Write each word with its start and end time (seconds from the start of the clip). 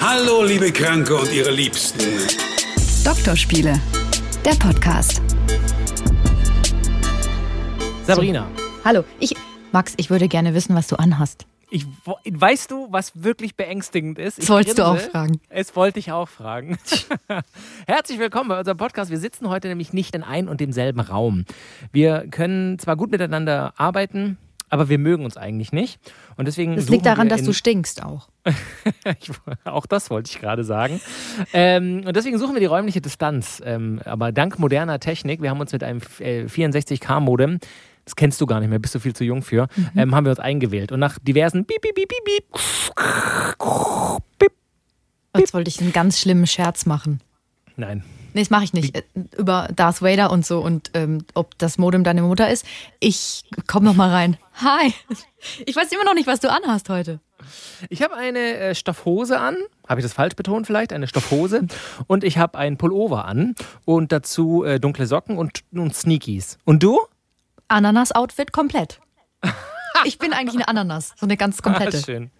Hallo, 0.00 0.42
liebe 0.44 0.70
Kranke 0.72 1.14
und 1.16 1.32
ihre 1.32 1.50
Liebsten. 1.50 2.00
Doktorspiele, 3.04 3.80
der 4.44 4.50
Podcast. 4.52 5.22
Sabrina, 8.04 8.48
Hallo, 8.84 9.04
ich. 9.20 9.34
Max, 9.72 9.94
ich 9.96 10.10
würde 10.10 10.28
gerne 10.28 10.54
wissen, 10.54 10.74
was 10.74 10.86
du 10.88 10.96
anhast. 10.96 11.46
ich, 11.70 11.86
weißt 12.30 12.70
du, 12.70 12.86
was 12.90 13.12
wirklich 13.22 13.56
beängstigend 13.56 14.18
ist? 14.18 14.38
Das 14.38 14.44
Ich 14.44 14.50
wolltest 14.50 14.78
du 14.78 14.84
auch 14.86 14.94
grinse. 14.96 15.10
fragen. 15.10 15.40
Es 15.48 15.74
wollte 15.76 15.98
ich 15.98 16.12
auch 16.12 16.28
fragen. 16.28 16.78
Herzlich 17.86 18.18
willkommen 18.18 18.48
bei 18.48 18.58
unserem 18.58 18.76
Podcast. 18.78 19.10
Wir 19.10 19.18
sitzen 19.18 19.48
heute 19.48 19.68
nämlich 19.68 19.92
nicht 19.92 20.14
in 20.14 20.22
ein 20.22 20.48
und 20.48 20.60
demselben 20.60 21.00
Raum. 21.00 21.44
Wir 21.92 22.26
können 22.30 22.78
zwar 22.78 22.96
gut 22.96 23.10
miteinander 23.10 23.74
arbeiten, 23.76 24.38
aber 24.68 24.88
wir 24.88 24.98
mögen 24.98 25.24
uns 25.24 25.36
eigentlich 25.36 25.72
nicht. 25.72 25.98
Und 26.36 26.46
deswegen 26.46 26.76
Das 26.76 26.88
liegt 26.88 27.06
daran, 27.06 27.28
dass 27.28 27.42
du 27.42 27.52
stinkst 27.52 28.02
auch. 28.02 28.28
ich, 29.20 29.30
auch 29.64 29.86
das 29.86 30.10
wollte 30.10 30.30
ich 30.30 30.40
gerade 30.40 30.64
sagen. 30.64 31.00
ähm, 31.52 32.02
und 32.06 32.16
deswegen 32.16 32.38
suchen 32.38 32.54
wir 32.54 32.60
die 32.60 32.66
räumliche 32.66 33.00
Distanz. 33.00 33.62
Ähm, 33.64 34.00
aber 34.04 34.32
dank 34.32 34.58
moderner 34.58 35.00
Technik, 35.00 35.42
wir 35.42 35.50
haben 35.50 35.60
uns 35.60 35.72
mit 35.72 35.82
einem 35.82 36.00
äh, 36.20 36.44
64K-Modem, 36.44 37.58
das 38.04 38.14
kennst 38.16 38.40
du 38.40 38.46
gar 38.46 38.60
nicht 38.60 38.68
mehr, 38.68 38.78
bist 38.78 38.94
du 38.94 39.00
viel 39.00 39.14
zu 39.14 39.24
jung 39.24 39.42
für, 39.42 39.68
ähm, 39.96 40.14
haben 40.14 40.24
wir 40.24 40.30
uns 40.30 40.38
eingewählt. 40.38 40.92
Und 40.92 41.00
nach 41.00 41.18
diversen 41.18 41.64
Piep, 41.64 41.82
Piep, 41.82 41.94
Piep, 41.94 42.08
Piep, 42.08 42.24
Piep, 42.24 42.44
Piep. 44.38 44.52
Jetzt 45.36 45.54
wollte 45.54 45.68
ich 45.68 45.80
einen 45.80 45.92
ganz 45.92 46.20
schlimmen 46.20 46.46
Scherz 46.46 46.86
machen. 46.86 47.20
Nein. 47.76 48.04
Nee, 48.32 48.42
das 48.42 48.50
mache 48.50 48.64
ich 48.64 48.72
nicht. 48.72 48.94
Äh, 48.94 49.02
Über 49.36 49.68
Darth 49.74 50.02
Vader 50.02 50.30
und 50.30 50.44
so 50.44 50.60
und 50.60 50.90
ähm, 50.94 51.24
ob 51.34 51.58
das 51.58 51.78
Modem 51.78 52.04
deine 52.04 52.22
Mutter 52.22 52.50
ist. 52.50 52.66
Ich 53.00 53.44
komm 53.66 53.84
noch 53.84 53.94
mal 53.94 54.10
rein. 54.10 54.36
Hi. 54.56 54.92
Ich 55.64 55.74
weiß 55.74 55.90
immer 55.92 56.04
noch 56.04 56.14
nicht, 56.14 56.26
was 56.26 56.40
du 56.40 56.50
anhast 56.50 56.88
heute. 56.88 57.20
Ich 57.88 58.02
habe 58.02 58.14
eine 58.14 58.56
äh, 58.56 58.74
Stoffhose 58.74 59.38
an. 59.38 59.56
Habe 59.88 60.00
ich 60.00 60.04
das 60.04 60.12
falsch 60.12 60.36
betont 60.36 60.66
vielleicht? 60.66 60.92
Eine 60.92 61.06
Stoffhose. 61.06 61.66
Und 62.06 62.24
ich 62.24 62.38
habe 62.38 62.58
einen 62.58 62.76
Pullover 62.76 63.24
an. 63.24 63.54
Und 63.84 64.12
dazu 64.12 64.64
äh, 64.64 64.80
dunkle 64.80 65.06
Socken 65.06 65.38
und, 65.38 65.60
und 65.72 65.94
Sneakies. 65.94 66.58
Und 66.64 66.82
du? 66.82 67.00
Ananas-Outfit 67.68 68.52
komplett. 68.52 69.00
Ich 70.04 70.18
bin 70.18 70.32
eigentlich 70.32 70.54
eine 70.54 70.68
Ananas, 70.68 71.14
so 71.16 71.26
eine 71.26 71.36
ganz 71.36 71.62
komplette. 71.62 71.96
Ah, 71.96 72.04
schön. 72.04 72.30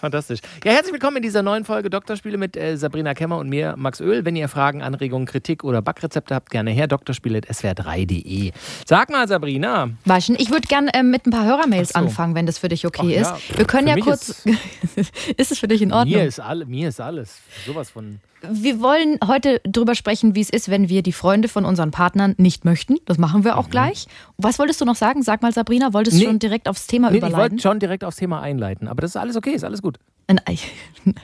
Fantastisch. 0.00 0.40
Ja, 0.64 0.72
herzlich 0.72 0.92
willkommen 0.92 1.18
in 1.18 1.22
dieser 1.22 1.42
neuen 1.42 1.64
Folge 1.64 1.90
Doktorspiele 1.90 2.38
mit 2.38 2.56
äh, 2.56 2.76
Sabrina 2.76 3.14
Kemmer 3.14 3.38
und 3.38 3.48
mir, 3.48 3.74
Max 3.76 4.00
Öl. 4.00 4.24
Wenn 4.24 4.36
ihr 4.36 4.48
Fragen, 4.48 4.82
Anregungen, 4.82 5.26
Kritik 5.26 5.64
oder 5.64 5.82
Backrezepte 5.82 6.34
habt, 6.34 6.50
gerne 6.50 6.70
her. 6.70 6.88
Doktorspiele.swr3.de. 6.88 8.52
Sag 8.86 9.10
mal, 9.10 9.28
Sabrina. 9.28 9.90
Waschen. 10.04 10.36
Ich 10.38 10.50
würde 10.50 10.66
gerne 10.66 10.90
ähm, 10.94 11.10
mit 11.10 11.26
ein 11.26 11.30
paar 11.30 11.44
Hörermails 11.44 11.90
so. 11.90 11.98
anfangen, 11.98 12.34
wenn 12.34 12.46
das 12.46 12.58
für 12.58 12.68
dich 12.68 12.86
okay 12.86 13.02
Ach 13.02 13.10
ja, 13.10 13.34
ist. 13.34 13.58
Wir 13.58 13.64
können 13.64 13.88
für 13.88 13.98
ja 13.98 14.04
kurz. 14.04 14.44
Ist, 15.36 15.52
es 15.52 15.58
für 15.58 15.68
dich 15.68 15.82
in 15.82 15.92
Ordnung? 15.92 16.18
Mir 16.18 16.26
ist, 16.26 16.40
alle, 16.40 16.66
mir 16.66 16.88
ist 16.88 17.00
alles. 17.00 17.38
Sowas 17.66 17.90
von. 17.90 18.20
Wir 18.50 18.80
wollen 18.80 19.18
heute 19.24 19.60
drüber 19.64 19.94
sprechen, 19.94 20.34
wie 20.34 20.40
es 20.40 20.50
ist, 20.50 20.68
wenn 20.68 20.88
wir 20.88 21.02
die 21.02 21.12
Freunde 21.12 21.48
von 21.48 21.64
unseren 21.64 21.90
Partnern 21.92 22.34
nicht 22.38 22.64
möchten. 22.64 22.96
Das 23.04 23.16
machen 23.18 23.44
wir 23.44 23.56
auch 23.56 23.70
gleich. 23.70 24.06
Was 24.36 24.58
wolltest 24.58 24.80
du 24.80 24.84
noch 24.84 24.96
sagen? 24.96 25.22
Sag 25.22 25.42
mal, 25.42 25.52
Sabrina, 25.52 25.92
wolltest 25.92 26.16
du 26.16 26.18
Mhm. 26.18 26.22
Nee. 26.24 26.30
schon 26.30 26.38
direkt 26.40 26.68
aufs 26.68 26.86
Thema 26.86 27.10
Nee, 27.10 27.18
ich 27.18 27.22
wollte 27.22 27.34
überleiten? 27.34 27.58
schon 27.60 27.78
direkt 27.78 28.04
aufs 28.04 28.16
Thema 28.16 28.40
einleiten. 28.40 28.88
Aber 28.88 29.00
das 29.02 29.12
ist 29.12 29.16
alles 29.16 29.36
okay, 29.36 29.50
ist 29.52 29.64
alles 29.64 29.80
gut. 29.82 29.98
Ein 30.26 30.40
Ei. 30.46 30.58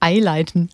Eileiten. 0.00 0.70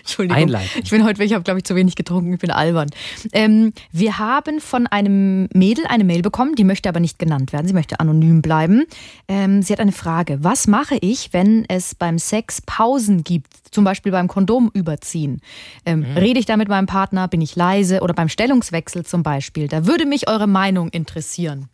Entschuldigung. 0.00 0.42
Einleiten. 0.42 0.82
Ich 0.82 0.90
bin 0.90 1.04
heute, 1.04 1.22
ich 1.24 1.32
habe 1.32 1.44
glaube 1.44 1.58
ich 1.58 1.64
zu 1.64 1.74
wenig 1.74 1.94
getrunken, 1.94 2.34
ich 2.34 2.40
bin 2.40 2.50
albern. 2.50 2.88
Ähm, 3.32 3.72
wir 3.92 4.18
haben 4.18 4.60
von 4.60 4.86
einem 4.86 5.48
Mädel 5.54 5.86
eine 5.86 6.04
Mail 6.04 6.22
bekommen, 6.22 6.54
die 6.54 6.64
möchte 6.64 6.88
aber 6.88 7.00
nicht 7.00 7.18
genannt 7.18 7.52
werden, 7.52 7.66
sie 7.66 7.74
möchte 7.74 8.00
anonym 8.00 8.42
bleiben. 8.42 8.84
Ähm, 9.28 9.62
sie 9.62 9.72
hat 9.72 9.80
eine 9.80 9.92
Frage. 9.92 10.38
Was 10.42 10.66
mache 10.66 10.96
ich, 11.00 11.32
wenn 11.32 11.64
es 11.68 11.94
beim 11.94 12.18
Sex 12.18 12.62
Pausen 12.62 13.24
gibt, 13.24 13.48
zum 13.70 13.84
Beispiel 13.84 14.12
beim 14.12 14.28
Kondom 14.28 14.70
überziehen? 14.72 15.40
Ähm, 15.84 16.04
Rede 16.16 16.38
ich 16.40 16.46
da 16.46 16.56
mit 16.56 16.68
meinem 16.68 16.86
Partner, 16.86 17.28
bin 17.28 17.40
ich 17.40 17.56
leise 17.56 18.00
oder 18.00 18.14
beim 18.14 18.28
Stellungswechsel 18.28 19.04
zum 19.04 19.22
Beispiel? 19.22 19.68
Da 19.68 19.86
würde 19.86 20.06
mich 20.06 20.28
eure 20.28 20.46
Meinung 20.46 20.88
interessieren. 20.90 21.68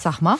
Sag 0.00 0.22
mal. 0.22 0.38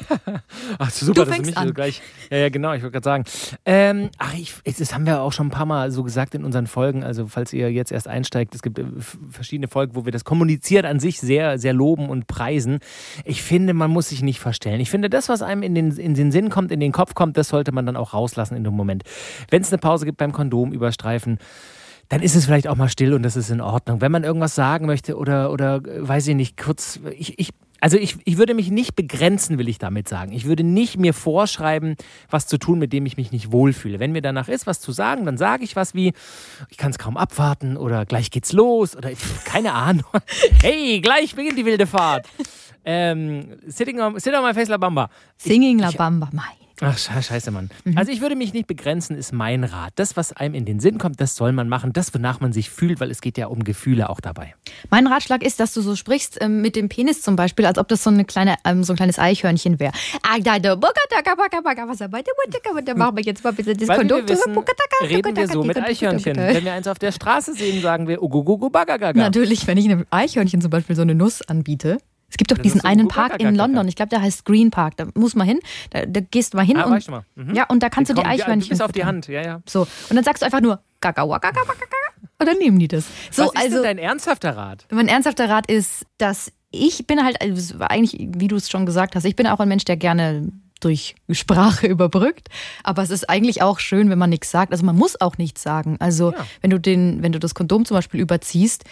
Ach, 0.78 0.90
super, 0.90 1.12
Du 1.12 1.24
dass 1.24 1.34
fängst 1.36 1.54
mich 1.54 1.64
so 1.68 1.72
gleich. 1.72 2.02
Ja, 2.30 2.38
ja, 2.38 2.48
genau, 2.48 2.72
ich 2.72 2.82
wollte 2.82 3.00
gerade 3.00 3.04
sagen. 3.04 3.24
Ähm, 3.64 4.10
ach, 4.18 4.34
ich, 4.34 4.54
das 4.76 4.92
haben 4.92 5.06
wir 5.06 5.20
auch 5.22 5.32
schon 5.32 5.46
ein 5.46 5.50
paar 5.50 5.66
Mal 5.66 5.92
so 5.92 6.02
gesagt 6.02 6.34
in 6.34 6.44
unseren 6.44 6.66
Folgen. 6.66 7.04
Also, 7.04 7.28
falls 7.28 7.52
ihr 7.52 7.70
jetzt 7.70 7.92
erst 7.92 8.08
einsteigt, 8.08 8.56
es 8.56 8.62
gibt 8.62 8.80
äh, 8.80 8.84
verschiedene 9.30 9.68
Folgen, 9.68 9.94
wo 9.94 10.04
wir 10.04 10.10
das 10.10 10.24
kommuniziert 10.24 10.84
an 10.84 10.98
sich 10.98 11.20
sehr, 11.20 11.58
sehr 11.58 11.72
loben 11.72 12.08
und 12.08 12.26
preisen. 12.26 12.80
Ich 13.24 13.42
finde, 13.42 13.72
man 13.72 13.88
muss 13.88 14.08
sich 14.08 14.20
nicht 14.20 14.40
verstellen. 14.40 14.80
Ich 14.80 14.90
finde, 14.90 15.08
das, 15.08 15.28
was 15.28 15.42
einem 15.42 15.62
in 15.62 15.76
den, 15.76 15.96
in 15.96 16.14
den 16.14 16.32
Sinn 16.32 16.50
kommt, 16.50 16.72
in 16.72 16.80
den 16.80 16.90
Kopf 16.90 17.14
kommt, 17.14 17.36
das 17.36 17.48
sollte 17.48 17.70
man 17.70 17.86
dann 17.86 17.96
auch 17.96 18.14
rauslassen 18.14 18.56
in 18.56 18.64
dem 18.64 18.74
Moment. 18.74 19.04
Wenn 19.48 19.62
es 19.62 19.70
eine 19.70 19.78
Pause 19.78 20.06
gibt 20.06 20.18
beim 20.18 20.32
Kondom 20.32 20.72
überstreifen, 20.72 21.38
dann 22.08 22.20
ist 22.20 22.34
es 22.34 22.44
vielleicht 22.44 22.68
auch 22.68 22.76
mal 22.76 22.88
still 22.88 23.14
und 23.14 23.22
das 23.22 23.36
ist 23.36 23.48
in 23.48 23.60
Ordnung. 23.60 24.00
Wenn 24.00 24.12
man 24.12 24.24
irgendwas 24.24 24.54
sagen 24.54 24.86
möchte 24.86 25.16
oder, 25.16 25.50
oder 25.52 25.76
äh, 25.76 26.08
weiß 26.08 26.26
ich 26.26 26.34
nicht, 26.34 26.56
kurz, 26.56 27.00
ich, 27.16 27.38
ich, 27.38 27.50
also 27.82 27.96
ich, 27.96 28.16
ich 28.24 28.38
würde 28.38 28.54
mich 28.54 28.70
nicht 28.70 28.94
begrenzen, 28.94 29.58
will 29.58 29.68
ich 29.68 29.78
damit 29.78 30.08
sagen. 30.08 30.30
Ich 30.32 30.44
würde 30.44 30.62
nicht 30.62 30.98
mir 30.98 31.12
vorschreiben, 31.12 31.96
was 32.30 32.46
zu 32.46 32.56
tun, 32.56 32.78
mit 32.78 32.92
dem 32.92 33.06
ich 33.06 33.16
mich 33.16 33.32
nicht 33.32 33.50
wohlfühle. 33.50 33.98
Wenn 33.98 34.12
mir 34.12 34.22
danach 34.22 34.46
ist, 34.46 34.68
was 34.68 34.80
zu 34.80 34.92
sagen, 34.92 35.26
dann 35.26 35.36
sage 35.36 35.64
ich 35.64 35.74
was 35.74 35.92
wie, 35.92 36.12
ich 36.68 36.76
kann 36.76 36.92
es 36.92 36.98
kaum 36.98 37.16
abwarten 37.16 37.76
oder 37.76 38.06
gleich 38.06 38.30
geht's 38.30 38.52
los 38.52 38.96
oder 38.96 39.10
keine 39.44 39.72
Ahnung. 39.72 40.04
Hey, 40.62 41.00
gleich 41.00 41.34
beginnt 41.34 41.58
die 41.58 41.64
wilde 41.64 41.88
Fahrt. 41.88 42.28
Ähm, 42.84 43.56
sitting 43.66 44.00
on, 44.00 44.20
sit 44.20 44.32
on 44.32 44.44
my 44.44 44.54
face 44.54 44.68
la 44.68 44.76
bamba. 44.76 45.10
Singing 45.36 45.80
La 45.80 45.90
Bamba. 45.90 46.28
Mein. 46.32 46.44
Ach, 46.82 46.96
sche- 46.98 47.22
scheiße, 47.22 47.50
Mann. 47.50 47.70
Mhm. 47.84 47.96
Also 47.96 48.12
ich 48.12 48.20
würde 48.20 48.36
mich 48.36 48.52
nicht 48.52 48.66
begrenzen, 48.66 49.16
ist 49.16 49.32
mein 49.32 49.64
Rat. 49.64 49.92
Das, 49.96 50.16
was 50.16 50.32
einem 50.32 50.54
in 50.54 50.64
den 50.64 50.80
Sinn 50.80 50.98
kommt, 50.98 51.20
das 51.20 51.36
soll 51.36 51.52
man 51.52 51.68
machen. 51.68 51.92
Das, 51.92 52.12
wonach 52.14 52.40
man 52.40 52.52
sich 52.52 52.70
fühlt, 52.70 53.00
weil 53.00 53.10
es 53.10 53.20
geht 53.20 53.38
ja 53.38 53.46
um 53.46 53.64
Gefühle 53.64 54.10
auch 54.10 54.20
dabei. 54.20 54.54
Mein 54.90 55.06
Ratschlag 55.06 55.42
ist, 55.42 55.60
dass 55.60 55.72
du 55.74 55.80
so 55.80 55.96
sprichst 55.96 56.38
ähm, 56.40 56.60
mit 56.60 56.76
dem 56.76 56.88
Penis 56.88 57.22
zum 57.22 57.36
Beispiel, 57.36 57.66
als 57.66 57.78
ob 57.78 57.88
das 57.88 58.02
so, 58.02 58.10
eine 58.10 58.24
kleine, 58.24 58.56
ähm, 58.64 58.84
so 58.84 58.92
ein 58.92 58.96
kleines 58.96 59.18
Eichhörnchen 59.18 59.78
wäre. 59.80 59.92
Machen 62.98 63.16
wir 63.16 63.22
jetzt 63.24 63.44
mal 63.44 63.52
bitte 63.52 63.74
das 63.74 63.88
Kondom. 63.98 64.26
reden 65.16 65.36
wir 65.36 65.42
so 65.52 65.60
mit 65.68 65.76
Eichhörnchen. 65.90 66.36
Wenn 66.54 66.64
wir 66.64 66.72
eins 66.72 66.88
auf 66.88 66.98
der 66.98 67.12
Straße 67.12 67.54
sehen, 67.54 67.80
sagen 67.82 68.08
wir. 68.08 68.20
Natürlich, 69.22 69.66
wenn 69.66 69.78
ich 69.78 69.84
einem 69.86 70.04
Eichhörnchen 70.10 70.60
zum 70.60 70.70
Beispiel 70.70 70.96
so 70.96 71.02
eine 71.02 71.14
Nuss 71.14 71.42
anbiete. 71.42 71.98
Es 72.32 72.38
gibt 72.38 72.50
doch 72.50 72.56
Das 72.56 72.62
diesen 72.62 72.80
einen 72.80 73.08
Park 73.08 73.38
in. 73.40 73.54
London, 73.54 73.86
ich 73.88 73.94
glaube, 73.94 74.08
der 74.08 74.22
heißt 74.22 74.46
Green 74.46 74.70
Park. 74.70 74.96
Da 74.96 75.06
muss 75.14 75.34
man 75.34 75.46
hin, 75.46 75.60
da, 75.90 76.06
da 76.06 76.20
gehst 76.20 76.54
du 76.54 76.56
mal 76.56 76.64
hin 76.64 76.78
Ah, 76.78 76.84
und, 76.84 77.04
schon 77.04 77.12
mal. 77.12 77.24
Mhm. 77.34 77.54
ja, 77.54 77.66
und 77.68 77.82
da 77.82 77.90
kannst 77.90 78.08
du 78.10 78.14
die 78.14 78.22
kommen- 78.22 78.34
ja, 78.34 78.42
Eichhörnchen 78.44 78.70
Bis 78.70 78.80
auf 78.80 78.90
die. 78.90 79.04
Hand, 79.04 79.28
ja, 79.28 79.42
ja. 79.44 79.60
So, 79.68 79.82
und 80.08 80.16
dann 80.16 80.24
sagst 80.24 80.40
du 80.40 80.46
einfach 80.46 80.62
nur 80.62 80.80
Gaga, 81.02 81.24
Gaga, 81.26 81.38
Gaga, 81.50 81.62
Gaga, 81.62 82.30
und 82.38 82.46
dann 82.48 82.56
nehmen 82.56 82.78
die 82.78 82.88
das. 82.88 83.04
So, 83.30 83.42
was 83.44 83.50
ist 83.52 83.56
also 83.60 83.82
denn 83.82 83.96
dein 83.96 83.98
ernsthafter 83.98 84.56
Rat? 84.56 84.86
Mein 84.90 85.08
ernsthafter 85.08 85.50
Rat 85.50 85.70
ist, 85.70 86.06
dass 86.16 86.50
ich 86.70 87.06
bin 87.06 87.22
halt, 87.22 87.38
also 87.42 87.74
eigentlich, 87.80 88.16
wie 88.34 88.48
du 88.48 88.56
es 88.56 88.70
schon 88.70 88.86
gesagt 88.86 89.14
hast, 89.14 89.26
ich 89.26 89.36
bin 89.36 89.46
auch 89.46 89.60
ein 89.60 89.68
Mensch, 89.68 89.84
der 89.84 89.98
gerne 89.98 90.48
durch 90.80 91.14
Sprache 91.30 91.86
überbrückt. 91.86 92.48
Aber 92.82 93.02
es 93.02 93.10
ist 93.10 93.28
eigentlich 93.30 93.62
auch 93.62 93.78
schön, 93.78 94.10
wenn 94.10 94.18
man 94.18 94.30
nichts 94.30 94.50
sagt. 94.50 94.72
Also 94.72 94.84
man 94.84 94.96
muss 94.96 95.20
auch 95.20 95.38
nichts 95.38 95.62
sagen. 95.62 95.96
Also 96.00 96.32
Ja. 96.32 96.46
wenn 96.62 96.70
du 96.70 96.80
den, 96.80 97.22
wenn 97.22 97.30
du 97.30 97.38
das 97.38 97.54
Kondom 97.54 97.84
zum 97.84 97.96
Beispiel 97.96 98.20
überziehst, 98.20 98.82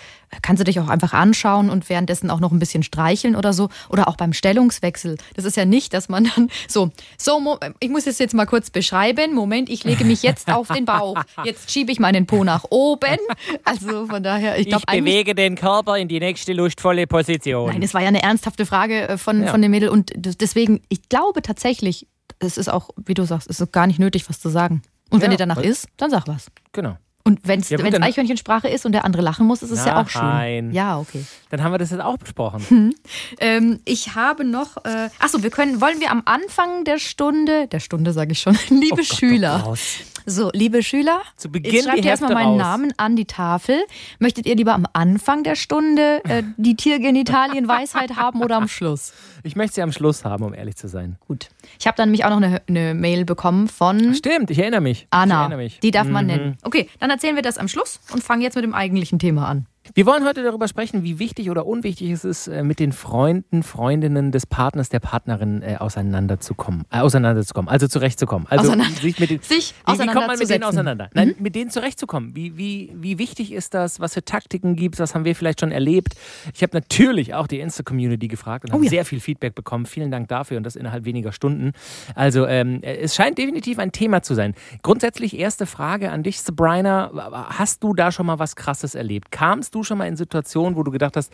kannst 0.43 0.61
du 0.61 0.65
dich 0.65 0.79
auch 0.81 0.89
einfach 0.89 1.13
anschauen 1.13 1.71
und 1.71 1.89
währenddessen 1.89 2.31
auch 2.31 2.41
noch 2.41 2.53
ein 2.53 2.59
bisschen 2.59 2.83
streicheln 2.83 3.35
oder 3.37 3.53
so. 3.53 3.69
Oder 3.89 4.09
auch 4.09 4.17
beim 4.17 4.33
Stellungswechsel. 4.33 5.17
Das 5.35 5.45
ist 5.45 5.57
ja 5.57 5.65
nicht, 5.65 5.93
dass 5.95 6.09
man 6.09 6.31
dann 6.35 6.49
so, 6.69 6.91
so, 7.19 7.59
ich 7.81 7.91
muss 7.91 8.07
es 8.07 8.19
jetzt 8.19 8.35
mal 8.35 8.47
kurz 8.47 8.71
beschreiben. 8.71 9.35
Moment, 9.35 9.69
ich 9.69 9.85
lege 9.85 10.05
mich 10.05 10.23
jetzt 10.23 10.51
auf 10.53 10.69
den 10.69 10.85
Bauch. 10.85 11.21
Jetzt 11.45 11.71
schiebe 11.71 11.91
ich 11.93 11.99
meinen 12.01 12.27
Po 12.27 12.45
nach 12.45 12.65
oben. 12.71 13.17
Also 13.65 14.07
von 14.07 14.23
daher, 14.23 14.59
ich 14.59 14.69
glaube 14.69 14.85
eigentlich. 14.87 15.35
den 15.35 15.55
Körper 15.57 15.97
in 15.99 16.09
die 16.09 16.21
nächste 16.21 16.53
lustvolle 16.53 17.07
Position. 17.07 17.71
Nein, 17.71 17.83
es 17.83 17.95
war 17.95 18.01
ja 18.03 18.09
eine 18.09 18.23
ernsthafte 18.23 18.67
Frage 18.67 19.09
äh, 19.09 19.19
von, 19.19 19.43
Ja. 19.43 19.51
von 19.51 19.61
dem 19.63 19.71
Mädel 19.71 19.89
und 19.89 20.13
deswegen, 20.17 20.81
ich 20.89 21.09
glaube 21.09 21.43
tatsächlich, 21.43 22.07
es 22.39 22.57
ist 22.57 22.69
auch, 22.69 22.91
wie 22.97 23.15
du 23.15 23.25
sagst, 23.25 23.51
es 23.51 23.61
ist 23.61 23.73
gar 23.73 23.87
nicht 23.87 23.99
nötig, 23.99 24.29
was 24.29 24.41
zu 24.41 24.49
sagen. 24.49 24.83
Und 25.11 25.21
wenn 25.21 25.31
Ja, 25.33 25.37
dir 25.37 25.47
danach 25.47 25.59
ist, 25.63 25.89
dann 25.97 26.11
sag 26.11 26.27
was. 26.29 26.47
genau. 26.73 26.97
Und 27.23 27.41
wenn 27.45 27.61
es 27.61 27.69
Ja, 27.69 27.77
gut, 27.77 28.03
Eichhörnchensprache 28.03 28.69
ist 28.69 28.87
und 28.87 28.93
der 28.93 29.05
andere 29.05 29.23
lachen 29.23 29.47
muss, 29.47 29.63
ist 29.63 29.71
es 29.71 29.85
ja 29.85 30.01
auch 30.01 30.09
schön. 30.09 30.23
Nein. 30.23 30.73
Ja, 30.73 30.99
okay. 30.99 31.25
Dann 31.51 31.63
haben 31.63 31.73
wir 31.73 31.79
das 31.79 31.91
jetzt 31.91 32.01
auch 32.01 32.17
besprochen. 32.17 32.95
Ähm, 33.39 33.81
ich 33.85 34.15
habe 34.15 34.45
noch, 34.45 34.79
äh, 34.85 35.11
achso, 35.19 35.43
wir 35.43 35.51
können, 35.51 35.81
wollen 35.81 36.01
wir 36.01 36.11
am 36.11 36.23
Anfang 36.25 36.85
der 36.85 36.99
Stunde, 36.99 37.67
der 37.69 37.81
Stunde 37.81 38.13
sage 38.13 38.33
ich 38.33 38.41
schon, 38.41 38.59
liebe 38.71 38.93
Oh 38.93 38.97
Gott, 38.97 39.07
Schüler. 39.07 39.75
So, 40.31 40.49
liebe 40.55 40.81
Schüler, 40.85 41.23
Zu 41.37 41.51
Beginn 41.51 41.73
jetzt 41.75 41.85
schreibt 41.87 42.05
ihr 42.05 42.11
erstmal 42.11 42.35
meinen 42.35 42.51
raus. 42.51 42.59
Namen 42.59 42.93
an 42.99 43.17
die 43.17 43.25
Tafel. 43.25 43.81
Möchtet 44.21 44.47
ihr 44.47 44.55
lieber 44.55 44.75
am 44.75 44.87
Anfang 44.93 45.43
der 45.43 45.57
Stunde 45.57 46.23
äh, 46.25 46.45
die 46.57 46.77
Tiergenitalien-Weisheit 46.77 48.15
haben 48.15 48.41
oder 48.41 48.57
am 48.57 48.69
Schluss? 48.69 49.13
Ich 49.43 49.57
möchte 49.57 49.75
sie 49.75 49.83
am 49.83 49.91
Schluss 49.91 50.25
haben, 50.25 50.45
um 50.45 50.55
ehrlich 50.55 50.77
zu 50.77 50.87
sein. 50.87 51.17
Gut. 51.27 51.49
Ich 51.81 51.89
habe 51.89 51.97
dann 51.97 52.11
nämlich 52.11 52.25
auch 52.25 52.31
noch 52.31 52.37
eine, 52.37 52.63
eine 52.69 52.95
Mail 52.95 53.25
bekommen 53.25 53.67
von 53.67 54.15
Stimmt, 54.15 54.53
ich 54.53 54.61
erinnere 54.61 54.81
mich. 54.81 55.03
Ich 55.03 55.07
Anna. 55.11 55.41
erinnere 55.41 55.59
mich. 55.59 55.81
Die 55.81 55.91
darf 55.91 56.07
man 56.07 56.27
Mhm. 56.27 56.31
nennen. 56.33 56.59
Okay, 56.63 56.89
dann 57.01 57.11
erzählen 57.11 57.35
wir 57.35 57.43
das 57.43 57.59
am 57.59 57.67
Schluss 57.67 57.99
und 58.13 58.23
fangen 58.23 58.43
jetzt 58.43 58.55
mit 58.55 58.63
dem 58.63 58.75
eigentlichen 58.75 59.19
Thema 59.19 59.49
an. 59.49 59.67
Wir 59.95 60.05
wollen 60.07 60.25
heute 60.27 60.43
darüber 60.45 60.69
sprechen, 60.69 61.03
wie 61.03 61.19
wichtig 61.19 61.51
oder 61.51 61.67
unwichtig 61.67 62.11
es 62.11 62.25
ist, 62.25 62.49
äh, 62.49 62.63
mit 62.63 62.79
den 62.81 62.93
Freunden, 62.93 63.63
Freundinnen 63.63 64.31
des 64.31 64.47
Partners, 64.47 64.91
der 64.91 65.01
Partnerin 65.01 65.63
äh, 65.63 65.77
auseinanderzukommen, 65.79 66.85
äh, 66.93 66.99
auseinanderzukommen, 67.01 67.69
also 67.69 67.89
zurechtzukommen. 67.89 68.47
Also 68.49 68.69
Auseinander- 68.69 69.01
sich 69.01 69.19
mit 69.19 69.31
den, 69.31 69.41
sich 69.41 69.75
wie, 69.87 69.93
wie 69.99 70.07
kommt 70.07 70.27
man 70.27 70.39
mit 70.39 70.51
denen 70.51 70.65
auseinander? 70.65 71.09
Nein, 71.15 71.35
mit 71.39 71.55
denen 71.55 71.71
zurechtzukommen. 71.71 72.37
Wie, 72.37 72.57
wie, 72.59 72.93
wie 72.95 73.19
wichtig 73.19 73.53
ist 73.53 73.73
das? 73.75 73.99
Was 74.01 74.15
für 74.15 74.25
Taktiken 74.25 74.77
gibt 74.77 74.97
es? 74.97 75.01
Was 75.01 75.15
haben 75.15 75.25
wir 75.25 75.35
vielleicht 75.35 75.61
schon 75.61 75.73
erlebt? 75.73 76.15
Ich 76.55 76.63
habe 76.63 76.77
natürlich 76.77 77.35
auch 77.35 77.47
die 77.47 77.59
Insta-Community 77.59 78.29
gefragt 78.29 78.67
und 78.67 78.73
habe 78.73 78.81
Oh 78.83 78.85
ja. 78.85 78.91
sehr 78.91 79.05
viel 79.07 79.19
Feedback 79.19 79.55
bekommen. 79.55 79.87
Vielen 79.87 80.11
Dank 80.11 80.29
dafür 80.29 80.59
und 80.59 80.63
das 80.65 80.77
innerhalb 80.77 81.05
weniger 81.07 81.33
Stunden. 81.33 81.73
Also 82.15 82.47
ähm, 82.47 82.81
es 82.83 83.15
scheint 83.17 83.39
definitiv 83.39 83.79
ein 83.79 83.93
Thema 83.93 84.23
zu 84.23 84.35
sein. 84.35 84.55
Grundsätzlich 84.83 85.39
erste 85.39 85.65
Frage 85.67 86.13
an 86.13 86.23
dich, 86.23 86.41
Sabrina. 86.43 87.11
Hast 87.59 87.83
du 87.83 87.95
da 87.95 88.13
schon 88.13 88.27
mal 88.27 88.39
was 88.39 88.57
Krasses 88.57 88.95
erlebt? 88.95 89.33
Kamst 89.33 89.75
du 89.75 89.80
schon 89.85 89.99
mal 89.99 90.07
in 90.07 90.17
Situationen, 90.17 90.77
wo 90.77 90.83
du 90.83 90.91
gedacht 90.91 91.17
hast, 91.17 91.33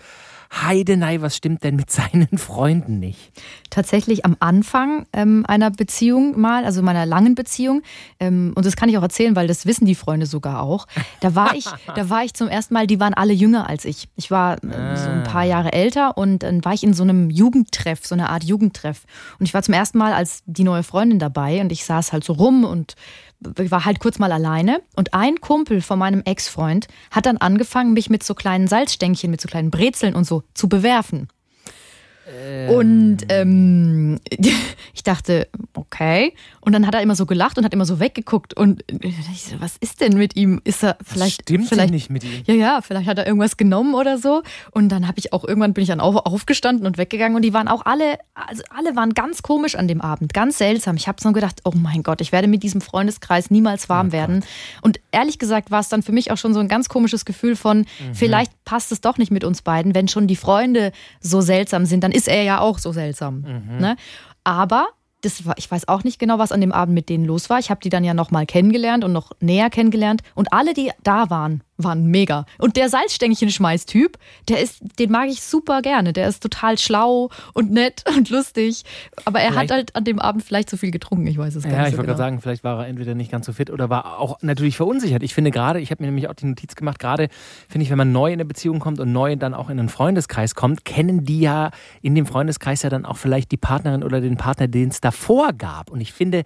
Heidenei, 0.53 1.21
was 1.23 1.37
stimmt 1.37 1.65
denn 1.65 1.77
mit 1.77 1.91
seinen 1.91 2.39
Freunden 2.39 2.99
nicht? 2.99 3.33
tatsächlich 3.77 4.25
am 4.25 4.37
Anfang 4.41 5.07
ähm, 5.13 5.45
einer 5.47 5.71
Beziehung 5.71 6.41
mal, 6.41 6.65
also 6.65 6.81
meiner 6.81 7.05
langen 7.05 7.35
Beziehung, 7.35 7.83
ähm, 8.21 8.53
und 8.55 8.65
das 8.65 8.75
kann 8.75 8.89
ich 8.89 8.97
auch 8.97 9.03
erzählen, 9.03 9.37
weil 9.37 9.47
das 9.49 9.67
wissen 9.67 9.85
die 9.85 9.95
Freunde 9.95 10.25
sogar 10.25 10.63
auch. 10.63 10.87
Da 11.21 11.35
war 11.35 11.55
ich, 11.55 11.67
da 11.95 12.09
war 12.09 12.25
ich 12.25 12.33
zum 12.33 12.49
ersten 12.49 12.73
Mal, 12.73 12.87
die 12.87 13.01
waren 13.01 13.13
alle 13.13 13.35
jünger 13.35 13.69
als 13.69 13.85
ich. 13.85 14.09
Ich 14.17 14.31
war 14.31 14.55
äh, 14.65 14.97
so 14.97 15.11
ein 15.11 15.25
paar 15.25 15.45
Jahre 15.45 15.75
älter 15.75 16.17
und 16.17 16.43
dann 16.43 16.65
war 16.65 16.73
ich 16.73 16.85
in 16.85 16.95
so 16.95 17.03
einem 17.03 17.29
Jugendtreff, 17.29 18.07
so 18.07 18.15
einer 18.15 18.31
Art 18.31 18.45
Jugendtreff. 18.45 19.05
Und 19.39 19.45
ich 19.45 19.53
war 19.53 19.63
zum 19.63 19.75
ersten 19.75 19.99
Mal 19.99 20.15
als 20.15 20.43
die 20.47 20.65
neue 20.65 20.83
Freundin 20.83 21.19
dabei 21.19 21.61
und 21.61 21.71
ich 21.71 21.85
saß 21.85 22.15
halt 22.15 22.25
so 22.25 22.33
rum 22.33 22.65
und 22.65 22.95
war 23.41 23.85
halt 23.85 24.01
kurz 24.01 24.19
mal 24.19 24.33
alleine 24.33 24.81
und 24.97 25.15
ein 25.15 25.41
Kumpel 25.41 25.81
von 25.81 25.99
meinem 25.99 26.23
Ex-Freund 26.25 26.89
hat 27.11 27.27
dann 27.27 27.37
angefangen, 27.37 27.93
mich 27.93 28.11
mit 28.11 28.23
so 28.23 28.35
kleinen 28.35 28.69
Salzstängchen, 28.69 29.31
mit 29.31 29.41
so 29.41 29.49
kleinen 29.49 29.71
Brezeln 29.71 30.15
und 30.15 30.25
so 30.25 30.43
zu 30.55 30.69
bewerfen. 30.69 31.29
Und 32.69 33.19
ähm, 33.29 34.19
ich 34.95 35.05
dachte, 35.05 35.49
okay. 35.75 36.35
Und 36.61 36.73
dann 36.73 36.87
hat 36.87 36.95
er 36.95 37.01
immer 37.01 37.15
so 37.15 37.25
gelacht 37.25 37.57
und 37.57 37.65
hat 37.65 37.73
immer 37.73 37.85
so 37.85 38.01
weggeguckt. 38.01 38.55
Und 38.55 38.85
ich 39.01 39.45
so, 39.45 39.61
was 39.61 39.77
ist 39.77 40.01
denn 40.01 40.15
mit 40.17 40.35
ihm? 40.35 40.61
Ist 40.65 40.83
er 40.83 40.97
vielleicht. 41.05 41.43
stimmt 41.43 41.61
denn 41.61 41.69
vielleicht 41.69 41.93
nicht 41.93 42.11
mit 42.11 42.25
ihm? 42.25 42.43
Ja, 42.47 42.55
ja, 42.55 42.81
vielleicht 42.81 43.07
hat 43.07 43.19
er 43.19 43.27
irgendwas 43.27 43.57
genommen 43.57 43.95
oder 43.95 44.19
so. 44.19 44.43
Und 44.73 44.89
dann 44.89 45.07
habe 45.07 45.19
ich 45.19 45.33
auch 45.33 45.45
irgendwann 45.45 45.73
bin 45.73 45.83
ich 45.83 45.89
dann 45.89 46.01
auf, 46.01 46.17
aufgestanden 46.17 46.87
und 46.87 46.99
weggegangen. 46.99 47.37
Und 47.37 47.43
die 47.43 47.55
waren 47.55 47.69
auch 47.69 47.87
alle, 47.87 48.19
also 48.35 48.65
alle 48.71 48.97
waren 48.97 49.15
ganz 49.15 49.43
komisch 49.43 49.77
an 49.77 49.87
dem 49.87 50.01
Abend, 50.01 50.35
ganz 50.35 50.59
seltsam. 50.59 50.97
Ich 50.97 51.07
habe 51.07 51.21
so 51.21 51.31
gedacht, 51.31 51.61
oh 51.65 51.73
mein 51.75 52.03
Gott, 52.03 52.21
ich 52.21 52.33
werde 52.33 52.49
mit 52.49 52.65
diesem 52.65 52.81
Freundeskreis 52.81 53.51
niemals 53.53 53.89
warm 53.89 54.11
werden. 54.11 54.45
Und 54.83 54.99
ehrlich 55.13 55.39
gesagt 55.39 55.71
war 55.71 55.81
es 55.81 55.89
dann 55.89 56.03
für 56.03 56.13
mich 56.13 56.33
auch 56.33 56.39
schon 56.39 56.55
so 56.55 56.61
ein 56.61 56.69
ganz 56.69 56.89
komisches 56.89 57.25
Gefühl 57.25 57.55
von, 57.55 57.87
vielleicht 58.13 58.53
passt 58.65 58.91
es 58.91 59.01
doch 59.01 59.17
nicht 59.17 59.31
mit 59.31 59.45
uns 59.45 59.63
beiden. 59.63 59.95
Wenn 59.95 60.09
schon 60.09 60.27
die 60.27 60.37
Freunde 60.37 60.91
so 61.21 61.41
seltsam 61.41 61.87
sind, 61.87 62.03
dann 62.03 62.13
ist 62.17 62.29
er 62.29 62.43
ja 62.43 62.61
auch 62.61 62.79
so 62.79 62.93
seltsam. 62.93 63.45
Ne? 63.79 63.97
Aber 64.45 64.89
das 65.23 65.45
war, 65.45 65.55
ich 65.59 65.71
weiß 65.71 65.89
auch 65.89 66.05
nicht 66.05 66.19
genau, 66.19 66.39
was 66.39 66.53
an 66.53 66.61
dem 66.61 66.73
Abend 66.73 66.95
mit 66.95 67.09
denen 67.09 67.25
los 67.25 67.51
war. 67.51 67.59
Ich 67.59 67.71
habe 67.71 67.81
die 67.81 67.89
dann 67.89 68.05
ja 68.05 68.15
noch 68.15 68.31
mal 68.31 68.47
kennengelernt 68.47 69.05
und 69.05 69.13
noch 69.13 69.33
näher 69.41 69.71
kennengelernt. 69.71 70.23
Und 70.35 70.53
alle, 70.53 70.73
die 70.73 70.91
da 71.03 71.31
waren, 71.31 71.63
waren 71.79 72.07
mega. 72.07 72.47
Und 72.59 72.77
der 72.77 72.89
Salzstängchen-Schmeiß-Typ, 72.89 74.19
der 74.49 74.61
ist, 74.63 74.81
den 74.99 75.11
mag 75.11 75.29
ich 75.29 75.43
super 75.43 75.83
gerne. 75.83 76.13
Der 76.13 76.29
ist 76.29 76.43
total 76.43 76.79
schlau 76.79 77.31
und 77.53 77.71
nett 77.71 78.05
und 78.17 78.31
lustig. 78.31 78.83
Aber 79.25 79.41
er 79.41 79.53
Vielleicht- 79.53 79.71
hat 79.71 79.77
halt 79.77 79.97
an 79.97 80.05
dem 80.05 80.19
Abend 80.19 80.43
vielleicht 80.43 80.71
zu 80.71 80.77
viel 80.77 80.91
getrunken. 80.91 81.27
Ich 81.27 81.39
weiß 81.39 81.55
es 81.55 81.65
gar 81.65 81.73
Ja, 81.73 81.79
nicht 81.81 81.89
ich 81.89 81.93
so 81.93 81.99
wollte 81.99 82.07
genau. 82.09 82.17
gerade 82.19 82.31
sagen, 82.31 82.41
vielleicht 82.41 82.65
war 82.65 82.81
er 82.83 82.89
entweder 82.89 83.15
nicht 83.15 83.31
ganz 83.31 83.47
so 83.47 83.53
fit 83.53 83.71
oder 83.71 83.91
war 83.91 84.19
auch 84.19 84.39
natürlich 84.43 84.77
verunsichert. 84.77 85.23
Ich 85.23 85.35
finde 85.35 85.51
gerade, 85.51 85.81
ich 85.81 85.91
habe 85.91 86.03
mir 86.03 86.09
nämlich 86.09 86.29
auch 86.29 86.35
die 86.35 86.47
Notiz 86.47 86.75
gemacht, 86.75 86.99
gerade 86.99 87.29
finde 87.69 87.85
ich, 87.85 87.91
wenn 87.91 87.99
man 87.99 88.13
neu 88.13 88.29
in 88.29 88.35
eine 88.35 88.45
Beziehung 88.45 88.79
kommt 88.79 89.01
und 89.01 89.13
neu 89.13 89.37
dann 89.37 89.55
auch 89.55 89.69
in 89.71 89.79
einen 89.79 89.89
Freundeskreis 89.89 90.55
kommt, 90.55 90.85
kennen 90.85 91.25
die 91.25 91.41
ja 91.41 91.71
in 92.03 92.15
dem 92.15 92.27
Freundeskreis 92.27 92.83
ja 92.83 92.91
dann 92.91 93.05
auch 93.05 93.17
vielleicht 93.17 93.53
die 93.53 93.57
Partnerin 93.57 94.03
oder 94.03 94.21
den 94.21 94.37
Partner, 94.37 94.69
den 94.69 94.89
es 94.89 95.01
davor 95.01 95.53
gab. 95.53 95.91
Und 95.91 96.01
ich 96.01 96.13
finde, 96.13 96.43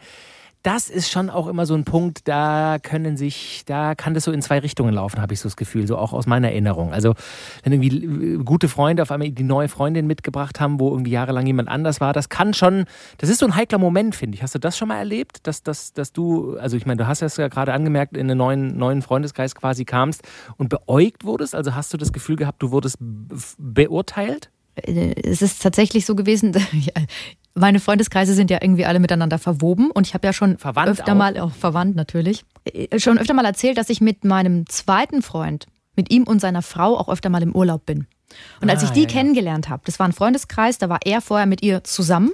das 0.63 0.91
ist 0.91 1.11
schon 1.11 1.31
auch 1.31 1.47
immer 1.47 1.65
so 1.65 1.75
ein 1.75 1.85
Punkt, 1.85 2.29
da 2.29 2.79
können 2.83 3.17
sich, 3.17 3.63
da 3.65 3.95
kann 3.95 4.13
das 4.13 4.25
so 4.25 4.33
in 4.33 4.43
zwei 4.43 4.59
Richtungen 4.59 4.95
laufen, 4.95 5.21
habe 5.21 5.33
ich 5.33 5.41
so 5.41 5.49
das 5.49 5.57
Gefühl, 5.57 5.87
so 5.87 5.97
auch 5.97 6.13
aus 6.13 6.27
meiner 6.27 6.49
Erinnerung. 6.49 6.93
Also, 6.93 7.15
wenn 7.63 7.73
irgendwie 7.73 8.35
äh, 8.35 8.37
gute 8.45 8.69
Freunde 8.69 9.03
auf 9.03 9.11
einmal 9.11 9.31
die 9.31 9.43
neue 9.43 9.69
Freundin 9.69 10.07
mitgebracht 10.07 10.61
haben, 10.61 10.79
wo 10.79 10.91
irgendwie 10.91 11.13
jahrelang 11.13 11.47
jemand 11.47 11.69
anders 11.69 12.01
war, 12.01 12.13
das 12.13 12.29
kann 12.29 12.53
schon, 12.53 12.85
das 13.19 13.31
ist 13.31 13.39
so 13.39 13.47
ein 13.47 13.57
heikler 13.57 13.79
Moment, 13.79 14.15
finde 14.15 14.37
ich. 14.37 14.43
Hast 14.43 14.55
du 14.55 14.59
das 14.59 14.77
schon 14.77 14.89
mal 14.89 14.99
erlebt, 14.99 15.47
dass, 15.47 15.63
dass, 15.63 15.95
dass 15.95 16.13
du, 16.13 16.57
also 16.59 16.77
ich 16.77 16.85
meine, 16.85 16.99
du 16.99 17.07
hast 17.09 17.21
ja 17.21 17.49
gerade 17.49 17.73
angemerkt, 17.73 18.17
in 18.17 18.31
einen 18.31 18.39
neuen, 18.39 18.77
neuen 18.77 19.03
Freundeskreis 19.03 19.55
quasi 19.55 19.85
kamst 19.85 20.23
und 20.59 20.69
beäugt 20.69 21.25
wurdest? 21.25 21.55
Also 21.55 21.75
hast 21.75 21.93
du 21.95 21.97
das 21.97 22.13
Gefühl 22.13 22.37
gehabt, 22.37 22.63
du 22.63 22.71
wurdest 22.71 22.99
beurteilt? 23.59 24.51
Äh, 24.75 25.15
es 25.23 25.43
ist 25.43 25.63
tatsächlich 25.63 26.07
so 26.07 26.15
gewesen, 26.15 26.53
meine 27.55 27.81
Freundeskreise 27.81 28.35
sind 28.35 28.51
ja 28.51 28.59
irgendwie 28.61 28.87
alle 28.87 29.01
miteinander 29.01 29.39
verwoben 29.39 29.91
und 29.91 30.07
ich 30.07 30.15
habe 30.15 30.27
ja 30.27 30.33
schon 30.33 30.59
Verwandt 30.59 30.89
öfter 30.89 31.13
auch? 31.13 31.17
mal, 31.17 31.39
auch 31.39 31.53
verwandt 31.53 31.97
natürlich, 31.97 32.45
äh, 32.65 32.99
schon 32.99 33.19
öfter 33.19 33.35
mal 33.35 33.45
erzählt, 33.45 33.79
dass 33.79 33.91
ich 33.91 34.01
mit 34.01 34.25
meinem 34.25 34.67
zweiten 34.69 35.23
Freund, 35.23 35.67
mit 35.97 36.11
ihm 36.13 36.25
und 36.25 36.41
seiner 36.41 36.63
Frau 36.63 36.97
auch 36.97 37.09
öfter 37.09 37.29
mal 37.29 37.43
im 37.43 37.55
Urlaub 37.55 37.85
bin. 37.87 38.07
Und 38.61 38.71
als 38.71 38.83
Ah, 38.83 38.87
ich 38.87 38.91
die 38.93 39.03
ja, 39.03 39.09
kennengelernt 39.09 39.69
habe, 39.69 39.83
das 39.85 39.99
war 39.99 40.07
ein 40.07 40.13
Freundeskreis, 40.13 40.79
da 40.79 40.89
war 40.89 41.01
er 41.05 41.21
vorher 41.21 41.47
mit 41.47 41.63
ihr 41.63 41.83
zusammen 41.83 42.31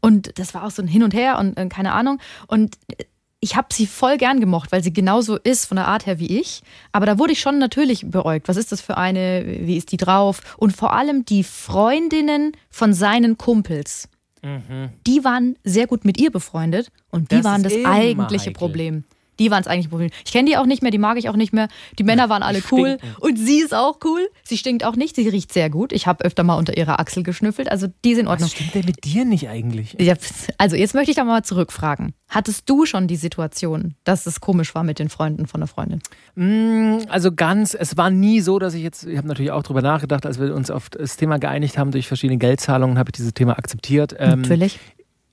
und 0.00 0.38
das 0.38 0.54
war 0.54 0.64
auch 0.64 0.70
so 0.70 0.82
ein 0.82 0.88
Hin 0.88 1.02
und 1.02 1.14
Her 1.14 1.38
und 1.38 1.56
äh, 1.56 1.66
keine 1.66 1.92
Ahnung 1.92 2.18
und 2.46 2.76
äh, 2.88 3.04
ich 3.42 3.56
habe 3.56 3.68
sie 3.72 3.86
voll 3.86 4.18
gern 4.18 4.38
gemocht, 4.38 4.70
weil 4.70 4.82
sie 4.82 4.92
genauso 4.92 5.36
ist 5.36 5.64
von 5.64 5.76
der 5.76 5.88
Art 5.88 6.04
her 6.04 6.18
wie 6.18 6.38
ich. 6.38 6.60
Aber 6.92 7.06
da 7.06 7.18
wurde 7.18 7.32
ich 7.32 7.40
schon 7.40 7.58
natürlich 7.58 8.10
beäugt. 8.10 8.48
Was 8.48 8.58
ist 8.58 8.70
das 8.70 8.82
für 8.82 8.98
eine? 8.98 9.44
Wie 9.46 9.78
ist 9.78 9.92
die 9.92 9.96
drauf? 9.96 10.56
Und 10.58 10.76
vor 10.76 10.92
allem 10.92 11.24
die 11.24 11.42
Freundinnen 11.42 12.52
von 12.68 12.92
seinen 12.92 13.38
Kumpels. 13.38 14.10
Die 14.42 15.24
waren 15.24 15.56
sehr 15.64 15.86
gut 15.86 16.04
mit 16.04 16.18
ihr 16.18 16.30
befreundet 16.30 16.90
und 17.10 17.30
die 17.30 17.36
Das 17.36 17.44
waren 17.44 17.62
das 17.62 17.74
eigentliche. 17.84 18.50
Problem. 18.52 19.04
Die 19.40 19.50
waren 19.50 19.62
das 19.62 19.66
eigentliche 19.66 19.88
Problem. 19.88 20.10
Ich 20.24 20.32
kenne 20.32 20.48
die 20.48 20.56
auch 20.56 20.66
nicht 20.66 20.82
mehr, 20.82 20.92
die 20.92 20.98
mag 20.98 21.18
ich 21.18 21.28
auch 21.28 21.36
nicht 21.36 21.52
mehr. 21.52 21.68
Die 21.98 22.04
Männer 22.04 22.28
waren 22.28 22.42
alle 22.44 22.62
cool 22.70 22.98
und 23.18 23.36
sie 23.36 23.58
ist 23.58 23.74
auch 23.74 23.98
cool. 24.04 24.28
Sie 24.44 24.56
stinkt 24.56 24.84
auch 24.84 24.94
nicht, 24.94 25.16
sie 25.16 25.28
riecht 25.28 25.52
sehr 25.52 25.70
gut. 25.70 25.92
Ich 25.92 26.06
habe 26.06 26.24
öfter 26.24 26.44
mal 26.44 26.54
unter 26.54 26.76
ihrer 26.76 27.00
Achsel 27.00 27.22
geschnüffelt, 27.22 27.70
also 27.70 27.88
die 28.04 28.14
sind 28.14 28.20
in 28.20 28.28
Ordnung. 28.28 28.46
Was 28.46 28.52
stimmt 28.52 28.74
denn 28.74 28.84
mit 28.84 29.02
dir 29.04 29.24
nicht 29.24 29.48
eigentlich? 29.48 29.96
Ja, 29.98 30.14
also 30.58 30.76
jetzt 30.76 30.94
möchte 30.94 31.10
ich 31.10 31.16
da 31.16 31.24
mal 31.24 31.42
zurückfragen. 31.42 32.12
Hattest 32.28 32.68
du 32.68 32.86
schon 32.86 33.08
die 33.08 33.16
Situation, 33.16 33.94
dass 34.04 34.26
es 34.26 34.40
komisch 34.40 34.74
war 34.74 34.84
mit 34.84 34.98
den 34.98 35.08
Freunden 35.08 35.46
von 35.46 35.60
der 35.60 35.68
Freundin? 35.68 36.00
Mm, 36.36 36.98
Also 37.08 37.32
ganz, 37.32 37.74
es 37.74 37.96
war 37.96 38.10
nie 38.10 38.40
so, 38.40 38.58
dass 38.58 38.74
ich 38.74 38.82
jetzt, 38.82 39.04
ich 39.06 39.16
habe 39.16 39.26
natürlich 39.26 39.50
auch 39.50 39.62
drüber 39.62 39.82
nachgedacht, 39.82 40.26
als 40.26 40.38
wir 40.38 40.54
uns 40.54 40.70
auf 40.70 40.90
das 40.90 41.16
Thema 41.16 41.38
geeinigt 41.38 41.78
haben 41.78 41.90
durch 41.90 42.06
verschiedene 42.06 42.38
Geldzahlungen, 42.38 42.98
habe 42.98 43.08
ich 43.08 43.16
dieses 43.16 43.34
Thema 43.34 43.58
akzeptiert. 43.58 44.14
Ähm, 44.18 44.42
Natürlich. 44.42 44.78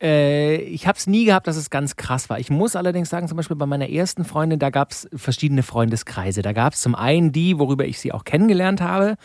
Äh, 0.01 0.57
ich 0.57 0.87
habe 0.87 0.97
es 0.97 1.07
nie 1.07 1.25
gehabt, 1.25 1.47
dass 1.47 1.57
es 1.57 1.69
ganz 1.69 1.95
krass 1.95 2.29
war. 2.29 2.39
Ich 2.39 2.49
muss 2.49 2.75
allerdings 2.75 3.09
sagen, 3.09 3.27
zum 3.27 3.37
Beispiel 3.37 3.57
bei 3.57 3.65
meiner 3.65 3.89
ersten 3.89 4.25
Freundin, 4.25 4.59
da 4.59 4.69
gab 4.69 4.91
es 4.91 5.09
verschiedene 5.13 5.63
Freundeskreise. 5.63 6.41
Da 6.41 6.53
gab 6.53 6.73
es 6.73 6.81
zum 6.81 6.95
einen 6.95 7.31
die, 7.31 7.57
worüber 7.57 7.85
ich 7.85 7.99
sie 7.99 8.11
auch 8.11 8.23
kennengelernt 8.23 8.81
habe. 8.81 9.15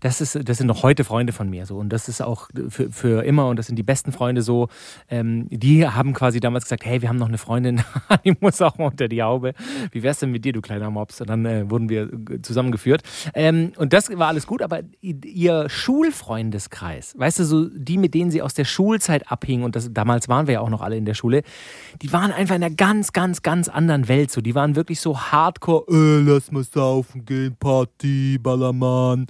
Das, 0.00 0.20
ist, 0.20 0.38
das 0.48 0.58
sind 0.58 0.66
noch 0.66 0.82
heute 0.82 1.04
Freunde 1.04 1.32
von 1.32 1.48
mir 1.48 1.66
so. 1.66 1.76
Und 1.76 1.90
das 1.90 2.08
ist 2.08 2.20
auch 2.20 2.48
für, 2.68 2.90
für 2.90 3.24
immer 3.24 3.48
und 3.48 3.58
das 3.58 3.66
sind 3.66 3.76
die 3.76 3.82
besten 3.82 4.12
Freunde 4.12 4.42
so. 4.42 4.68
Ähm, 5.08 5.46
die 5.50 5.86
haben 5.86 6.12
quasi 6.12 6.40
damals 6.40 6.64
gesagt, 6.64 6.84
hey, 6.84 7.02
wir 7.02 7.08
haben 7.08 7.18
noch 7.18 7.28
eine 7.28 7.38
Freundin, 7.38 7.82
die 8.24 8.36
muss 8.40 8.60
auch 8.62 8.78
mal 8.78 8.86
unter 8.86 9.08
die 9.08 9.22
Haube. 9.22 9.54
Wie 9.92 10.02
wär's 10.02 10.18
denn 10.18 10.32
mit 10.32 10.44
dir, 10.44 10.52
du 10.52 10.60
kleiner 10.60 10.90
Mops? 10.90 11.20
Und 11.20 11.30
dann 11.30 11.46
äh, 11.46 11.70
wurden 11.70 11.88
wir 11.88 12.10
zusammengeführt. 12.42 13.02
Ähm, 13.34 13.72
und 13.76 13.92
das 13.92 14.10
war 14.16 14.28
alles 14.28 14.46
gut, 14.46 14.62
aber 14.62 14.80
ihr 15.00 15.68
Schulfreundeskreis, 15.68 17.14
weißt 17.16 17.38
du, 17.40 17.44
so 17.44 17.68
die, 17.68 17.98
mit 17.98 18.14
denen 18.14 18.30
sie 18.30 18.42
aus 18.42 18.54
der 18.54 18.64
Schulzeit 18.64 19.30
abhingen, 19.30 19.64
und 19.64 19.76
das, 19.76 19.92
damals 19.92 20.15
waren 20.28 20.46
wir 20.46 20.54
ja 20.54 20.60
auch 20.60 20.70
noch 20.70 20.80
alle 20.80 20.96
in 20.96 21.04
der 21.04 21.14
Schule, 21.14 21.42
die 22.02 22.12
waren 22.12 22.32
einfach 22.32 22.54
in 22.54 22.64
einer 22.64 22.74
ganz, 22.74 23.12
ganz, 23.12 23.42
ganz 23.42 23.68
anderen 23.68 24.08
Welt. 24.08 24.30
So, 24.30 24.40
die 24.40 24.54
waren 24.54 24.76
wirklich 24.76 25.00
so 25.00 25.18
hardcore, 25.18 25.84
äh, 25.88 26.20
lass 26.20 26.50
mal 26.52 26.64
saufen 26.64 27.24
gehen, 27.24 27.56
Party, 27.58 28.38
Ballermann. 28.38 29.26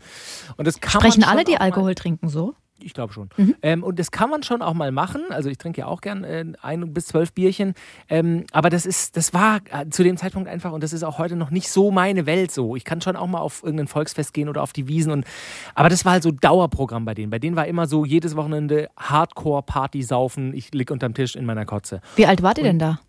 Und 0.56 0.66
das 0.66 0.80
kann 0.80 1.00
Sprechen 1.00 1.24
alle, 1.24 1.44
die 1.44 1.58
Alkohol 1.58 1.94
trinken, 1.94 2.28
so? 2.28 2.54
Ich 2.86 2.94
glaube 2.94 3.12
schon. 3.12 3.28
Ähm, 3.62 3.82
und 3.82 3.98
das 3.98 4.10
kann 4.10 4.30
man 4.30 4.42
schon 4.42 4.62
auch 4.62 4.74
mal 4.74 4.92
machen. 4.92 5.22
Also 5.30 5.50
ich 5.50 5.58
trinke 5.58 5.80
ja 5.80 5.86
auch 5.86 6.00
gern 6.00 6.24
äh, 6.24 6.44
ein 6.62 6.92
bis 6.94 7.06
zwölf 7.06 7.32
Bierchen. 7.32 7.74
Ähm, 8.08 8.44
aber 8.52 8.70
das 8.70 8.86
ist, 8.86 9.16
das 9.16 9.34
war 9.34 9.60
äh, 9.70 9.88
zu 9.90 10.02
dem 10.02 10.16
Zeitpunkt 10.16 10.48
einfach 10.48 10.72
und 10.72 10.82
das 10.82 10.92
ist 10.92 11.02
auch 11.02 11.18
heute 11.18 11.36
noch 11.36 11.50
nicht 11.50 11.70
so 11.70 11.90
meine 11.90 12.26
Welt 12.26 12.52
so. 12.52 12.76
Ich 12.76 12.84
kann 12.84 13.00
schon 13.00 13.16
auch 13.16 13.26
mal 13.26 13.40
auf 13.40 13.62
irgendein 13.62 13.88
Volksfest 13.88 14.32
gehen 14.32 14.48
oder 14.48 14.62
auf 14.62 14.72
die 14.72 14.88
Wiesen 14.88 15.12
und 15.12 15.26
aber 15.74 15.88
das 15.88 16.04
war 16.04 16.12
halt 16.12 16.22
so 16.22 16.30
Dauerprogramm 16.30 17.04
bei 17.04 17.14
denen. 17.14 17.30
Bei 17.30 17.38
denen 17.38 17.56
war 17.56 17.66
immer 17.66 17.86
so 17.86 18.04
jedes 18.04 18.36
Wochenende 18.36 18.88
Hardcore-Party 18.96 20.02
saufen. 20.02 20.54
Ich 20.54 20.72
lieg 20.72 20.90
unterm 20.90 21.14
Tisch 21.14 21.36
in 21.36 21.44
meiner 21.44 21.66
Kotze. 21.66 22.00
Wie 22.14 22.26
alt 22.26 22.42
wart 22.42 22.58
ihr 22.58 22.64
denn 22.64 22.78
da? 22.78 23.00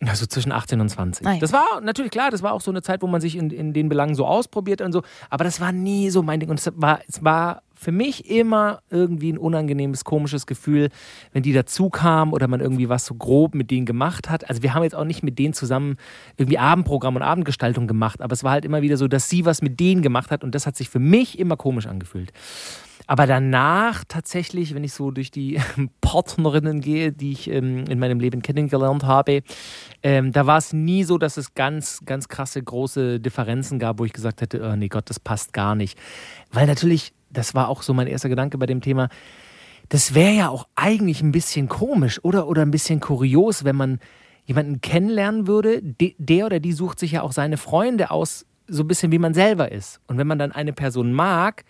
Also 0.00 0.26
zwischen 0.26 0.52
18 0.52 0.80
und 0.80 0.88
20. 0.88 1.26
Ah 1.26 1.32
ja. 1.34 1.38
Das 1.40 1.52
war 1.52 1.80
natürlich 1.82 2.10
klar, 2.10 2.30
das 2.30 2.42
war 2.42 2.52
auch 2.52 2.60
so 2.60 2.70
eine 2.70 2.82
Zeit, 2.82 3.02
wo 3.02 3.06
man 3.06 3.20
sich 3.20 3.36
in, 3.36 3.50
in 3.50 3.72
den 3.72 3.88
Belangen 3.88 4.14
so 4.14 4.26
ausprobiert 4.26 4.80
und 4.80 4.92
so. 4.92 5.02
Aber 5.30 5.44
das 5.44 5.60
war 5.60 5.72
nie 5.72 6.10
so 6.10 6.22
mein 6.22 6.40
Ding. 6.40 6.50
Und 6.50 6.58
es 6.58 6.70
war, 6.76 7.00
es 7.08 7.24
war 7.24 7.62
für 7.74 7.92
mich 7.92 8.30
immer 8.30 8.80
irgendwie 8.90 9.32
ein 9.32 9.38
unangenehmes, 9.38 10.04
komisches 10.04 10.46
Gefühl, 10.46 10.90
wenn 11.32 11.42
die 11.42 11.52
dazu 11.52 11.90
kamen 11.90 12.32
oder 12.32 12.48
man 12.48 12.60
irgendwie 12.60 12.88
was 12.88 13.06
so 13.06 13.14
grob 13.14 13.54
mit 13.54 13.70
denen 13.70 13.86
gemacht 13.86 14.30
hat. 14.30 14.48
Also 14.48 14.62
wir 14.62 14.74
haben 14.74 14.82
jetzt 14.82 14.94
auch 14.94 15.04
nicht 15.04 15.22
mit 15.22 15.38
denen 15.38 15.54
zusammen 15.54 15.96
irgendwie 16.36 16.58
Abendprogramm 16.58 17.16
und 17.16 17.22
Abendgestaltung 17.22 17.86
gemacht, 17.86 18.20
aber 18.20 18.32
es 18.32 18.44
war 18.44 18.52
halt 18.52 18.64
immer 18.64 18.82
wieder 18.82 18.96
so, 18.96 19.08
dass 19.08 19.28
sie 19.28 19.44
was 19.44 19.62
mit 19.62 19.80
denen 19.80 20.02
gemacht 20.02 20.30
hat 20.30 20.44
und 20.44 20.54
das 20.54 20.66
hat 20.66 20.76
sich 20.76 20.88
für 20.88 20.98
mich 20.98 21.38
immer 21.38 21.56
komisch 21.56 21.86
angefühlt. 21.86 22.32
Aber 23.06 23.26
danach 23.26 24.04
tatsächlich, 24.08 24.74
wenn 24.74 24.84
ich 24.84 24.94
so 24.94 25.10
durch 25.10 25.30
die 25.30 25.60
Partnerinnen 26.00 26.80
gehe, 26.80 27.12
die 27.12 27.32
ich 27.32 27.50
ähm, 27.50 27.84
in 27.88 27.98
meinem 27.98 28.18
Leben 28.18 28.40
kennengelernt 28.40 29.04
habe, 29.04 29.42
ähm, 30.02 30.32
da 30.32 30.46
war 30.46 30.56
es 30.56 30.72
nie 30.72 31.04
so, 31.04 31.18
dass 31.18 31.36
es 31.36 31.54
ganz, 31.54 32.00
ganz 32.06 32.28
krasse, 32.28 32.62
große 32.62 33.20
Differenzen 33.20 33.78
gab, 33.78 33.98
wo 33.98 34.04
ich 34.04 34.12
gesagt 34.12 34.40
hätte, 34.40 34.62
oh 34.62 34.76
nee 34.76 34.88
Gott, 34.88 35.10
das 35.10 35.20
passt 35.20 35.52
gar 35.52 35.74
nicht. 35.74 35.98
Weil 36.50 36.66
natürlich 36.66 37.12
das 37.34 37.54
war 37.54 37.68
auch 37.68 37.82
so 37.82 37.92
mein 37.92 38.06
erster 38.06 38.28
Gedanke 38.28 38.58
bei 38.58 38.66
dem 38.66 38.80
Thema. 38.80 39.08
Das 39.88 40.14
wäre 40.14 40.32
ja 40.32 40.48
auch 40.48 40.66
eigentlich 40.74 41.20
ein 41.20 41.32
bisschen 41.32 41.68
komisch 41.68 42.20
oder, 42.24 42.48
oder 42.48 42.62
ein 42.62 42.70
bisschen 42.70 43.00
kurios, 43.00 43.64
wenn 43.64 43.76
man 43.76 43.98
jemanden 44.46 44.80
kennenlernen 44.80 45.46
würde. 45.46 45.82
der 45.82 46.46
oder 46.46 46.60
die 46.60 46.72
sucht 46.72 46.98
sich 46.98 47.12
ja 47.12 47.22
auch 47.22 47.32
seine 47.32 47.56
Freunde 47.56 48.10
aus, 48.10 48.46
so 48.66 48.82
ein 48.82 48.88
bisschen 48.88 49.12
wie 49.12 49.18
man 49.18 49.34
selber 49.34 49.70
ist. 49.72 50.00
Und 50.06 50.16
wenn 50.16 50.26
man 50.26 50.38
dann 50.38 50.52
eine 50.52 50.72
Person 50.72 51.12
mag, 51.12 51.64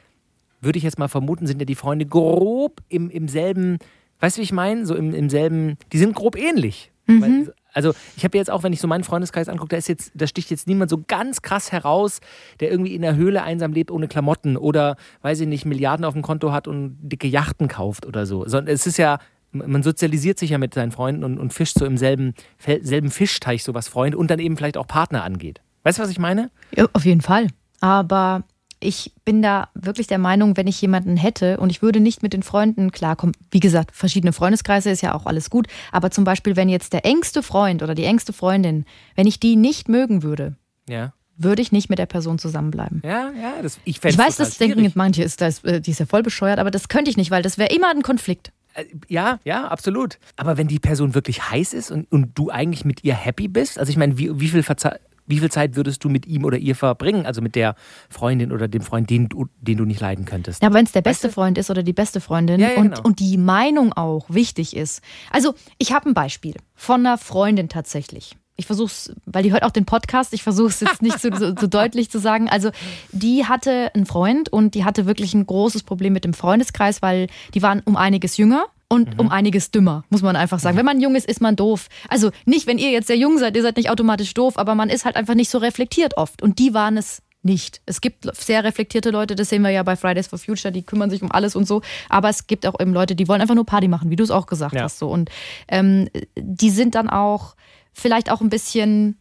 würde 0.60 0.78
ich 0.78 0.84
jetzt 0.84 0.98
mal 0.98 1.08
vermuten, 1.08 1.46
sind 1.46 1.60
ja 1.60 1.66
die 1.66 1.74
Freunde 1.74 2.06
grob 2.06 2.80
im, 2.88 3.10
im 3.10 3.28
selben, 3.28 3.78
weißt 4.20 4.36
du, 4.36 4.40
wie 4.40 4.44
ich 4.44 4.52
meine? 4.52 4.86
So 4.86 4.94
im, 4.94 5.12
im 5.12 5.28
selben, 5.28 5.76
die 5.92 5.98
sind 5.98 6.14
grob 6.14 6.36
ähnlich. 6.36 6.92
Mhm. 7.06 7.22
Weil, 7.22 7.54
also 7.74 7.92
ich 8.16 8.24
habe 8.24 8.38
jetzt 8.38 8.50
auch, 8.50 8.62
wenn 8.62 8.72
ich 8.72 8.80
so 8.80 8.88
meinen 8.88 9.04
Freundeskreis 9.04 9.48
angucke, 9.48 9.70
da 9.70 9.76
ist 9.76 9.88
jetzt, 9.88 10.12
da 10.14 10.26
sticht 10.26 10.50
jetzt 10.50 10.66
niemand 10.66 10.90
so 10.90 11.02
ganz 11.06 11.42
krass 11.42 11.72
heraus, 11.72 12.20
der 12.60 12.70
irgendwie 12.70 12.94
in 12.94 13.02
der 13.02 13.16
Höhle 13.16 13.42
einsam 13.42 13.72
lebt 13.72 13.90
ohne 13.90 14.08
Klamotten 14.08 14.56
oder, 14.56 14.96
weiß 15.22 15.40
ich 15.40 15.48
nicht, 15.48 15.64
Milliarden 15.66 16.04
auf 16.04 16.14
dem 16.14 16.22
Konto 16.22 16.52
hat 16.52 16.68
und 16.68 16.96
dicke 17.02 17.26
Yachten 17.28 17.68
kauft 17.68 18.06
oder 18.06 18.26
so. 18.26 18.46
Sondern 18.46 18.72
es 18.72 18.86
ist 18.86 18.96
ja, 18.96 19.18
man 19.52 19.82
sozialisiert 19.82 20.38
sich 20.38 20.50
ja 20.50 20.58
mit 20.58 20.74
seinen 20.74 20.92
Freunden 20.92 21.24
und, 21.24 21.38
und 21.38 21.52
fischt 21.52 21.78
so 21.78 21.84
im 21.84 21.96
selben, 21.96 22.34
selben 22.58 23.10
Fischteich, 23.10 23.62
so 23.62 23.74
was 23.74 23.88
Freunde 23.88 24.18
und 24.18 24.30
dann 24.30 24.38
eben 24.38 24.56
vielleicht 24.56 24.76
auch 24.76 24.86
Partner 24.86 25.24
angeht. 25.24 25.60
Weißt 25.82 25.98
du, 25.98 26.02
was 26.02 26.10
ich 26.10 26.18
meine? 26.18 26.50
Ja, 26.74 26.86
auf 26.92 27.04
jeden 27.04 27.20
Fall. 27.20 27.48
Aber 27.80 28.44
ich 28.84 29.12
bin 29.24 29.42
da 29.42 29.68
wirklich 29.74 30.06
der 30.06 30.18
Meinung, 30.18 30.56
wenn 30.56 30.66
ich 30.66 30.80
jemanden 30.80 31.16
hätte 31.16 31.58
und 31.58 31.70
ich 31.70 31.82
würde 31.82 32.00
nicht 32.00 32.22
mit 32.22 32.32
den 32.32 32.42
Freunden 32.42 32.92
klarkommen, 32.92 33.34
wie 33.50 33.60
gesagt, 33.60 33.92
verschiedene 33.94 34.32
Freundeskreise 34.32 34.90
ist 34.90 35.00
ja 35.00 35.14
auch 35.14 35.26
alles 35.26 35.50
gut, 35.50 35.66
aber 35.90 36.10
zum 36.10 36.24
Beispiel, 36.24 36.56
wenn 36.56 36.68
jetzt 36.68 36.92
der 36.92 37.04
engste 37.04 37.42
Freund 37.42 37.82
oder 37.82 37.94
die 37.94 38.04
engste 38.04 38.32
Freundin, 38.32 38.84
wenn 39.16 39.26
ich 39.26 39.40
die 39.40 39.56
nicht 39.56 39.88
mögen 39.88 40.22
würde, 40.22 40.56
ja. 40.88 41.12
würde 41.36 41.62
ich 41.62 41.72
nicht 41.72 41.88
mit 41.88 41.98
der 41.98 42.06
Person 42.06 42.38
zusammenbleiben. 42.38 43.02
Ja, 43.04 43.32
ja, 43.32 43.54
das, 43.62 43.78
ich, 43.84 44.04
ich 44.04 44.18
weiß, 44.18 44.36
das 44.36 44.56
schwierig. 44.56 44.76
denken 44.76 44.92
manche, 44.94 45.22
ist, 45.22 45.40
das, 45.40 45.64
äh, 45.64 45.80
die 45.80 45.90
ist 45.90 46.00
ja 46.00 46.06
voll 46.06 46.22
bescheuert, 46.22 46.58
aber 46.58 46.70
das 46.70 46.88
könnte 46.88 47.10
ich 47.10 47.16
nicht, 47.16 47.30
weil 47.30 47.42
das 47.42 47.58
wäre 47.58 47.74
immer 47.74 47.90
ein 47.90 48.02
Konflikt. 48.02 48.52
Äh, 48.74 48.84
ja, 49.08 49.40
ja, 49.44 49.68
absolut. 49.68 50.18
Aber 50.36 50.56
wenn 50.56 50.68
die 50.68 50.78
Person 50.78 51.14
wirklich 51.14 51.50
heiß 51.50 51.72
ist 51.72 51.90
und, 51.90 52.10
und 52.12 52.38
du 52.38 52.50
eigentlich 52.50 52.84
mit 52.84 53.04
ihr 53.04 53.14
happy 53.14 53.48
bist, 53.48 53.78
also 53.78 53.90
ich 53.90 53.96
meine, 53.96 54.18
wie, 54.18 54.38
wie 54.38 54.48
viel 54.48 54.62
Verzeih 54.62 54.98
wie 55.26 55.38
viel 55.38 55.50
Zeit 55.50 55.76
würdest 55.76 56.04
du 56.04 56.08
mit 56.08 56.26
ihm 56.26 56.44
oder 56.44 56.58
ihr 56.58 56.74
verbringen? 56.74 57.26
Also 57.26 57.40
mit 57.40 57.54
der 57.54 57.74
Freundin 58.10 58.52
oder 58.52 58.68
dem 58.68 58.82
Freund, 58.82 59.10
den, 59.10 59.28
den 59.60 59.78
du 59.78 59.84
nicht 59.84 60.00
leiden 60.00 60.24
könntest? 60.24 60.62
Ja, 60.62 60.72
wenn 60.72 60.84
es 60.84 60.92
der 60.92 61.02
beste 61.02 61.28
weißt 61.28 61.36
du? 61.36 61.40
Freund 61.40 61.58
ist 61.58 61.70
oder 61.70 61.82
die 61.82 61.92
beste 61.92 62.20
Freundin 62.20 62.60
ja, 62.60 62.70
ja, 62.70 62.76
und, 62.76 62.90
genau. 62.90 63.02
und 63.02 63.20
die 63.20 63.38
Meinung 63.38 63.92
auch 63.92 64.26
wichtig 64.28 64.76
ist. 64.76 65.02
Also, 65.30 65.54
ich 65.78 65.92
habe 65.92 66.08
ein 66.08 66.14
Beispiel 66.14 66.54
von 66.74 67.00
einer 67.00 67.18
Freundin 67.18 67.68
tatsächlich. 67.68 68.36
Ich 68.56 68.66
versuche 68.66 68.86
es, 68.86 69.12
weil 69.26 69.42
die 69.42 69.52
hört 69.52 69.64
auch 69.64 69.72
den 69.72 69.84
Podcast, 69.84 70.32
ich 70.32 70.44
versuche 70.44 70.68
es 70.68 70.80
jetzt 70.80 71.02
nicht 71.02 71.18
so, 71.18 71.28
so, 71.34 71.54
so, 71.58 71.66
deutlich 71.66 72.10
zu 72.10 72.20
sagen. 72.20 72.48
Also, 72.48 72.70
die 73.10 73.46
hatte 73.46 73.90
einen 73.94 74.06
Freund 74.06 74.48
und 74.52 74.74
die 74.74 74.84
hatte 74.84 75.06
wirklich 75.06 75.34
ein 75.34 75.46
großes 75.46 75.82
Problem 75.82 76.12
mit 76.12 76.24
dem 76.24 76.34
Freundeskreis, 76.34 77.02
weil 77.02 77.26
die 77.54 77.62
waren 77.62 77.80
um 77.84 77.96
einiges 77.96 78.36
jünger 78.36 78.66
und 78.94 79.14
mhm. 79.14 79.20
um 79.20 79.30
einiges 79.30 79.72
dümmer, 79.72 80.04
muss 80.08 80.22
man 80.22 80.36
einfach 80.36 80.60
sagen. 80.60 80.76
Mhm. 80.76 80.78
Wenn 80.78 80.86
man 80.86 81.00
jung 81.00 81.14
ist, 81.16 81.26
ist 81.26 81.40
man 81.40 81.56
doof. 81.56 81.88
Also 82.08 82.30
nicht, 82.44 82.66
wenn 82.66 82.78
ihr 82.78 82.90
jetzt 82.90 83.08
sehr 83.08 83.16
jung 83.16 83.38
seid, 83.38 83.56
ihr 83.56 83.62
seid 83.62 83.76
nicht 83.76 83.90
automatisch 83.90 84.32
doof, 84.34 84.56
aber 84.56 84.74
man 84.74 84.88
ist 84.88 85.04
halt 85.04 85.16
einfach 85.16 85.34
nicht 85.34 85.50
so 85.50 85.58
reflektiert 85.58 86.16
oft. 86.16 86.42
Und 86.42 86.58
die 86.60 86.74
waren 86.74 86.96
es 86.96 87.20
nicht. 87.42 87.80
Es 87.86 88.00
gibt 88.00 88.24
sehr 88.36 88.64
reflektierte 88.64 89.10
Leute, 89.10 89.34
das 89.34 89.48
sehen 89.48 89.62
wir 89.62 89.70
ja 89.70 89.82
bei 89.82 89.96
Fridays 89.96 90.28
for 90.28 90.38
Future, 90.38 90.72
die 90.72 90.82
kümmern 90.82 91.10
sich 91.10 91.22
um 91.22 91.30
alles 91.30 91.56
und 91.56 91.66
so. 91.66 91.82
Aber 92.08 92.28
es 92.28 92.46
gibt 92.46 92.66
auch 92.66 92.80
eben 92.80 92.94
Leute, 92.94 93.16
die 93.16 93.28
wollen 93.28 93.40
einfach 93.40 93.56
nur 93.56 93.66
Party 93.66 93.88
machen, 93.88 94.10
wie 94.10 94.16
du 94.16 94.24
es 94.24 94.30
auch 94.30 94.46
gesagt 94.46 94.74
ja. 94.74 94.82
hast. 94.82 94.98
So. 94.98 95.08
Und 95.08 95.28
ähm, 95.68 96.08
die 96.38 96.70
sind 96.70 96.94
dann 96.94 97.10
auch 97.10 97.56
vielleicht 97.92 98.30
auch 98.30 98.40
ein 98.40 98.48
bisschen 98.48 99.18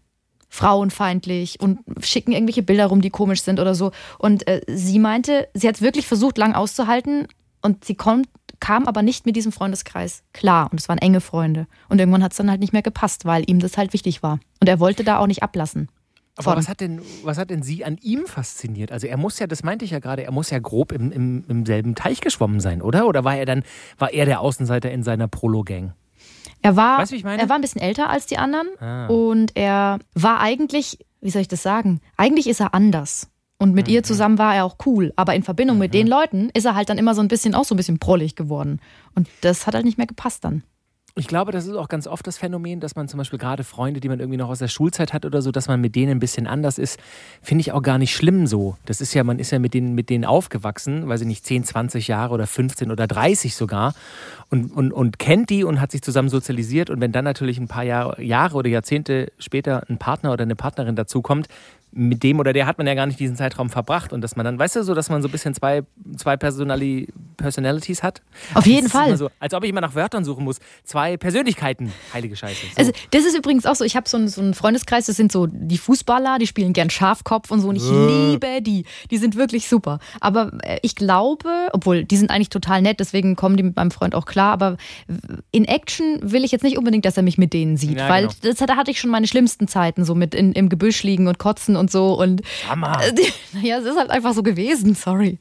frauenfeindlich 0.49 1.59
und 1.59 1.79
schicken 2.01 2.31
irgendwelche 2.31 2.61
Bilder 2.61 2.85
rum, 2.85 3.01
die 3.01 3.09
komisch 3.09 3.41
sind 3.41 3.59
oder 3.59 3.73
so. 3.73 3.91
Und 4.19 4.47
äh, 4.47 4.61
sie 4.67 4.99
meinte, 4.99 5.47
sie 5.55 5.67
hat 5.67 5.75
es 5.75 5.81
wirklich 5.81 6.05
versucht, 6.05 6.37
lang 6.37 6.53
auszuhalten 6.53 7.27
und 7.63 7.83
sie 7.83 7.95
kommt 7.95 8.27
kam 8.63 8.87
aber 8.87 9.01
nicht 9.01 9.25
mit 9.25 9.35
diesem 9.35 9.51
Freundeskreis 9.51 10.23
klar. 10.31 10.69
Und 10.71 10.79
es 10.79 10.87
waren 10.87 10.97
enge 10.97 11.19
Freunde. 11.19 11.67
Und 11.89 11.99
irgendwann 11.99 12.23
hat 12.23 12.31
es 12.31 12.37
dann 12.37 12.49
halt 12.49 12.61
nicht 12.61 12.71
mehr 12.71 12.81
gepasst, 12.81 13.25
weil 13.25 13.43
ihm 13.45 13.59
das 13.59 13.75
halt 13.77 13.91
wichtig 13.91 14.23
war. 14.23 14.39
Und 14.61 14.69
er 14.69 14.79
wollte 14.79 15.03
da 15.03 15.19
auch 15.19 15.27
nicht 15.27 15.43
ablassen. 15.43 15.89
Aber 16.37 16.55
was 16.55 16.69
hat, 16.69 16.79
denn, 16.79 17.01
was 17.23 17.37
hat 17.37 17.49
denn 17.49 17.61
sie 17.61 17.83
an 17.83 17.97
ihm 18.01 18.25
fasziniert? 18.25 18.93
Also 18.93 19.05
er 19.05 19.17
muss 19.17 19.37
ja, 19.37 19.47
das 19.47 19.63
meinte 19.63 19.83
ich 19.83 19.91
ja 19.91 19.99
gerade, 19.99 20.23
er 20.23 20.31
muss 20.31 20.49
ja 20.49 20.59
grob 20.59 20.93
im, 20.93 21.11
im, 21.11 21.43
im 21.49 21.65
selben 21.65 21.93
Teich 21.93 22.21
geschwommen 22.21 22.61
sein, 22.61 22.81
oder? 22.81 23.05
Oder 23.05 23.25
war 23.25 23.35
er 23.35 23.45
dann, 23.45 23.63
war 23.97 24.13
er 24.13 24.25
der 24.25 24.39
Außenseiter 24.39 24.89
in 24.91 25.03
seiner 25.03 25.27
Prolo-Gang? 25.27 25.91
Er 26.61 26.77
war, 26.77 26.99
weißt, 26.99 27.11
er 27.11 27.49
war 27.49 27.57
ein 27.57 27.61
bisschen 27.61 27.81
älter 27.81 28.09
als 28.09 28.27
die 28.27 28.37
anderen 28.37 28.67
ah. 28.79 29.07
und 29.07 29.57
er 29.57 29.99
war 30.13 30.39
eigentlich, 30.39 30.99
wie 31.19 31.29
soll 31.29 31.41
ich 31.41 31.49
das 31.49 31.61
sagen? 31.61 31.99
Eigentlich 32.15 32.47
ist 32.47 32.61
er 32.61 32.73
anders. 32.73 33.27
Und 33.63 33.73
mit 33.73 33.87
mhm. 33.87 33.93
ihr 33.93 34.03
zusammen 34.03 34.37
war 34.37 34.53
er 34.53 34.65
auch 34.65 34.75
cool. 34.85 35.13
Aber 35.15 35.33
in 35.35 35.41
Verbindung 35.41 35.77
mhm. 35.77 35.83
mit 35.83 35.93
den 35.93 36.05
Leuten 36.05 36.49
ist 36.53 36.65
er 36.65 36.75
halt 36.75 36.89
dann 36.89 36.97
immer 36.97 37.15
so 37.15 37.21
ein 37.21 37.29
bisschen 37.29 37.55
auch 37.55 37.63
so 37.63 37.73
ein 37.73 37.77
bisschen 37.77 37.97
prollig 37.97 38.35
geworden. 38.35 38.81
Und 39.15 39.29
das 39.39 39.65
hat 39.65 39.73
halt 39.73 39.85
nicht 39.85 39.97
mehr 39.97 40.05
gepasst 40.05 40.43
dann. 40.43 40.63
Ich 41.15 41.27
glaube, 41.27 41.53
das 41.53 41.65
ist 41.65 41.75
auch 41.75 41.87
ganz 41.87 42.05
oft 42.05 42.27
das 42.27 42.37
Phänomen, 42.37 42.81
dass 42.81 42.97
man 42.97 43.07
zum 43.07 43.19
Beispiel 43.19 43.39
gerade 43.39 43.63
Freunde, 43.63 44.01
die 44.01 44.09
man 44.09 44.19
irgendwie 44.19 44.37
noch 44.37 44.49
aus 44.49 44.59
der 44.59 44.67
Schulzeit 44.67 45.13
hat 45.13 45.25
oder 45.25 45.41
so, 45.41 45.51
dass 45.51 45.69
man 45.69 45.79
mit 45.79 45.95
denen 45.95 46.11
ein 46.11 46.19
bisschen 46.19 46.45
anders 46.45 46.77
ist, 46.77 46.99
finde 47.41 47.61
ich 47.61 47.71
auch 47.71 47.83
gar 47.83 47.99
nicht 47.99 48.13
schlimm 48.13 48.47
so. 48.47 48.75
Das 48.85 48.99
ist 48.99 49.13
ja, 49.13 49.23
man 49.23 49.39
ist 49.39 49.51
ja 49.51 49.59
mit 49.59 49.73
denen, 49.73 49.93
mit 49.95 50.09
denen 50.09 50.25
aufgewachsen, 50.25 51.07
weiß 51.07 51.21
ich 51.21 51.27
nicht, 51.27 51.45
10, 51.45 51.63
20 51.63 52.09
Jahre 52.09 52.33
oder 52.33 52.47
15 52.47 52.91
oder 52.91 53.07
30 53.07 53.55
sogar 53.55 53.93
und, 54.49 54.71
und, 54.71 54.91
und 54.91 55.19
kennt 55.19 55.51
die 55.51 55.63
und 55.63 55.79
hat 55.79 55.91
sich 55.91 56.01
zusammen 56.01 56.29
sozialisiert. 56.29 56.89
Und 56.89 56.99
wenn 56.99 57.13
dann 57.13 57.23
natürlich 57.23 57.59
ein 57.59 57.69
paar 57.69 57.83
Jahre, 57.83 58.21
Jahre 58.21 58.57
oder 58.57 58.69
Jahrzehnte 58.69 59.31
später 59.37 59.83
ein 59.89 59.99
Partner 59.99 60.33
oder 60.33 60.41
eine 60.41 60.55
Partnerin 60.55 60.95
dazukommt, 60.95 61.47
mit 61.95 62.23
dem 62.23 62.39
oder 62.39 62.53
der 62.53 62.65
hat 62.65 62.77
man 62.77 62.87
ja 62.87 62.95
gar 62.95 63.05
nicht 63.05 63.19
diesen 63.19 63.35
Zeitraum 63.35 63.69
verbracht 63.69 64.13
und 64.13 64.21
dass 64.21 64.35
man 64.35 64.45
dann, 64.45 64.57
weißt 64.57 64.77
du, 64.77 64.83
so, 64.83 64.93
dass 64.93 65.09
man 65.09 65.21
so 65.21 65.27
ein 65.27 65.31
bisschen 65.31 65.53
zwei, 65.53 65.83
zwei 66.17 66.37
Personali 66.37 67.07
Personalities 67.37 68.03
hat. 68.03 68.21
Auf 68.53 68.65
jeden 68.65 68.89
Fall. 68.89 69.17
So, 69.17 69.29
als 69.39 69.53
ob 69.53 69.63
ich 69.63 69.69
immer 69.69 69.81
nach 69.81 69.95
Wörtern 69.95 70.23
suchen 70.23 70.43
muss. 70.43 70.59
Zwei 70.83 71.17
Persönlichkeiten, 71.17 71.91
heilige 72.13 72.35
Scheiße. 72.35 72.65
So. 72.67 72.77
Also 72.77 72.91
das 73.11 73.25
ist 73.25 73.37
übrigens 73.37 73.65
auch 73.65 73.75
so, 73.75 73.83
ich 73.83 73.95
habe 73.95 74.07
so, 74.07 74.17
einen, 74.17 74.27
so 74.27 74.41
einen 74.41 74.53
Freundeskreis, 74.53 75.05
das 75.05 75.17
sind 75.17 75.31
so 75.31 75.47
die 75.47 75.77
Fußballer, 75.77 76.39
die 76.39 76.47
spielen 76.47 76.73
gern 76.73 76.89
Schafkopf 76.89 77.51
und 77.51 77.61
so 77.61 77.69
und 77.69 77.75
ich 77.75 77.89
äh. 77.89 78.29
liebe 78.31 78.61
die. 78.61 78.85
Die 79.11 79.17
sind 79.17 79.35
wirklich 79.35 79.67
super. 79.67 79.99
Aber 80.19 80.51
äh, 80.63 80.79
ich 80.81 80.95
glaube, 80.95 81.69
obwohl 81.73 82.05
die 82.05 82.17
sind 82.17 82.31
eigentlich 82.31 82.49
total 82.49 82.81
nett, 82.81 82.99
deswegen 82.99 83.35
kommen 83.35 83.57
die 83.57 83.63
mit 83.63 83.75
meinem 83.75 83.91
Freund 83.91 84.15
auch 84.15 84.25
klar, 84.25 84.53
aber 84.53 84.77
in 85.51 85.65
Action 85.65 86.19
will 86.21 86.43
ich 86.43 86.51
jetzt 86.51 86.63
nicht 86.63 86.77
unbedingt, 86.77 87.05
dass 87.05 87.17
er 87.17 87.23
mich 87.23 87.37
mit 87.37 87.53
denen 87.53 87.77
sieht, 87.77 87.97
ja, 87.97 88.09
weil 88.09 88.27
genau. 88.27 88.33
das, 88.41 88.57
da 88.57 88.75
hatte 88.75 88.91
ich 88.91 88.99
schon 88.99 89.11
meine 89.11 89.27
schlimmsten 89.27 89.67
Zeiten, 89.67 90.05
so 90.05 90.15
mit 90.15 90.33
in, 90.33 90.53
im 90.53 90.69
Gebüsch 90.69 91.03
liegen 91.03 91.27
und 91.27 91.39
kotzen 91.39 91.75
und 91.75 91.82
und 91.83 91.91
so. 91.91 92.17
Und 92.19 92.41
Hammer. 92.67 92.99
naja, 93.53 93.77
es 93.77 93.85
ist 93.85 93.97
halt 93.97 94.09
einfach 94.09 94.33
so 94.33 94.43
gewesen, 94.43 94.95
sorry. 94.95 95.37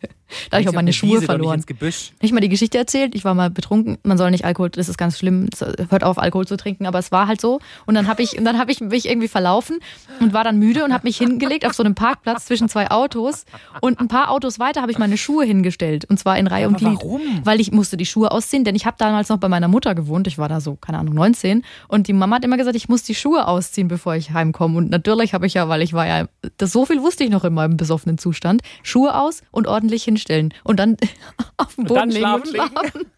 Da 0.50 0.56
habe 0.56 0.62
ich 0.62 0.68
auch 0.68 0.72
meine 0.72 0.92
Schuhe 0.92 1.16
Wiese, 1.16 1.26
verloren. 1.26 1.62
Nicht. 1.80 2.14
Ich 2.20 2.32
mal 2.32 2.40
die 2.40 2.48
Geschichte 2.48 2.78
erzählt, 2.78 3.14
ich 3.14 3.24
war 3.24 3.34
mal 3.34 3.50
betrunken. 3.50 3.98
Man 4.02 4.18
soll 4.18 4.30
nicht 4.30 4.44
Alkohol, 4.44 4.70
das 4.70 4.88
ist 4.88 4.98
ganz 4.98 5.18
schlimm, 5.18 5.48
hört 5.90 6.04
auf, 6.04 6.18
Alkohol 6.18 6.46
zu 6.46 6.56
trinken, 6.56 6.86
aber 6.86 6.98
es 6.98 7.12
war 7.12 7.26
halt 7.26 7.40
so. 7.40 7.60
Und 7.86 7.94
dann 7.94 8.08
habe 8.08 8.22
ich, 8.22 8.38
und 8.38 8.46
ich 8.68 8.80
mich 8.80 9.08
irgendwie 9.08 9.28
verlaufen 9.28 9.78
und 10.20 10.32
war 10.32 10.44
dann 10.44 10.58
müde 10.58 10.84
und 10.84 10.92
habe 10.92 11.06
mich 11.06 11.18
hingelegt 11.18 11.66
auf 11.66 11.74
so 11.74 11.82
einem 11.82 11.94
Parkplatz 11.94 12.46
zwischen 12.46 12.68
zwei 12.68 12.90
Autos. 12.90 13.44
Und 13.80 14.00
ein 14.00 14.08
paar 14.08 14.30
Autos 14.30 14.58
weiter 14.58 14.82
habe 14.82 14.92
ich 14.92 14.98
meine 14.98 15.16
Schuhe 15.16 15.44
hingestellt. 15.44 16.04
Und 16.06 16.18
zwar 16.18 16.38
in 16.38 16.46
Reihe 16.46 16.62
ja, 16.62 16.68
und 16.68 16.76
Glied. 16.76 16.96
Warum? 16.96 17.20
Weil 17.44 17.60
ich 17.60 17.72
musste 17.72 17.96
die 17.96 18.06
Schuhe 18.06 18.30
ausziehen, 18.30 18.64
denn 18.64 18.74
ich 18.74 18.86
habe 18.86 18.96
damals 18.98 19.28
noch 19.28 19.38
bei 19.38 19.48
meiner 19.48 19.68
Mutter 19.68 19.94
gewohnt. 19.94 20.26
Ich 20.26 20.38
war 20.38 20.48
da 20.48 20.60
so, 20.60 20.76
keine 20.76 20.98
Ahnung, 20.98 21.14
19. 21.14 21.64
Und 21.88 22.08
die 22.08 22.12
Mama 22.12 22.36
hat 22.36 22.44
immer 22.44 22.56
gesagt, 22.56 22.76
ich 22.76 22.88
muss 22.88 23.02
die 23.02 23.14
Schuhe 23.14 23.46
ausziehen, 23.46 23.88
bevor 23.88 24.14
ich 24.14 24.32
heimkomme. 24.32 24.78
Und 24.78 24.90
natürlich 24.90 25.34
habe 25.34 25.46
ich 25.46 25.54
ja, 25.54 25.68
weil 25.68 25.82
ich 25.82 25.92
war 25.92 26.06
ja, 26.06 26.26
das 26.56 26.72
so 26.72 26.86
viel 26.86 27.02
wusste 27.02 27.24
ich 27.24 27.30
noch 27.30 27.44
in 27.44 27.54
meinem 27.54 27.76
besoffenen 27.76 28.18
Zustand, 28.18 28.62
Schuhe 28.82 29.18
aus 29.18 29.42
und 29.50 29.66
ordentlich 29.66 30.04
hinstellen. 30.04 30.21
Und 30.64 30.78
dann 30.78 30.96
auf 31.56 31.74
dem 31.74 31.84
Boden 31.84 32.10
legen 32.10 32.34
und 32.34 32.48
schlafen. 32.48 33.06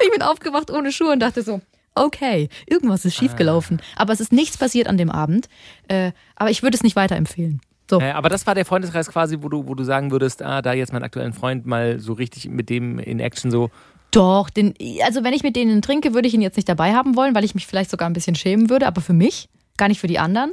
Ich 0.00 0.12
bin 0.12 0.22
aufgewacht 0.22 0.70
ohne 0.70 0.92
Schuhe 0.92 1.10
und 1.10 1.18
dachte 1.18 1.42
so, 1.42 1.60
okay, 1.96 2.48
irgendwas 2.66 3.04
ist 3.04 3.16
schiefgelaufen. 3.16 3.80
Ah. 3.80 4.02
Aber 4.02 4.12
es 4.12 4.20
ist 4.20 4.32
nichts 4.32 4.56
passiert 4.56 4.86
an 4.86 4.96
dem 4.96 5.10
Abend. 5.10 5.48
Äh, 5.88 6.12
aber 6.36 6.50
ich 6.50 6.62
würde 6.62 6.76
es 6.76 6.84
nicht 6.84 6.94
weiterempfehlen. 6.94 7.60
So. 7.90 8.00
Äh, 8.00 8.10
aber 8.10 8.28
das 8.28 8.46
war 8.46 8.54
der 8.54 8.64
Freundeskreis 8.64 9.08
quasi, 9.08 9.38
wo 9.40 9.48
du, 9.48 9.66
wo 9.66 9.74
du 9.74 9.84
sagen 9.84 10.10
würdest, 10.10 10.42
ah, 10.42 10.62
da 10.62 10.72
jetzt 10.72 10.92
meinen 10.92 11.04
aktuellen 11.04 11.32
Freund 11.32 11.66
mal 11.66 11.98
so 11.98 12.12
richtig 12.12 12.48
mit 12.48 12.68
dem 12.68 12.98
in 12.98 13.20
Action 13.20 13.50
so. 13.50 13.70
Doch, 14.10 14.50
den, 14.50 14.74
also 15.04 15.24
wenn 15.24 15.32
ich 15.32 15.42
mit 15.42 15.56
denen 15.56 15.82
trinke, 15.82 16.14
würde 16.14 16.28
ich 16.28 16.34
ihn 16.34 16.42
jetzt 16.42 16.56
nicht 16.56 16.68
dabei 16.68 16.94
haben 16.94 17.16
wollen, 17.16 17.34
weil 17.34 17.44
ich 17.44 17.54
mich 17.54 17.66
vielleicht 17.66 17.90
sogar 17.90 18.08
ein 18.08 18.12
bisschen 18.12 18.34
schämen 18.34 18.70
würde, 18.70 18.86
aber 18.86 19.00
für 19.00 19.12
mich, 19.12 19.48
gar 19.76 19.88
nicht 19.88 20.00
für 20.00 20.06
die 20.06 20.18
anderen. 20.18 20.52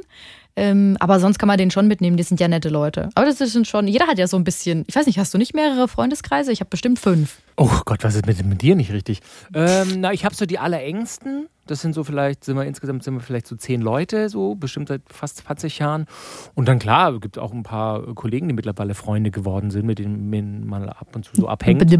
Ähm, 0.56 0.96
aber 1.00 1.18
sonst 1.18 1.38
kann 1.38 1.48
man 1.48 1.58
den 1.58 1.70
schon 1.70 1.88
mitnehmen, 1.88 2.16
die 2.16 2.22
sind 2.22 2.38
ja 2.38 2.46
nette 2.46 2.68
Leute. 2.68 3.08
Aber 3.14 3.26
das 3.26 3.38
sind 3.38 3.66
schon, 3.66 3.88
jeder 3.88 4.06
hat 4.06 4.18
ja 4.18 4.28
so 4.28 4.36
ein 4.36 4.44
bisschen, 4.44 4.84
ich 4.86 4.94
weiß 4.94 5.06
nicht, 5.06 5.18
hast 5.18 5.34
du 5.34 5.38
nicht 5.38 5.54
mehrere 5.54 5.88
Freundeskreise? 5.88 6.52
Ich 6.52 6.60
habe 6.60 6.70
bestimmt 6.70 6.98
fünf. 6.98 7.38
Oh 7.56 7.80
Gott, 7.84 8.04
was 8.04 8.14
ist 8.14 8.26
mit, 8.26 8.44
mit 8.44 8.62
dir 8.62 8.76
nicht 8.76 8.92
richtig? 8.92 9.20
Ähm, 9.52 10.00
na, 10.00 10.12
ich 10.12 10.24
habe 10.24 10.34
so 10.34 10.46
die 10.46 10.58
allerengsten. 10.58 11.48
Das 11.66 11.80
sind 11.80 11.94
so 11.94 12.04
vielleicht, 12.04 12.44
sind 12.44 12.56
wir 12.56 12.64
insgesamt 12.66 13.02
sind 13.02 13.14
wir 13.14 13.20
vielleicht 13.20 13.46
so 13.46 13.56
zehn 13.56 13.80
Leute, 13.80 14.28
so 14.28 14.54
bestimmt 14.54 14.88
seit 14.88 15.02
fast 15.08 15.38
20 15.38 15.78
Jahren. 15.78 16.06
Und 16.54 16.68
dann 16.68 16.78
klar, 16.78 17.18
gibt 17.20 17.36
es 17.36 17.42
auch 17.42 17.52
ein 17.52 17.62
paar 17.62 18.14
Kollegen, 18.14 18.48
die 18.48 18.54
mittlerweile 18.54 18.94
Freunde 18.94 19.30
geworden 19.30 19.70
sind, 19.70 19.86
mit 19.86 19.98
denen 19.98 20.66
man 20.66 20.88
ab 20.88 21.08
und 21.14 21.24
zu 21.24 21.34
so 21.34 21.48
abhängt. 21.48 21.82
Also, 21.82 21.96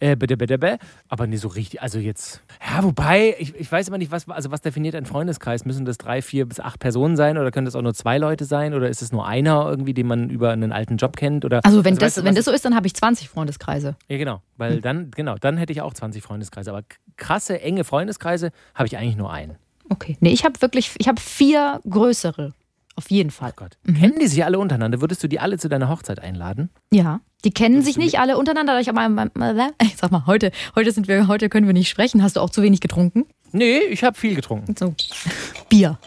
äh, 0.00 0.16
bitte, 0.16 0.36
bitte, 0.36 0.58
bitte. 0.58 0.78
Aber 1.08 1.26
nicht 1.26 1.40
so 1.40 1.48
richtig. 1.48 1.82
Also 1.82 1.98
jetzt. 1.98 2.42
Ja, 2.60 2.82
wobei, 2.82 3.34
ich, 3.38 3.54
ich 3.54 3.70
weiß 3.70 3.88
immer 3.88 3.98
nicht, 3.98 4.10
was, 4.10 4.28
also 4.28 4.50
was 4.50 4.60
definiert 4.60 4.94
ein 4.94 5.06
Freundeskreis? 5.06 5.64
Müssen 5.64 5.84
das 5.84 5.98
drei, 5.98 6.22
vier 6.22 6.46
bis 6.46 6.60
acht 6.60 6.78
Personen 6.78 7.16
sein 7.16 7.38
oder 7.38 7.50
können 7.50 7.64
das 7.64 7.74
auch 7.76 7.82
nur 7.82 7.94
zwei 7.94 8.18
Leute 8.18 8.44
sein? 8.44 8.74
Oder 8.74 8.88
ist 8.88 9.02
es 9.02 9.12
nur 9.12 9.26
einer 9.26 9.66
irgendwie, 9.66 9.94
den 9.94 10.06
man 10.06 10.30
über 10.30 10.50
einen 10.50 10.72
alten 10.72 10.96
Job 10.96 11.16
kennt? 11.16 11.44
Oder, 11.44 11.60
also 11.64 11.84
wenn, 11.84 11.94
also, 11.94 12.00
das, 12.00 12.06
weißt 12.06 12.16
du, 12.18 12.24
wenn 12.24 12.34
das 12.34 12.44
so 12.44 12.52
ist, 12.52 12.64
dann 12.64 12.74
habe 12.74 12.86
ich 12.86 12.94
20 12.94 13.28
Freundeskreise. 13.28 13.96
Ja, 14.08 14.16
genau. 14.18 14.42
Weil 14.56 14.74
hm. 14.74 14.82
dann, 14.82 15.10
genau, 15.10 15.36
dann 15.36 15.56
hätte 15.56 15.72
ich 15.72 15.80
auch 15.80 15.94
20 15.94 16.22
Freundeskreise. 16.22 16.70
Aber 16.70 16.82
krasse, 17.16 17.60
enge 17.60 17.84
Freundeskreise 17.84 18.50
habe 18.74 18.86
ich 18.86 18.96
eigentlich 18.96 19.16
nur 19.16 19.32
einen. 19.32 19.56
Okay. 19.88 20.16
Nee, 20.20 20.30
ich 20.30 20.44
habe 20.44 20.60
wirklich, 20.60 20.92
ich 20.98 21.08
habe 21.08 21.20
vier 21.20 21.80
größere. 21.88 22.52
Auf 22.96 23.10
jeden 23.10 23.30
Fall. 23.30 23.50
Oh 23.52 23.56
Gott. 23.56 23.76
Mhm. 23.84 23.94
Kennen 23.94 24.18
die 24.18 24.26
sich 24.26 24.44
alle 24.44 24.58
untereinander? 24.58 25.00
Würdest 25.00 25.22
du 25.22 25.28
die 25.28 25.38
alle 25.38 25.58
zu 25.58 25.68
deiner 25.68 25.88
Hochzeit 25.88 26.18
einladen? 26.18 26.70
Ja. 26.90 27.20
Die 27.44 27.50
kennen 27.50 27.76
Würdest 27.76 27.94
sich 27.94 27.96
nicht 27.98 28.18
alle 28.18 28.38
untereinander. 28.38 28.80
Ich, 28.80 28.88
aber, 28.88 29.30
ich 29.82 29.96
sag 29.96 30.10
mal, 30.10 30.24
heute, 30.26 30.50
heute, 30.74 30.90
sind 30.92 31.06
wir, 31.06 31.28
heute 31.28 31.48
können 31.50 31.66
wir 31.66 31.74
nicht 31.74 31.90
sprechen. 31.90 32.22
Hast 32.22 32.36
du 32.36 32.40
auch 32.40 32.50
zu 32.50 32.62
wenig 32.62 32.80
getrunken? 32.80 33.26
Nee, 33.52 33.78
ich 33.78 34.02
habe 34.02 34.18
viel 34.18 34.34
getrunken. 34.34 34.74
So. 34.76 34.94
Bier. 35.68 35.98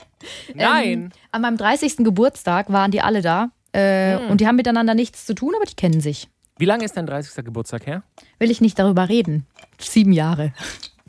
Nein. 0.53 0.91
Ähm, 0.91 1.09
an 1.31 1.41
meinem 1.43 1.57
30. 1.57 1.97
Geburtstag 1.97 2.71
waren 2.71 2.91
die 2.91 3.01
alle 3.01 3.21
da. 3.21 3.51
Äh, 3.71 4.17
hm. 4.17 4.31
Und 4.31 4.41
die 4.41 4.47
haben 4.47 4.55
miteinander 4.55 4.95
nichts 4.95 5.25
zu 5.25 5.35
tun, 5.35 5.53
aber 5.55 5.65
die 5.65 5.75
kennen 5.75 6.01
sich. 6.01 6.27
Wie 6.57 6.65
lange 6.65 6.83
ist 6.83 6.97
dein 6.97 7.05
30. 7.05 7.45
Geburtstag 7.45 7.85
her? 7.85 8.03
Will 8.39 8.51
ich 8.51 8.61
nicht 8.61 8.77
darüber 8.79 9.07
reden. 9.07 9.45
Sieben 9.79 10.11
Jahre. 10.11 10.53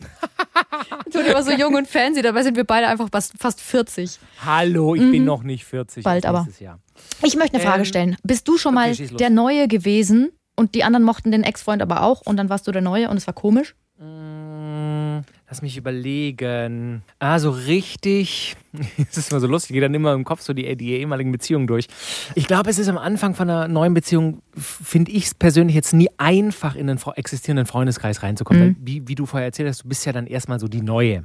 Tut 1.12 1.26
immer 1.26 1.42
so 1.42 1.52
jung 1.52 1.74
und 1.74 1.88
fancy, 1.88 2.22
dabei 2.22 2.42
sind 2.42 2.56
wir 2.56 2.64
beide 2.64 2.88
einfach 2.88 3.08
fast 3.10 3.60
40. 3.60 4.18
Hallo, 4.44 4.94
ich 4.94 5.02
mhm. 5.02 5.12
bin 5.12 5.24
noch 5.24 5.42
nicht 5.42 5.64
40. 5.64 6.04
Bald 6.04 6.26
aber. 6.26 6.46
Jahr. 6.58 6.78
Ich 7.22 7.36
möchte 7.36 7.56
eine 7.56 7.64
Frage 7.64 7.80
ähm, 7.80 7.84
stellen. 7.84 8.16
Bist 8.22 8.46
du 8.48 8.58
schon 8.58 8.76
okay, 8.76 8.96
mal 8.96 9.16
der 9.16 9.30
Neue 9.30 9.68
gewesen 9.68 10.30
und 10.56 10.74
die 10.74 10.84
anderen 10.84 11.04
mochten 11.04 11.32
den 11.32 11.42
Ex-Freund 11.42 11.82
aber 11.82 12.02
auch 12.02 12.22
und 12.22 12.36
dann 12.36 12.48
warst 12.48 12.66
du 12.66 12.72
der 12.72 12.82
Neue 12.82 13.08
und 13.08 13.16
es 13.16 13.26
war 13.26 13.34
komisch? 13.34 13.74
Mm, 13.98 15.20
lass 15.48 15.62
mich 15.62 15.76
überlegen. 15.76 17.02
Ah, 17.18 17.38
so 17.38 17.50
richtig. 17.50 18.56
Es 19.10 19.16
ist 19.16 19.30
immer 19.30 19.40
so 19.40 19.46
lustig, 19.46 19.70
ich 19.70 19.74
gehe 19.74 19.80
dann 19.80 19.94
immer 19.94 20.12
im 20.12 20.24
Kopf 20.24 20.42
so 20.42 20.52
die, 20.52 20.76
die 20.76 20.92
ehemaligen 20.92 21.32
Beziehungen 21.32 21.66
durch. 21.66 21.86
Ich 22.34 22.46
glaube, 22.46 22.70
es 22.70 22.78
ist 22.78 22.88
am 22.88 22.98
Anfang 22.98 23.34
von 23.34 23.48
einer 23.50 23.68
neuen 23.68 23.94
Beziehung, 23.94 24.42
finde 24.56 25.10
ich 25.12 25.26
es 25.26 25.34
persönlich 25.34 25.74
jetzt 25.74 25.92
nie 25.92 26.08
einfach, 26.18 26.74
in 26.76 26.88
einen 26.88 27.00
existierenden 27.16 27.66
Freundeskreis 27.66 28.22
reinzukommen. 28.22 28.68
Mhm. 28.68 28.76
wie, 28.80 29.08
wie 29.08 29.14
du 29.14 29.26
vorher 29.26 29.46
erzählt 29.46 29.68
hast, 29.68 29.84
du 29.84 29.88
bist 29.88 30.04
ja 30.06 30.12
dann 30.12 30.26
erstmal 30.26 30.60
so 30.60 30.68
die 30.68 30.82
Neue. 30.82 31.24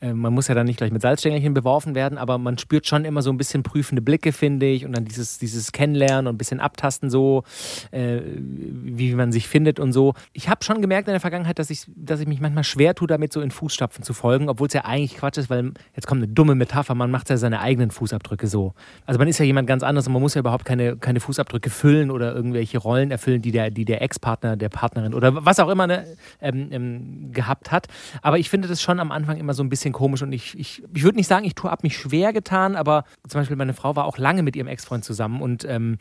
Äh, 0.00 0.12
man 0.12 0.32
muss 0.32 0.48
ja 0.48 0.54
dann 0.54 0.66
nicht 0.66 0.78
gleich 0.78 0.92
mit 0.92 1.02
Salzstängelchen 1.02 1.54
beworfen 1.54 1.94
werden, 1.94 2.18
aber 2.18 2.38
man 2.38 2.58
spürt 2.58 2.86
schon 2.86 3.04
immer 3.04 3.22
so 3.22 3.30
ein 3.30 3.36
bisschen 3.36 3.62
prüfende 3.62 4.02
Blicke, 4.02 4.32
finde 4.32 4.66
ich, 4.66 4.84
und 4.84 4.96
dann 4.96 5.04
dieses, 5.04 5.38
dieses 5.38 5.72
Kennenlernen 5.72 6.26
und 6.26 6.34
ein 6.34 6.38
bisschen 6.38 6.60
abtasten, 6.60 7.10
so, 7.10 7.44
äh, 7.90 8.20
wie 8.26 9.14
man 9.14 9.32
sich 9.32 9.48
findet 9.48 9.80
und 9.80 9.92
so. 9.92 10.14
Ich 10.32 10.48
habe 10.48 10.64
schon 10.64 10.80
gemerkt 10.80 11.08
in 11.08 11.12
der 11.12 11.20
Vergangenheit, 11.20 11.58
dass 11.58 11.70
ich, 11.70 11.84
dass 11.94 12.20
ich 12.20 12.26
mich 12.26 12.40
manchmal 12.40 12.64
schwer 12.64 12.94
tue, 12.94 13.06
damit 13.06 13.32
so 13.32 13.40
in 13.40 13.50
Fußstapfen 13.50 14.04
zu 14.04 14.14
folgen, 14.14 14.48
obwohl 14.48 14.68
es 14.68 14.74
ja 14.74 14.84
eigentlich 14.84 15.16
Quatsch 15.16 15.38
ist, 15.38 15.50
weil 15.50 15.72
jetzt 15.94 16.06
kommt 16.06 16.22
eine 16.22 16.32
dumme 16.32 16.54
Metapher, 16.54 16.85
man 16.94 17.10
macht 17.10 17.30
ja 17.30 17.36
seine 17.36 17.60
eigenen 17.60 17.90
Fußabdrücke 17.90 18.46
so. 18.46 18.74
Also 19.04 19.18
man 19.18 19.28
ist 19.28 19.38
ja 19.38 19.44
jemand 19.44 19.66
ganz 19.66 19.82
anderes 19.82 20.06
und 20.06 20.12
man 20.12 20.22
muss 20.22 20.34
ja 20.34 20.40
überhaupt 20.40 20.64
keine, 20.64 20.96
keine 20.96 21.20
Fußabdrücke 21.20 21.70
füllen 21.70 22.10
oder 22.10 22.34
irgendwelche 22.34 22.78
Rollen 22.78 23.10
erfüllen, 23.10 23.42
die 23.42 23.52
der, 23.52 23.70
die 23.70 23.84
der 23.84 24.02
Ex-Partner, 24.02 24.56
der 24.56 24.68
Partnerin 24.68 25.14
oder 25.14 25.44
was 25.44 25.58
auch 25.60 25.68
immer 25.68 25.86
ne, 25.86 26.06
ähm, 26.40 26.68
ähm, 26.70 27.32
gehabt 27.32 27.72
hat. 27.72 27.88
Aber 28.22 28.38
ich 28.38 28.50
finde 28.50 28.68
das 28.68 28.80
schon 28.82 29.00
am 29.00 29.12
Anfang 29.12 29.38
immer 29.38 29.54
so 29.54 29.62
ein 29.62 29.68
bisschen 29.68 29.92
komisch 29.92 30.22
und 30.22 30.32
ich, 30.32 30.58
ich, 30.58 30.82
ich 30.94 31.02
würde 31.02 31.16
nicht 31.16 31.28
sagen, 31.28 31.44
ich 31.44 31.54
tue 31.54 31.70
ab 31.70 31.82
mich 31.82 31.96
schwer 31.96 32.32
getan, 32.32 32.76
aber 32.76 33.04
zum 33.28 33.40
Beispiel 33.40 33.56
meine 33.56 33.74
Frau 33.74 33.96
war 33.96 34.04
auch 34.04 34.18
lange 34.18 34.42
mit 34.42 34.56
ihrem 34.56 34.68
Ex-Freund 34.68 35.04
zusammen 35.04 35.40
und 35.42 35.64
ähm, 35.64 35.98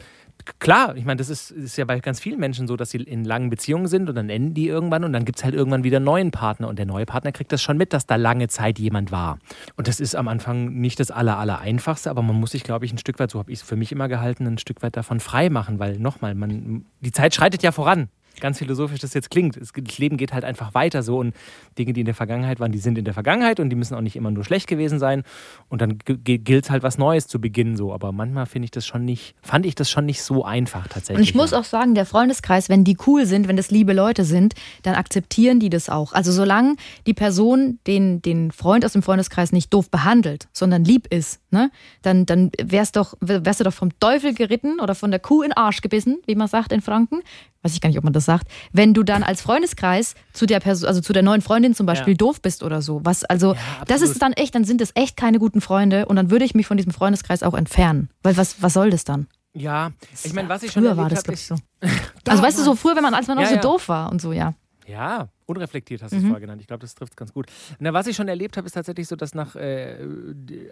klar, 0.60 0.96
ich 0.96 1.06
meine, 1.06 1.18
das 1.18 1.30
ist, 1.30 1.52
ist, 1.52 1.78
ja 1.78 1.86
bei 1.86 2.00
ganz 2.00 2.20
vielen 2.20 2.40
Menschen 2.40 2.68
so, 2.68 2.76
dass 2.76 2.92
sie 2.92 2.98
in 2.98 3.24
langen 3.24 3.50
Beziehungen 3.50 3.88
sind 3.88 4.10
und 4.10 4.16
dann 4.16 4.30
enden 4.30 4.54
die 4.54 4.68
irgendwann 4.68 5.04
und 5.04 5.14
dann 5.14 5.26
gibt 5.26 5.40
es 5.40 5.44
halt 5.44 5.54
irgendwann 5.54 5.84
wieder 5.84 5.98
einen 5.98 6.06
neuen 6.06 6.32
Partner 6.32 6.68
und 6.68 6.80
der 6.80 6.86
neue 6.86 7.06
Partner 7.06 7.32
kriegt 7.32 7.52
das 7.52 7.62
schon 7.62 7.78
mit, 7.78 7.94
dass 7.94 8.06
da 8.06 8.16
lange 8.16 8.48
Zeit 8.48 8.80
jemand 8.80 9.12
war. 9.12 9.40
Und 9.76 9.88
das 9.88 10.00
ist 10.00 10.16
am 10.16 10.28
Anfang 10.28 10.74
nicht 10.74 11.00
das 11.00 11.12
aller, 11.12 11.38
aller 11.38 11.60
einfachste, 11.60 12.10
aber 12.10 12.22
man 12.22 12.36
muss 12.36 12.52
sich, 12.52 12.64
glaube 12.64 12.86
ich, 12.86 12.94
ein 12.94 12.98
Stück 12.98 13.20
weit, 13.20 13.32
so 13.32 13.40
habe 13.40 13.52
ich 13.52 13.60
es 13.60 13.66
für 13.66 13.76
mich 13.76 13.92
immer 13.92 14.08
gehalten, 14.08 14.48
ein 14.48 14.58
Stück 14.58 14.82
weit 14.82 14.96
davon 14.96 15.20
frei 15.20 15.50
machen, 15.50 15.80
weil 15.80 15.98
nochmal, 16.00 16.36
man, 16.36 16.86
die 17.02 17.12
Zeit 17.12 17.34
schreitet 17.34 17.64
ja 17.64 17.72
voran 17.72 18.10
ganz 18.42 18.60
philosophisch 18.60 19.00
das 19.00 19.14
jetzt 19.14 19.30
klingt. 19.30 19.58
Das 19.58 19.98
Leben 19.98 20.18
geht 20.18 20.34
halt 20.34 20.44
einfach 20.44 20.74
weiter 20.74 21.04
so 21.04 21.18
und 21.20 21.36
Dinge, 21.78 21.94
die 21.94 22.02
in 22.02 22.06
der 22.06 22.16
Vergangenheit 22.16 22.60
waren, 22.60 22.72
die 22.72 22.80
sind 22.80 22.98
in 22.98 23.06
der 23.06 23.14
Vergangenheit 23.14 23.60
und 23.60 23.70
die 23.70 23.76
müssen 23.76 23.96
auch 23.96 24.02
nicht 24.02 24.16
immer 24.16 24.32
nur 24.32 24.44
schlecht 24.44 24.68
gewesen 24.68 25.00
sein. 25.00 25.24
Und 25.70 25.82
dann 25.82 25.98
gilt 26.00 26.66
es 26.66 26.70
halt 26.70 26.84
was 26.84 26.98
Neues 26.98 27.28
zu 27.28 27.40
beginnen 27.40 27.76
so. 27.76 27.94
Aber 27.94 28.12
manchmal 28.12 28.46
finde 28.46 28.66
ich 28.66 28.72
das 28.72 28.86
schon 28.86 29.06
nicht, 29.06 29.36
fand 29.42 29.66
ich 29.66 29.76
das 29.76 29.90
schon 29.90 30.06
nicht 30.06 30.22
so 30.22 30.44
einfach 30.44 30.88
tatsächlich. 30.88 31.18
Und 31.18 31.24
ich 31.24 31.36
muss 31.36 31.54
auch 31.54 31.64
sagen, 31.64 31.96
der 31.96 32.06
Freundeskreis, 32.06 32.70
wenn 32.70 32.84
die 32.84 32.98
cool 33.08 33.26
sind, 33.26 33.48
wenn 33.48 33.58
das 33.58 33.72
liebe 33.72 33.94
Leute 33.94 34.24
sind, 34.24 34.54
dann 34.84 34.96
akzeptieren 34.96 35.60
die 35.60 35.70
das 35.70 35.90
auch. 35.90 36.14
Also 36.14 36.32
solange 36.32 36.76
die 37.08 37.14
Person 37.14 37.80
den, 37.88 38.22
den 38.22 38.52
Freund 38.52 38.86
aus 38.86 38.94
dem 38.94 39.02
Freundeskreis 39.02 39.52
nicht 39.52 39.74
doof 39.74 39.90
behandelt, 39.90 40.48
sondern 40.54 40.84
lieb 40.84 41.08
ist, 41.12 41.40
ne, 41.52 41.72
dann, 42.02 42.26
dann 42.26 42.52
wärst, 42.62 42.96
doch, 42.96 43.16
wärst 43.22 43.60
du 43.60 43.64
doch 43.64 43.74
vom 43.74 43.98
Teufel 44.00 44.34
geritten 44.34 44.80
oder 44.80 44.96
von 44.96 45.12
der 45.12 45.20
Kuh 45.20 45.42
in 45.42 45.50
den 45.50 45.58
Arsch 45.58 45.82
gebissen, 45.82 46.20
wie 46.26 46.36
man 46.36 46.48
sagt 46.48 46.72
in 46.72 46.82
Franken 46.82 47.22
weiß 47.66 47.74
ich 47.74 47.82
gar 47.82 47.90
nicht, 47.90 47.98
ob 47.98 48.04
man 48.04 48.14
das 48.14 48.26
sagt, 48.26 48.48
wenn 48.72 48.94
du 48.94 49.04
dann 49.04 49.24
als 49.24 49.42
Freundeskreis 49.42 50.14
zu 50.34 50.46
der 50.46 50.60
Person, 50.60 50.88
also 50.88 51.02
zu 51.02 51.14
der 51.14 51.24
neuen 51.24 51.42
Freundin 51.42 51.74
zum 51.74 51.88
Beispiel 51.88 52.14
ja. 52.14 52.18
doof 52.18 52.42
bist 52.42 52.62
oder 52.62 52.82
so. 52.82 53.02
Was, 53.04 53.26
also, 53.26 53.54
ja, 53.54 53.60
das 53.88 54.02
ist 54.04 54.22
dann 54.22 54.34
echt, 54.34 54.54
dann 54.54 54.64
sind 54.64 54.82
es 54.82 54.92
echt 54.94 55.18
keine 55.18 55.40
guten 55.40 55.62
Freunde 55.62 56.06
und 56.06 56.16
dann 56.16 56.30
würde 56.30 56.46
ich 56.46 56.54
mich 56.54 56.68
von 56.68 56.78
diesem 56.78 56.94
Freundeskreis 56.94 57.42
auch 57.42 57.56
entfernen. 57.56 58.10
Weil 58.22 58.38
was, 58.38 58.62
was 58.62 58.74
soll 58.74 58.92
das 58.92 59.04
dann? 59.04 59.28
Ja, 59.54 59.92
ich 60.24 60.34
meine, 60.34 60.48
was 60.48 60.64
ich 60.64 60.72
schon 60.72 60.84
früher 60.84 60.96
war 60.96 61.10
das, 61.10 61.24
glaube 61.24 61.36
ich, 61.36 61.46
so. 61.46 61.56
also 62.28 62.44
weißt 62.44 62.60
du, 62.60 62.64
so 62.64 62.76
früher, 62.76 62.96
wenn 62.96 63.04
man, 63.04 63.16
als 63.16 63.28
man 63.28 63.38
noch 63.38 63.44
ja, 63.44 63.50
so 63.50 63.60
doof 63.60 63.90
war 63.90 64.12
und 64.12 64.22
so, 64.22 64.32
ja. 64.32 64.54
Ja, 64.86 65.30
unreflektiert 65.46 66.02
hast 66.02 66.12
du 66.12 66.18
es 66.18 66.24
mhm. 66.24 66.28
vorher 66.28 66.42
genannt. 66.42 66.62
Ich 66.62 66.68
glaube, 66.68 66.82
das 66.82 66.96
trifft 66.96 67.14
es 67.14 67.16
ganz 67.16 67.34
gut. 67.34 67.48
Na, 67.80 67.94
was 67.94 68.08
ich 68.08 68.16
schon 68.16 68.28
erlebt 68.28 68.58
habe, 68.58 68.68
ist 68.68 68.74
tatsächlich 68.74 69.08
so, 69.08 69.16
dass 69.16 69.36
nach 69.36 69.56
äh, 69.56 69.98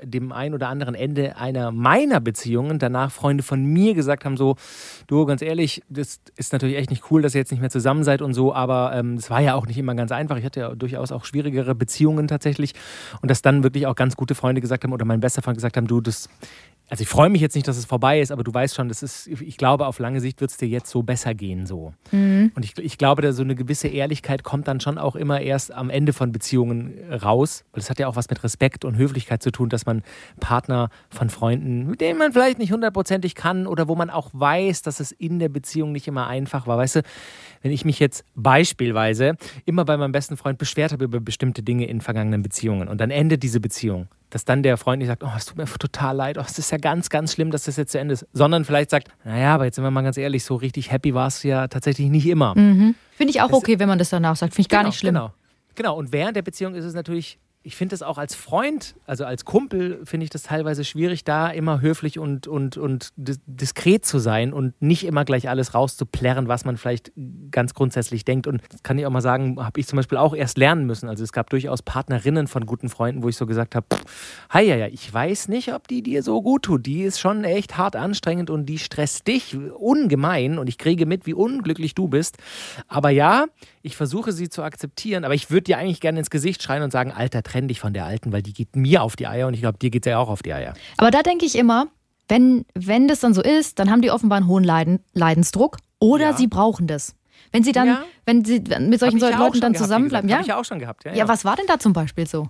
dem 0.04 0.32
ein 0.32 0.54
oder 0.54 0.70
anderen 0.70 0.96
Ende 0.96 1.38
einer 1.38 1.72
meiner 1.72 2.20
Beziehungen 2.20 2.80
danach 2.80 3.12
Freunde 3.12 3.44
von 3.44 3.64
mir 3.64 3.94
gesagt 3.94 4.26
haben: 4.26 4.38
so, 4.38 4.56
du, 5.08 5.26
ganz 5.26 5.42
ehrlich, 5.42 5.84
das 5.90 6.20
ist 6.36 6.54
natürlich 6.54 6.78
echt 6.78 6.90
nicht 6.90 7.12
cool, 7.12 7.22
dass 7.22 7.36
ihr 7.36 7.40
jetzt 7.40 7.52
nicht 7.52 7.62
mehr 7.62 7.70
zusammen 7.70 8.04
seid 8.04 8.22
und 8.22 8.34
so, 8.34 8.54
aber 8.54 8.92
ähm, 8.94 9.16
es 9.16 9.26
ähm, 9.26 9.30
war 9.30 9.42
ja 9.42 9.56
auch 9.56 9.66
nicht 9.66 9.78
immer 9.78 9.96
ganz 9.96 10.12
einfach. 10.12 10.38
Ich 10.38 10.46
hatte 10.46 10.60
ja 10.60 10.76
durchaus 10.76 11.12
auch 11.12 11.26
schwierigere 11.26 11.76
Beziehungen 11.76 12.28
tatsächlich. 12.28 12.74
Und 13.22 13.30
dass 13.30 13.42
dann 13.42 13.64
wirklich 13.64 13.88
auch 13.88 13.96
ganz 13.96 14.16
gute 14.16 14.36
Freunde 14.36 14.62
gesagt 14.62 14.84
haben, 14.84 14.94
oder 14.94 15.06
mein 15.06 15.20
bester 15.20 15.42
Freund 15.42 15.58
gesagt 15.58 15.78
haben, 15.78 15.88
du, 15.88 16.02
das 16.02 16.30
also 16.90 17.02
ich 17.02 17.08
freue 17.08 17.30
mich 17.30 17.42
jetzt 17.42 17.56
nicht, 17.56 17.68
dass 17.68 17.78
es 17.78 17.86
vorbei 17.86 18.20
ist, 18.20 18.32
aber 18.32 18.44
du 18.44 18.54
weißt 18.54 18.76
schon, 18.76 18.88
das 18.88 19.02
ist, 19.02 19.28
ich 19.28 19.58
glaube, 19.58 19.88
auf 19.88 20.00
lange 20.00 20.20
Sicht 20.20 20.42
wird 20.42 20.52
es 20.52 20.58
dir 20.58 20.68
jetzt 20.68 20.90
so 20.90 21.02
besser 21.02 21.34
gehen. 21.34 21.66
So. 21.66 21.94
Mhm. 22.12 22.52
Und 22.56 22.66
ich, 22.66 22.78
ich 22.78 22.98
glaube, 22.98 23.22
da 23.22 23.32
so 23.32 23.42
eine 23.42 23.56
gewisse 23.56 23.88
Ehrlichkeit 23.88 24.44
kommt 24.44 24.68
dann 24.68 24.80
schon 24.80 24.98
auch 24.98 25.16
immer 25.16 25.42
erst 25.42 25.72
am 25.72 25.90
Ende 25.90 26.14
von 26.14 26.32
Beziehungen 26.32 26.94
raus. 27.10 27.64
Weil 27.72 27.82
es 27.82 27.90
hat 27.90 28.00
ja 28.00 28.08
auch 28.08 28.16
was 28.16 28.30
mit 28.30 28.44
Respekt 28.44 28.86
und 28.86 28.98
Höflichkeit 28.98 29.42
zu 29.42 29.52
tun, 29.52 29.70
dass 29.70 29.86
man 29.86 30.04
Partner 30.40 30.90
von 31.10 31.30
Freunden, 31.30 31.88
mit 31.88 32.02
denen 32.02 32.20
man 32.20 32.34
vielleicht 32.34 32.60
nicht 32.60 32.72
hundertprozentig 32.72 33.34
kann 33.34 33.66
oder 33.66 33.88
wo 33.88 33.96
man 33.96 34.10
auch 34.10 34.30
weiß, 34.34 34.82
dass 34.82 35.00
es 35.00 35.12
in 35.12 35.40
der 35.40 35.50
Beziehung 35.50 35.94
nicht 35.94 36.08
immer 36.08 36.28
einfach 36.28 36.68
war. 36.68 36.78
Weißt 36.78 36.98
du, 36.98 37.02
wenn 37.64 37.72
ich 37.72 37.86
mich 37.86 37.98
jetzt 37.98 38.24
beispielsweise 38.36 39.36
immer 39.66 39.84
bei 39.84 39.98
meinem 39.98 40.12
besten 40.12 40.38
Freund 40.38 40.60
beschwert 40.60 40.92
habe 40.92 41.06
über 41.06 41.20
bestimmte 41.20 41.64
Dinge 41.64 41.88
in 41.88 42.02
vergangenen 42.02 42.44
Beziehungen 42.44 42.88
und 42.88 43.02
dann 43.02 43.10
endet 43.10 43.42
diese 43.42 43.60
Beziehung 43.60 44.08
dass 44.34 44.46
dann 44.46 44.64
der 44.64 44.78
Freund 44.78 44.98
nicht 44.98 45.10
sagt, 45.10 45.24
oh, 45.24 45.30
es 45.38 45.46
tut 45.46 45.58
mir 45.58 45.66
total 45.66 46.16
leid, 46.16 46.38
oh, 46.40 46.44
es 46.44 46.58
ist 46.58 46.72
ja 46.72 46.80
ganz, 46.80 47.10
ganz 47.10 47.34
schlimm, 47.34 47.52
dass 47.52 47.66
das 47.66 47.78
jetzt 47.78 47.92
zu 47.92 48.00
Ende 48.00 48.14
ist, 48.14 48.26
sondern 48.34 48.66
vielleicht 48.66 48.90
sagt, 48.90 49.10
naja, 49.24 49.54
aber 49.54 49.66
jetzt 49.66 49.76
sind 49.76 49.84
wir 49.84 49.92
mal 49.92 50.02
ganz 50.02 50.18
ehrlich, 50.18 50.44
so 50.44 50.56
richtig 50.56 50.92
happy 50.92 51.14
war 51.14 51.28
es 51.28 51.44
ja 51.44 51.68
tatsächlich 51.68 52.10
nicht 52.10 52.26
immer. 52.26 52.58
Mhm. 52.58 52.96
Finde 53.16 53.30
ich 53.30 53.42
auch 53.42 53.50
es, 53.50 53.54
okay, 53.54 53.78
wenn 53.78 53.88
man 53.88 54.00
das 54.00 54.10
danach 54.10 54.36
sagt, 54.36 54.56
finde 54.56 54.62
ich 54.62 54.70
genau, 54.70 54.82
gar 54.82 54.88
nicht 54.88 54.98
schlimm. 54.98 55.14
Genau. 55.14 55.34
Genau, 55.76 55.98
und 55.98 56.12
während 56.12 56.36
der 56.36 56.42
Beziehung 56.42 56.74
ist 56.74 56.86
es 56.86 56.96
natürlich 56.96 57.40
ich 57.66 57.78
finde 57.78 57.96
es 57.96 58.04
auch 58.04 58.18
als 58.18 58.36
Freund, 58.36 58.96
also 59.06 59.24
als 59.24 59.46
Kumpel, 59.46 60.02
finde 60.06 60.26
ich 60.26 60.30
das 60.30 60.44
teilweise 60.44 60.84
schwierig, 60.84 61.24
da 61.24 61.50
immer 61.50 61.80
höflich 61.80 62.20
und, 62.20 62.46
und, 62.46 62.76
und 62.76 63.14
diskret 63.16 64.06
zu 64.06 64.20
sein 64.20 64.52
und 64.52 64.80
nicht 64.82 65.06
immer 65.06 65.24
gleich 65.24 65.48
alles 65.48 65.74
rauszuplärren, 65.74 66.50
was 66.50 66.66
man 66.66 66.76
vielleicht 66.76 67.14
ganz 67.52 67.74
grundsätzlich 67.74 68.26
denkt. 68.26 68.48
Und 68.48 68.62
das 68.70 68.84
kann 68.84 69.00
ich 69.00 69.06
auch 69.06 69.12
mal 69.12 69.22
sagen, 69.22 69.64
habe 69.64 69.80
ich 69.80 69.88
zum 69.88 69.96
Beispiel 69.96 70.18
auch 70.18 70.36
erst 70.36 70.58
lernen 70.58 70.86
müssen. 70.86 71.08
Also 71.08 71.24
es 71.24 71.32
gab 71.32 71.50
durchaus 71.50 71.82
Partnerinnen 71.82 72.48
von 72.48 72.66
guten 72.66 72.90
Freunden, 72.90 73.24
wo 73.24 73.30
ich 73.30 73.38
so 73.38 73.46
gesagt 73.46 73.76
habe, 73.76 73.88
hi, 74.50 74.64
ja, 74.64 74.76
ja, 74.76 74.88
ich 74.88 75.12
weiß 75.12 75.48
nicht, 75.48 75.74
ob 75.74 75.88
die 75.88 76.04
dir 76.04 76.22
so 76.22 76.42
gut 76.42 76.64
tut. 76.64 76.86
Die 76.86 77.04
ist 77.04 77.20
schon 77.20 77.46
echt 77.46 77.78
hart 77.78 77.96
anstrengend 77.96 78.50
und 78.50 78.66
die 78.66 78.78
stresst 78.78 79.26
dich 79.28 79.58
ungemein 79.58 80.60
und 80.60 80.68
ich 80.68 80.78
kriege 80.78 81.06
mit, 81.06 81.26
wie 81.26 81.34
unglücklich 81.34 81.96
du 81.96 82.10
bist. 82.10 82.38
Aber 82.90 83.10
ja, 83.10 83.46
ich 83.84 83.96
versuche 83.96 84.34
sie 84.34 84.50
zu 84.50 84.64
akzeptieren, 84.64 85.24
aber 85.24 85.34
ich 85.34 85.50
würde 85.50 85.64
dir 85.64 85.78
eigentlich 85.78 86.02
gerne 86.02 86.20
ins 86.20 86.30
Gesicht 86.30 86.62
schreien 86.62 86.84
und 86.84 86.92
sagen, 86.92 87.12
Alter, 87.12 87.42
trenn 87.54 87.68
dich 87.68 87.80
von 87.80 87.94
der 87.94 88.06
Alten, 88.06 88.32
weil 88.32 88.42
die 88.42 88.54
geht 88.54 88.76
mir 88.76 89.04
auf 89.04 89.16
die 89.16 89.28
Eier 89.28 89.48
und 89.48 89.54
ich 89.54 89.62
glaube, 89.62 89.78
dir 89.78 89.90
geht 89.92 90.04
sie 90.06 90.10
ja 90.10 90.18
auch 90.18 90.30
auf 90.30 90.42
die 90.42 90.54
Eier. 90.54 90.74
Aber 90.98 91.12
da 91.12 91.22
denke 91.22 91.46
ich 91.46 91.56
immer, 91.58 91.88
wenn, 92.28 92.66
wenn 92.74 93.08
das 93.08 93.20
dann 93.20 93.34
so 93.34 93.42
ist, 93.44 93.78
dann 93.80 93.92
haben 93.92 94.02
die 94.02 94.10
offenbar 94.12 94.38
einen 94.38 94.48
hohen 94.48 94.64
Leiden, 94.64 95.00
Leidensdruck 95.14 95.78
oder 96.00 96.32
Ja. 96.32 96.34
sie 96.38 96.48
brauchen 96.48 96.88
das. 96.88 97.16
Wenn 97.52 97.64
sie 97.64 97.72
dann, 97.72 97.88
Ja. 97.88 98.04
wenn 98.26 98.44
sie 98.44 98.64
mit 98.80 99.00
solchen 99.00 99.20
ja 99.20 99.38
Leuten 99.38 99.60
dann 99.62 99.74
gehabt, 99.74 99.78
zusammenbleiben, 99.78 100.30
ja? 100.30 100.38
Hab 100.38 100.42
ich 100.42 100.48
ja 100.48 100.60
auch 100.60 100.66
schon 100.66 100.80
gehabt. 100.80 101.06
Ja, 101.06 101.14
ja, 101.14 101.28
was 101.28 101.46
war 101.46 101.56
denn 101.56 101.66
da 101.68 101.78
zum 101.78 101.94
Beispiel 101.94 102.26
so? 102.26 102.50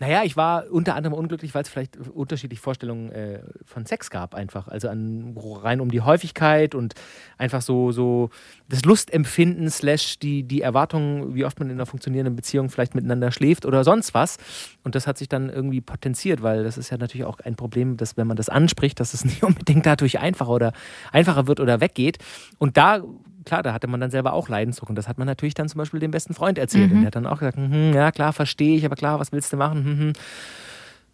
Naja, 0.00 0.22
ich 0.24 0.36
war 0.36 0.70
unter 0.72 0.96
anderem 0.96 1.14
unglücklich, 1.14 1.54
weil 1.54 1.62
es 1.62 1.68
vielleicht 1.68 1.96
unterschiedliche 1.96 2.60
Vorstellungen 2.60 3.12
äh, 3.12 3.42
von 3.64 3.86
Sex 3.86 4.10
gab, 4.10 4.34
einfach. 4.34 4.66
Also 4.66 4.88
an, 4.88 5.36
rein 5.38 5.80
um 5.80 5.88
die 5.88 6.00
Häufigkeit 6.00 6.74
und 6.74 6.94
einfach 7.38 7.62
so, 7.62 7.92
so 7.92 8.30
das 8.68 8.84
Lustempfinden, 8.84 9.70
slash 9.70 10.18
die, 10.18 10.42
die 10.42 10.62
Erwartung, 10.62 11.36
wie 11.36 11.44
oft 11.44 11.60
man 11.60 11.70
in 11.70 11.76
einer 11.76 11.86
funktionierenden 11.86 12.34
Beziehung 12.34 12.70
vielleicht 12.70 12.96
miteinander 12.96 13.30
schläft 13.30 13.66
oder 13.66 13.84
sonst 13.84 14.14
was. 14.14 14.38
Und 14.82 14.96
das 14.96 15.06
hat 15.06 15.16
sich 15.16 15.28
dann 15.28 15.48
irgendwie 15.48 15.80
potenziert, 15.80 16.42
weil 16.42 16.64
das 16.64 16.76
ist 16.76 16.90
ja 16.90 16.98
natürlich 16.98 17.24
auch 17.24 17.38
ein 17.38 17.54
Problem, 17.54 17.96
dass 17.96 18.16
wenn 18.16 18.26
man 18.26 18.36
das 18.36 18.48
anspricht, 18.48 18.98
dass 18.98 19.14
es 19.14 19.24
nicht 19.24 19.44
unbedingt 19.44 19.86
dadurch 19.86 20.18
einfacher 20.18 20.50
oder 20.50 20.72
einfacher 21.12 21.46
wird 21.46 21.60
oder 21.60 21.80
weggeht. 21.80 22.18
Und 22.58 22.76
da 22.76 23.00
klar, 23.44 23.62
da 23.62 23.72
hatte 23.72 23.86
man 23.86 24.00
dann 24.00 24.10
selber 24.10 24.32
auch 24.32 24.48
Leidensdruck. 24.48 24.88
Und 24.88 24.96
das 24.96 25.08
hat 25.08 25.18
man 25.18 25.26
natürlich 25.26 25.54
dann 25.54 25.68
zum 25.68 25.78
Beispiel 25.78 26.00
dem 26.00 26.10
besten 26.10 26.34
Freund 26.34 26.58
erzählt. 26.58 26.90
Und 26.92 27.00
der 27.00 27.06
hat 27.06 27.16
dann 27.16 27.26
auch 27.26 27.38
gesagt, 27.38 27.56
hm, 27.56 27.92
ja 27.92 28.10
klar, 28.12 28.32
verstehe 28.32 28.76
ich, 28.76 28.84
aber 28.84 28.96
klar, 28.96 29.20
was 29.20 29.32
willst 29.32 29.52
du 29.52 29.56
machen? 29.56 29.84
Hm, 29.84 29.98
hm. 29.98 30.12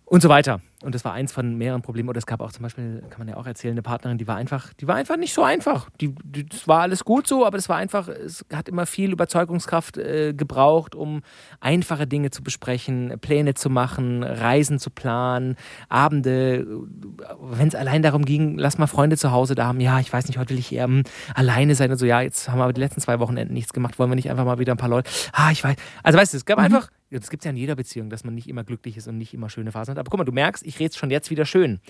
Und 0.05 0.23
so 0.23 0.29
weiter. 0.29 0.61
Und 0.83 0.95
das 0.95 1.05
war 1.05 1.13
eins 1.13 1.31
von 1.31 1.57
mehreren 1.57 1.83
Problemen. 1.83 2.09
Oder 2.09 2.19
es 2.19 2.27
gab 2.27 2.41
auch 2.41 2.53
zum 2.53 2.63
Beispiel, 2.63 3.03
kann 3.11 3.19
man 3.19 3.29
ja 3.29 3.37
auch 3.37 3.47
erzählen, 3.47 3.73
eine 3.73 3.83
Partnerin, 3.83 4.17
die 4.17 4.27
war 4.27 4.37
einfach, 4.37 4.73
die 4.75 4.89
war 4.89 4.95
einfach 4.95 5.19
nicht 5.19 5.35
so 5.35 5.43
einfach. 5.43 5.91
Die, 6.01 6.15
die, 6.25 6.47
das 6.47 6.67
war 6.67 6.81
alles 6.81 7.05
gut 7.05 7.27
so, 7.27 7.45
aber 7.45 7.59
es 7.59 7.69
war 7.69 7.77
einfach, 7.77 8.09
es 8.09 8.47
hat 8.53 8.69
immer 8.69 8.87
viel 8.87 9.13
Überzeugungskraft 9.13 9.99
äh, 9.99 10.33
gebraucht, 10.33 10.95
um 10.95 11.21
einfache 11.61 12.07
Dinge 12.07 12.31
zu 12.31 12.43
besprechen, 12.43 13.19
Pläne 13.21 13.53
zu 13.55 13.69
machen, 13.69 14.23
Reisen 14.23 14.79
zu 14.79 14.91
planen, 14.91 15.57
Abende, 15.91 16.67
wenn 17.41 17.69
es 17.69 17.75
allein 17.75 18.03
darum 18.03 18.25
ging, 18.25 18.57
lass 18.57 18.79
mal 18.79 18.87
Freunde 18.87 19.19
zu 19.19 19.33
Hause 19.33 19.55
da 19.55 19.67
haben, 19.67 19.81
ja, 19.81 20.01
ich 20.01 20.11
weiß 20.11 20.29
nicht, 20.29 20.39
heute 20.39 20.51
will 20.51 20.59
ich 20.59 20.73
eher 20.73 20.85
hm, 20.85 21.03
alleine 21.35 21.75
sein 21.75 21.91
und 21.91 21.99
so, 21.99 22.07
ja, 22.07 22.23
jetzt 22.23 22.49
haben 22.49 22.59
wir 22.59 22.65
aber 22.65 22.73
die 22.73 22.81
letzten 22.81 23.03
zwei 23.03 23.21
Wochenenden 23.21 23.53
nichts 23.53 23.75
gemacht, 23.75 23.99
wollen 23.99 24.11
wir 24.11 24.17
nicht 24.17 24.31
einfach 24.31 24.47
mal 24.47 24.59
wieder 24.59 24.73
ein 24.73 24.79
paar 24.79 24.89
Leute, 24.89 25.11
ah, 25.33 25.51
ich 25.51 25.63
weiß, 25.63 25.77
also 26.03 26.19
weißt 26.19 26.33
du, 26.33 26.37
es 26.39 26.47
gab 26.47 26.59
einfach, 26.59 26.89
das 27.11 27.29
gibt 27.29 27.43
es 27.43 27.45
ja 27.45 27.51
in 27.51 27.57
jeder 27.57 27.75
Beziehung, 27.75 28.09
dass 28.09 28.25
man 28.25 28.35
nicht 28.35 28.49
immer 28.49 28.65
glücklich 28.65 28.97
ist 28.97 29.09
und 29.09 29.19
nicht 29.19 29.35
immer 29.35 29.51
schöne 29.51 29.73
Phasen 29.73 29.93
hat, 29.93 29.99
aber 29.99 30.09
guck 30.11 30.19
mal, 30.19 30.25
du 30.25 30.33
merkst, 30.33 30.65
ich 30.71 30.79
rede 30.79 30.91
es 30.91 30.97
schon 30.97 31.11
jetzt 31.11 31.31
wieder 31.31 31.45
schön. 31.45 31.81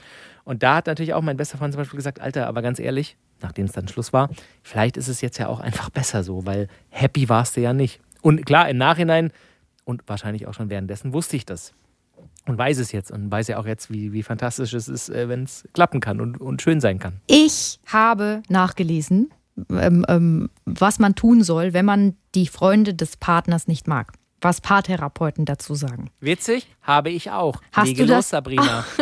Und 0.45 0.63
da 0.63 0.77
hat 0.77 0.87
natürlich 0.87 1.15
auch 1.15 1.23
mein 1.23 1.37
bester 1.37 1.59
Freund 1.59 1.73
zum 1.73 1.81
Beispiel 1.81 1.99
gesagt, 1.99 2.21
Alter, 2.21 2.47
aber 2.47 2.63
ganz 2.63 2.79
ehrlich, 2.79 3.17
nachdem 3.41 3.67
es 3.67 3.73
dann 3.73 3.89
Schluss 3.89 4.13
war, 4.13 4.31
vielleicht 4.63 4.97
ist 4.97 5.09
es 5.09 5.21
jetzt 5.21 5.39
ja 5.39 5.49
auch 5.49 5.61
einfach 5.61 5.91
besser 5.91 6.25
so, 6.25 6.47
weil 6.47 6.69
happy 6.89 7.29
warst 7.29 7.57
du 7.57 7.61
ja 7.61 7.73
nicht. 7.73 8.01
Und 8.23 8.45
klar, 8.47 8.69
im 8.69 8.79
Nachhinein 8.79 9.33
und 9.85 10.03
wahrscheinlich 10.07 10.47
auch 10.47 10.55
schon 10.55 10.71
währenddessen 10.71 11.13
wusste 11.13 11.37
ich 11.37 11.47
das 11.47 11.75
und 12.47 12.59
weiß 12.59 12.79
es 12.79 12.93
jetzt 12.93 13.11
und 13.11 13.31
weiß 13.31 13.49
ja 13.49 13.59
auch 13.59 13.67
jetzt, 13.67 13.91
wie, 13.91 14.13
wie 14.13 14.23
fantastisch 14.23 14.73
es 14.75 14.89
ist, 14.89 15.11
äh, 15.11 15.29
wenn 15.29 15.45
es 15.45 15.69
klappen 15.73 16.01
kann 16.01 16.21
und, 16.21 16.41
und 16.41 16.63
schön 16.63 16.81
sein 16.81 16.99
kann. 16.99 17.21
Ich 17.27 17.79
habe 17.87 18.43
nachgelesen, 18.49 19.31
ähm, 19.71 20.05
ähm, 20.09 20.51
was 20.65 20.99
man 20.99 21.15
tun 21.15 21.43
soll, 21.43 21.73
wenn 21.75 21.85
man 21.85 22.17
die 22.35 22.47
Freunde 22.47 22.95
des 22.95 23.17
Partners 23.17 23.69
nicht 23.69 23.87
mag. 23.87 24.13
Was 24.41 24.61
Paartherapeuten 24.61 25.45
dazu 25.45 25.75
sagen. 25.75 26.11
Witzig, 26.21 26.67
habe 26.83 27.11
ich 27.11 27.31
auch. 27.31 27.61
Hast 27.73 27.89
Lege 27.89 28.07
du 28.07 28.13
los, 28.13 28.19
das- 28.19 28.31
Sabrina. 28.31 28.85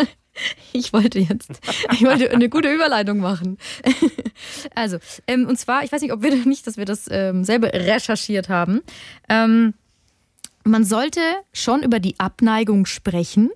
Ich 0.72 0.92
wollte 0.92 1.18
jetzt, 1.18 1.50
ich 1.92 2.04
wollte 2.04 2.30
eine 2.30 2.48
gute 2.48 2.72
Überleitung 2.72 3.18
machen. 3.18 3.58
Also, 4.76 4.98
ähm, 5.26 5.48
und 5.48 5.58
zwar, 5.58 5.82
ich 5.82 5.90
weiß 5.90 6.00
nicht, 6.00 6.12
ob 6.12 6.22
wir 6.22 6.32
nicht, 6.46 6.64
dass 6.68 6.76
wir 6.76 6.84
das 6.84 7.08
ähm, 7.10 7.42
selber 7.42 7.72
recherchiert 7.72 8.48
haben. 8.48 8.82
Ähm, 9.28 9.74
man 10.62 10.84
sollte 10.84 11.20
schon 11.52 11.82
über 11.82 11.98
die 11.98 12.20
Abneigung 12.20 12.86
sprechen, 12.86 13.50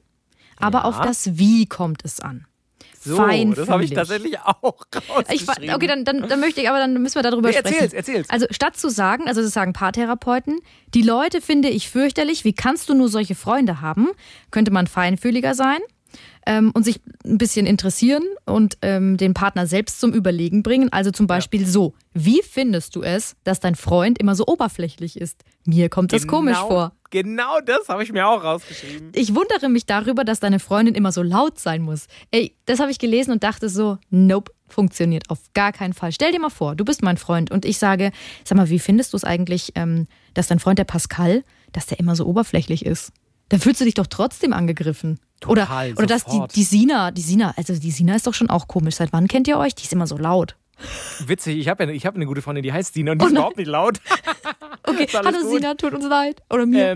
aber 0.56 0.78
Ja. 0.78 0.84
auf 0.86 1.00
das 1.00 1.38
Wie 1.38 1.66
kommt 1.66 2.04
es 2.04 2.18
an. 2.18 2.46
So, 3.04 3.16
das 3.54 3.68
habe 3.68 3.84
ich 3.84 3.92
tatsächlich 3.92 4.38
auch 4.40 4.86
Ich, 5.32 5.46
rausgeschrieben. 5.48 5.74
okay, 5.74 5.86
dann, 5.86 6.04
dann, 6.04 6.28
dann 6.28 6.40
möchte 6.40 6.60
ich, 6.60 6.68
aber 6.68 6.78
dann 6.78 6.94
müssen 7.02 7.16
wir 7.16 7.22
darüber 7.22 7.48
Nee, 7.48 7.54
sprechen. 7.56 7.74
erzähl's, 7.74 7.92
erzähl's. 7.92 8.30
Also 8.30 8.46
statt 8.50 8.76
zu 8.76 8.88
sagen, 8.90 9.26
also 9.26 9.42
das 9.42 9.52
sagen 9.52 9.72
Paartherapeuten, 9.72 10.60
die 10.94 11.02
Leute 11.02 11.40
finde 11.40 11.68
ich 11.68 11.88
fürchterlich, 11.90 12.44
wie 12.44 12.52
kannst 12.52 12.88
du 12.88 12.94
nur 12.94 13.08
solche 13.08 13.34
Freunde 13.34 13.80
haben, 13.80 14.08
könnte 14.50 14.70
man 14.70 14.86
feinfühliger 14.86 15.54
sein 15.54 15.80
ähm, 16.46 16.70
und 16.74 16.84
sich 16.84 17.00
ein 17.24 17.38
bisschen 17.38 17.66
interessieren 17.66 18.22
und 18.46 18.78
ähm, 18.82 19.16
den 19.16 19.34
Partner 19.34 19.66
selbst 19.66 20.00
zum 20.00 20.12
Überlegen 20.12 20.62
bringen. 20.62 20.92
Also 20.92 21.10
zum 21.10 21.26
Beispiel 21.26 21.66
so, 21.66 21.94
wie 22.12 22.40
findest 22.42 22.94
du 22.96 23.02
es, 23.02 23.36
dass 23.44 23.60
dein 23.60 23.74
Freund 23.74 24.18
immer 24.18 24.34
so 24.34 24.46
oberflächlich 24.46 25.20
ist? 25.20 25.42
Mir 25.64 25.88
kommt 25.88 26.12
das 26.12 26.26
komisch 26.26 26.58
vor. 26.58 26.92
Genau 27.12 27.60
das 27.60 27.90
habe 27.90 28.02
ich 28.02 28.10
mir 28.10 28.26
auch 28.26 28.42
rausgeschrieben. 28.42 29.12
Ich 29.14 29.34
wundere 29.34 29.68
mich 29.68 29.84
darüber, 29.84 30.24
dass 30.24 30.40
deine 30.40 30.58
Freundin 30.58 30.94
immer 30.94 31.12
so 31.12 31.22
laut 31.22 31.58
sein 31.58 31.82
muss. 31.82 32.06
Ey, 32.30 32.56
das 32.64 32.80
habe 32.80 32.90
ich 32.90 32.98
gelesen 32.98 33.32
und 33.32 33.44
dachte 33.44 33.68
so, 33.68 33.98
nope, 34.08 34.50
funktioniert 34.66 35.28
auf 35.28 35.38
gar 35.52 35.72
keinen 35.72 35.92
Fall. 35.92 36.10
Stell 36.10 36.32
dir 36.32 36.40
mal 36.40 36.48
vor, 36.48 36.74
du 36.74 36.86
bist 36.86 37.02
mein 37.02 37.18
Freund 37.18 37.50
und 37.50 37.66
ich 37.66 37.76
sage, 37.76 38.12
sag 38.44 38.56
mal, 38.56 38.70
wie 38.70 38.78
findest 38.78 39.12
du 39.12 39.18
es 39.18 39.24
eigentlich, 39.24 39.72
ähm, 39.74 40.06
dass 40.32 40.46
dein 40.46 40.58
Freund 40.58 40.78
der 40.78 40.84
Pascal, 40.84 41.44
dass 41.72 41.84
der 41.84 42.00
immer 42.00 42.16
so 42.16 42.24
oberflächlich 42.24 42.86
ist? 42.86 43.12
Da 43.50 43.58
fühlst 43.58 43.82
du 43.82 43.84
dich 43.84 43.94
doch 43.94 44.06
trotzdem 44.06 44.54
angegriffen. 44.54 45.20
Total, 45.40 45.90
oder, 45.90 45.98
oder 45.98 46.06
dass 46.06 46.24
die, 46.24 46.40
die 46.54 46.64
Sina, 46.64 47.10
die 47.10 47.20
Sina, 47.20 47.52
also 47.58 47.74
die 47.78 47.90
Sina 47.90 48.16
ist 48.16 48.26
doch 48.26 48.32
schon 48.32 48.48
auch 48.48 48.68
komisch. 48.68 48.94
Seit 48.94 49.12
wann 49.12 49.28
kennt 49.28 49.46
ihr 49.48 49.58
euch? 49.58 49.74
Die 49.74 49.84
ist 49.84 49.92
immer 49.92 50.06
so 50.06 50.16
laut. 50.16 50.56
Witzig, 51.26 51.58
ich 51.58 51.68
habe 51.68 51.84
ja, 51.84 51.90
ich 51.90 52.06
hab 52.06 52.14
eine 52.14 52.26
gute 52.26 52.42
Freundin, 52.42 52.62
die 52.62 52.72
heißt 52.72 52.94
Sina 52.94 53.12
und 53.12 53.20
die 53.20 53.26
ist 53.26 53.32
nein. 53.32 53.40
überhaupt 53.40 53.56
nicht 53.58 53.68
laut. 53.68 53.98
Okay, 54.84 55.04
Ist 55.04 55.14
hallo 55.14 55.30
gut. 55.42 55.58
Sina, 55.58 55.74
tut 55.74 55.94
uns 55.94 56.04
leid. 56.04 56.42
Oder 56.50 56.66
mir. 56.66 56.90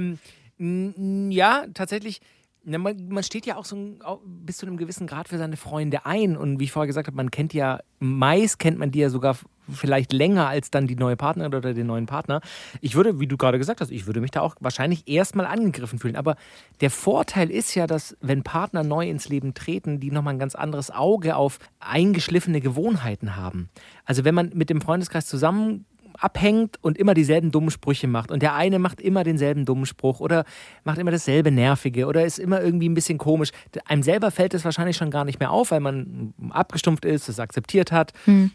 Ähm, 0.58 1.30
ja, 1.30 1.66
tatsächlich. 1.72 2.20
Na, 2.68 2.78
Man, 2.78 3.08
man 3.08 3.22
steht 3.22 3.46
ja 3.46 3.56
auch 3.56 3.64
so 3.64 3.76
ein, 3.76 4.00
bis 4.24 4.58
zu 4.58 4.66
einem 4.66 4.76
gewissen 4.76 5.06
Grad 5.06 5.28
für 5.28 5.38
seine 5.38 5.56
Freunde 5.56 6.04
ein. 6.04 6.36
Und 6.36 6.58
wie 6.58 6.64
ich 6.64 6.72
vorher 6.72 6.88
gesagt 6.88 7.06
habe, 7.06 7.16
man 7.16 7.30
kennt 7.30 7.54
ja, 7.54 7.78
meist 8.00 8.58
kennt 8.58 8.78
man 8.78 8.90
die 8.90 8.98
ja 8.98 9.08
sogar 9.08 9.36
vielleicht 9.72 10.12
länger 10.12 10.48
als 10.48 10.70
dann 10.70 10.88
die 10.88 10.96
neue 10.96 11.16
Partnerin 11.16 11.54
oder 11.54 11.74
den 11.74 11.86
neuen 11.86 12.06
Partner. 12.06 12.40
Ich 12.80 12.96
würde, 12.96 13.20
wie 13.20 13.28
du 13.28 13.36
gerade 13.36 13.58
gesagt 13.58 13.80
hast, 13.80 13.92
ich 13.92 14.06
würde 14.06 14.20
mich 14.20 14.32
da 14.32 14.40
auch 14.40 14.56
wahrscheinlich 14.58 15.06
erstmal 15.06 15.46
angegriffen 15.46 16.00
fühlen. 16.00 16.16
Aber 16.16 16.36
der 16.80 16.90
Vorteil 16.90 17.50
ist 17.50 17.74
ja, 17.76 17.86
dass 17.86 18.16
wenn 18.20 18.42
Partner 18.42 18.82
neu 18.82 19.08
ins 19.08 19.28
Leben 19.28 19.54
treten, 19.54 20.00
die 20.00 20.10
nochmal 20.10 20.34
ein 20.34 20.40
ganz 20.40 20.56
anderes 20.56 20.90
Auge 20.90 21.36
auf 21.36 21.60
eingeschliffene 21.78 22.60
Gewohnheiten 22.60 23.36
haben. 23.36 23.68
Also 24.04 24.24
wenn 24.24 24.34
man 24.34 24.50
mit 24.54 24.70
dem 24.70 24.80
Freundeskreis 24.80 25.26
zusammen 25.26 25.84
abhängt 26.18 26.78
und 26.82 26.98
immer 26.98 27.14
dieselben 27.14 27.50
dummen 27.50 27.70
Sprüche 27.70 28.06
macht. 28.06 28.30
Und 28.30 28.42
der 28.42 28.54
eine 28.54 28.78
macht 28.78 29.00
immer 29.00 29.24
denselben 29.24 29.64
dummen 29.64 29.86
Spruch 29.86 30.20
oder 30.20 30.44
macht 30.84 30.98
immer 30.98 31.10
dasselbe 31.10 31.50
Nervige 31.50 32.06
oder 32.06 32.24
ist 32.24 32.38
immer 32.38 32.60
irgendwie 32.62 32.88
ein 32.88 32.94
bisschen 32.94 33.18
komisch. 33.18 33.50
Einem 33.86 34.02
selber 34.02 34.30
fällt 34.30 34.54
es 34.54 34.64
wahrscheinlich 34.64 34.96
schon 34.96 35.10
gar 35.10 35.24
nicht 35.24 35.40
mehr 35.40 35.50
auf, 35.50 35.70
weil 35.70 35.80
man 35.80 36.34
abgestumpft 36.50 37.04
ist, 37.04 37.28
es 37.28 37.40
akzeptiert 37.40 37.92
hat. 37.92 38.12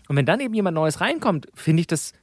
Und 0.07 0.15
wenn 0.15 0.25
dann 0.25 0.39
eben 0.39 0.53
jemand 0.53 0.75
Neues 0.75 1.01
reinkommt, 1.01 1.47
finde 1.53 1.81
ich 1.81 1.87
das. 1.87 2.13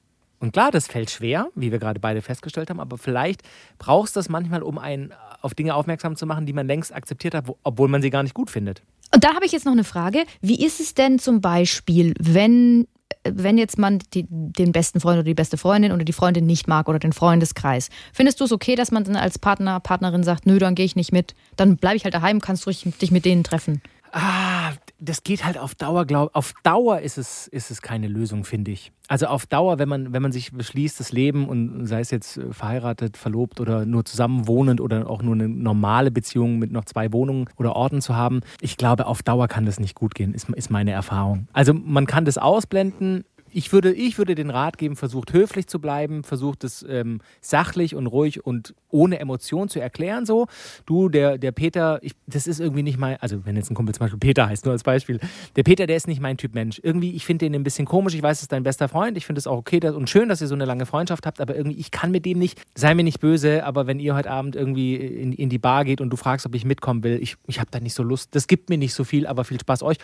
Und 0.40 0.52
klar, 0.52 0.70
das 0.70 0.86
fällt 0.86 1.10
schwer, 1.10 1.48
wie 1.56 1.72
wir 1.72 1.78
gerade 1.78 1.98
beide 1.98 2.22
festgestellt 2.22 2.70
haben, 2.70 2.78
aber 2.78 2.96
vielleicht 2.96 3.42
brauchst 3.78 4.14
du 4.14 4.20
das 4.20 4.28
manchmal, 4.28 4.62
um 4.62 4.78
einen 4.78 5.12
auf 5.42 5.54
Dinge 5.54 5.74
aufmerksam 5.74 6.14
zu 6.14 6.26
machen, 6.26 6.46
die 6.46 6.52
man 6.52 6.66
längst 6.66 6.94
akzeptiert 6.94 7.34
hat, 7.34 7.48
wo, 7.48 7.58
obwohl 7.64 7.88
man 7.88 8.02
sie 8.02 8.10
gar 8.10 8.22
nicht 8.22 8.34
gut 8.34 8.50
findet. 8.50 8.82
Und 9.12 9.24
da 9.24 9.34
habe 9.34 9.46
ich 9.46 9.52
jetzt 9.52 9.64
noch 9.64 9.72
eine 9.72 9.84
Frage. 9.84 10.24
Wie 10.40 10.64
ist 10.64 10.80
es 10.80 10.94
denn 10.94 11.18
zum 11.18 11.40
Beispiel, 11.40 12.14
wenn, 12.20 12.86
wenn 13.34 13.58
jetzt 13.58 13.78
man 13.78 14.00
die, 14.14 14.26
den 14.28 14.72
besten 14.72 15.00
Freund 15.00 15.16
oder 15.16 15.24
die 15.24 15.34
beste 15.34 15.56
Freundin 15.56 15.92
oder 15.92 16.04
die 16.04 16.12
Freundin 16.12 16.46
nicht 16.46 16.68
mag 16.68 16.88
oder 16.88 16.98
den 16.98 17.12
Freundeskreis? 17.12 17.88
Findest 18.12 18.40
du 18.40 18.44
es 18.44 18.52
okay, 18.52 18.74
dass 18.74 18.90
man 18.90 19.04
dann 19.04 19.16
als 19.16 19.38
Partner, 19.38 19.80
Partnerin 19.80 20.22
sagt, 20.22 20.46
nö, 20.46 20.58
dann 20.58 20.74
gehe 20.74 20.84
ich 20.84 20.96
nicht 20.96 21.12
mit, 21.12 21.34
dann 21.56 21.76
bleibe 21.76 21.96
ich 21.96 22.04
halt 22.04 22.14
daheim, 22.14 22.40
kannst 22.40 22.66
du 22.66 22.70
dich 22.70 23.10
mit 23.10 23.24
denen 23.24 23.44
treffen? 23.44 23.82
Ah, 24.12 24.72
das 25.00 25.22
geht 25.22 25.44
halt 25.44 25.58
auf 25.58 25.74
Dauer, 25.74 26.06
glaub 26.06 26.34
Auf 26.34 26.54
Dauer 26.62 27.00
ist 27.00 27.18
es, 27.18 27.46
ist 27.48 27.70
es 27.70 27.82
keine 27.82 28.08
Lösung, 28.08 28.44
finde 28.44 28.72
ich. 28.72 28.92
Also 29.06 29.26
auf 29.26 29.46
Dauer, 29.46 29.78
wenn 29.78 29.88
man, 29.88 30.12
wenn 30.12 30.22
man 30.22 30.32
sich 30.32 30.52
beschließt, 30.52 30.98
das 30.98 31.12
Leben 31.12 31.48
und 31.48 31.86
sei 31.86 32.00
es 32.00 32.10
jetzt 32.10 32.36
äh, 32.36 32.52
verheiratet, 32.52 33.16
verlobt 33.16 33.60
oder 33.60 33.86
nur 33.86 34.04
zusammen 34.04 34.46
wohnend 34.46 34.80
oder 34.80 35.08
auch 35.08 35.22
nur 35.22 35.34
eine 35.34 35.48
normale 35.48 36.10
Beziehung 36.10 36.58
mit 36.58 36.72
noch 36.72 36.84
zwei 36.84 37.12
Wohnungen 37.12 37.48
oder 37.56 37.76
Orten 37.76 38.00
zu 38.00 38.16
haben, 38.16 38.40
ich 38.60 38.76
glaube, 38.76 39.06
auf 39.06 39.22
Dauer 39.22 39.48
kann 39.48 39.66
das 39.66 39.78
nicht 39.78 39.94
gut 39.94 40.14
gehen, 40.14 40.34
ist, 40.34 40.48
ist 40.50 40.70
meine 40.70 40.90
Erfahrung. 40.90 41.48
Also 41.52 41.72
man 41.72 42.06
kann 42.06 42.24
das 42.24 42.36
ausblenden. 42.36 43.24
Ich 43.52 43.72
würde, 43.72 43.92
ich 43.92 44.18
würde 44.18 44.34
den 44.34 44.50
Rat 44.50 44.78
geben, 44.78 44.96
versucht 44.96 45.32
höflich 45.32 45.66
zu 45.66 45.80
bleiben, 45.80 46.24
versucht 46.24 46.64
es 46.64 46.84
ähm, 46.88 47.20
sachlich 47.40 47.94
und 47.94 48.06
ruhig 48.06 48.44
und 48.44 48.74
ohne 48.90 49.18
Emotion 49.18 49.68
zu 49.68 49.80
erklären. 49.80 50.26
So, 50.26 50.46
du, 50.86 51.08
der, 51.08 51.38
der 51.38 51.52
Peter, 51.52 51.98
ich, 52.02 52.12
das 52.26 52.46
ist 52.46 52.60
irgendwie 52.60 52.82
nicht 52.82 52.98
mein, 52.98 53.16
also 53.20 53.44
wenn 53.44 53.56
jetzt 53.56 53.70
ein 53.70 53.74
Kumpel 53.74 53.94
zum 53.94 54.04
Beispiel 54.04 54.18
Peter 54.18 54.48
heißt, 54.48 54.64
nur 54.64 54.72
als 54.72 54.82
Beispiel, 54.82 55.20
der 55.56 55.62
Peter, 55.62 55.86
der 55.86 55.96
ist 55.96 56.08
nicht 56.08 56.20
mein 56.20 56.36
Typ 56.36 56.54
Mensch. 56.54 56.80
Irgendwie, 56.82 57.14
ich 57.14 57.24
finde 57.24 57.46
den 57.46 57.54
ein 57.54 57.64
bisschen 57.64 57.86
komisch, 57.86 58.14
ich 58.14 58.22
weiß, 58.22 58.38
es 58.38 58.42
ist 58.42 58.52
dein 58.52 58.62
bester 58.62 58.88
Freund, 58.88 59.16
ich 59.16 59.26
finde 59.26 59.38
es 59.38 59.46
auch 59.46 59.58
okay 59.58 59.80
dass, 59.80 59.94
und 59.94 60.08
schön, 60.10 60.28
dass 60.28 60.40
ihr 60.40 60.48
so 60.48 60.54
eine 60.54 60.64
lange 60.64 60.86
Freundschaft 60.86 61.26
habt, 61.26 61.40
aber 61.40 61.56
irgendwie, 61.56 61.78
ich 61.78 61.90
kann 61.90 62.10
mit 62.10 62.24
dem 62.24 62.38
nicht, 62.38 62.60
sei 62.74 62.94
mir 62.94 63.04
nicht 63.04 63.20
böse, 63.20 63.64
aber 63.64 63.86
wenn 63.86 64.00
ihr 64.00 64.14
heute 64.14 64.30
Abend 64.30 64.56
irgendwie 64.56 64.96
in, 64.96 65.32
in 65.32 65.48
die 65.48 65.58
Bar 65.58 65.84
geht 65.84 66.00
und 66.00 66.10
du 66.10 66.16
fragst, 66.16 66.46
ob 66.46 66.54
ich 66.54 66.64
mitkommen 66.64 67.02
will, 67.02 67.18
ich, 67.22 67.36
ich 67.46 67.60
habe 67.60 67.70
da 67.70 67.80
nicht 67.80 67.94
so 67.94 68.02
Lust, 68.02 68.34
das 68.34 68.46
gibt 68.46 68.70
mir 68.70 68.78
nicht 68.78 68.94
so 68.94 69.04
viel, 69.04 69.26
aber 69.26 69.44
viel 69.44 69.60
Spaß 69.60 69.82
euch. 69.82 69.98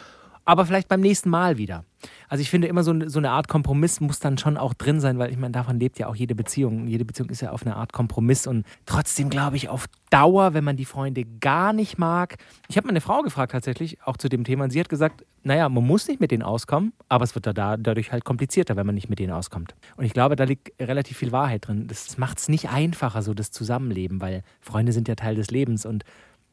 Aber 0.45 0.67
vielleicht 0.67 0.89
beim 0.89 1.01
nächsten 1.01 1.31
Mal 1.31 1.59
wieder. 1.59 1.85
Also 2.29 2.43
ich 2.43 2.51
finde 2.51 2.69
immer 2.69 2.83
so, 2.83 3.09
so 3.09 3.19
eine 3.19 3.31
Art 3.31 3.49
Kompromiss 3.49 4.01
muss 4.01 4.21
dann 4.21 4.37
schon 4.37 4.57
auch 4.57 4.75
drin 4.75 5.01
sein, 5.01 5.19
weil 5.19 5.31
ich 5.31 5.39
meine, 5.39 5.53
davon 5.53 5.79
lebt 5.79 5.99
ja 5.99 6.07
auch 6.07 6.17
jede 6.17 6.35
Beziehung. 6.35 6.87
Jede 6.87 7.05
Beziehung 7.05 7.31
ist 7.31 7.41
ja 7.41 7.51
auf 7.51 7.65
eine 7.65 7.77
Art 7.77 7.93
Kompromiss 7.93 8.47
und 8.47 8.67
trotzdem 8.85 9.31
glaube 9.31 9.57
ich 9.57 9.69
auf 9.69 9.87
Dauer, 10.11 10.55
wenn 10.55 10.65
man 10.65 10.77
die 10.77 10.85
Freunde 10.85 11.25
gar 11.25 11.73
nicht 11.73 11.99
mag. 11.99 12.37
Ich 12.69 12.77
habe 12.77 12.87
meine 12.87 13.01
Frau 13.01 13.23
gefragt 13.23 13.53
tatsächlich, 13.53 14.03
auch 14.03 14.17
zu 14.17 14.29
dem 14.29 14.45
Thema, 14.45 14.65
und 14.65 14.71
sie 14.71 14.81
hat 14.81 14.89
gesagt, 14.89 15.25
naja, 15.43 15.69
man 15.69 15.87
muss 15.87 16.07
nicht 16.09 16.21
mit 16.21 16.31
denen 16.31 16.43
auskommen, 16.43 16.93
aber 17.09 17.25
es 17.25 17.35
wird 17.35 17.47
da 17.47 17.77
dadurch 17.77 18.13
halt 18.13 18.25
komplizierter, 18.25 18.77
wenn 18.77 18.87
man 18.87 18.95
nicht 18.95 19.09
mit 19.09 19.19
denen 19.19 19.33
auskommt. 19.33 19.75
Und 19.97 20.05
ich 20.05 20.13
glaube, 20.13 20.37
da 20.37 20.45
liegt 20.45 20.73
relativ 20.81 21.19
viel 21.19 21.33
Wahrheit 21.33 21.67
drin. 21.67 21.87
Das 21.89 22.17
macht 22.19 22.39
es 22.39 22.49
nicht 22.49 22.69
einfacher, 22.69 23.23
so 23.23 23.35
das 23.35 23.51
Zusammenleben, 23.51 24.21
weil 24.21 24.43
Freunde 24.61 24.93
sind 24.93 25.09
ja 25.09 25.15
Teil 25.15 25.35
des 25.35 25.51
Lebens 25.51 25.85
und 25.87 26.05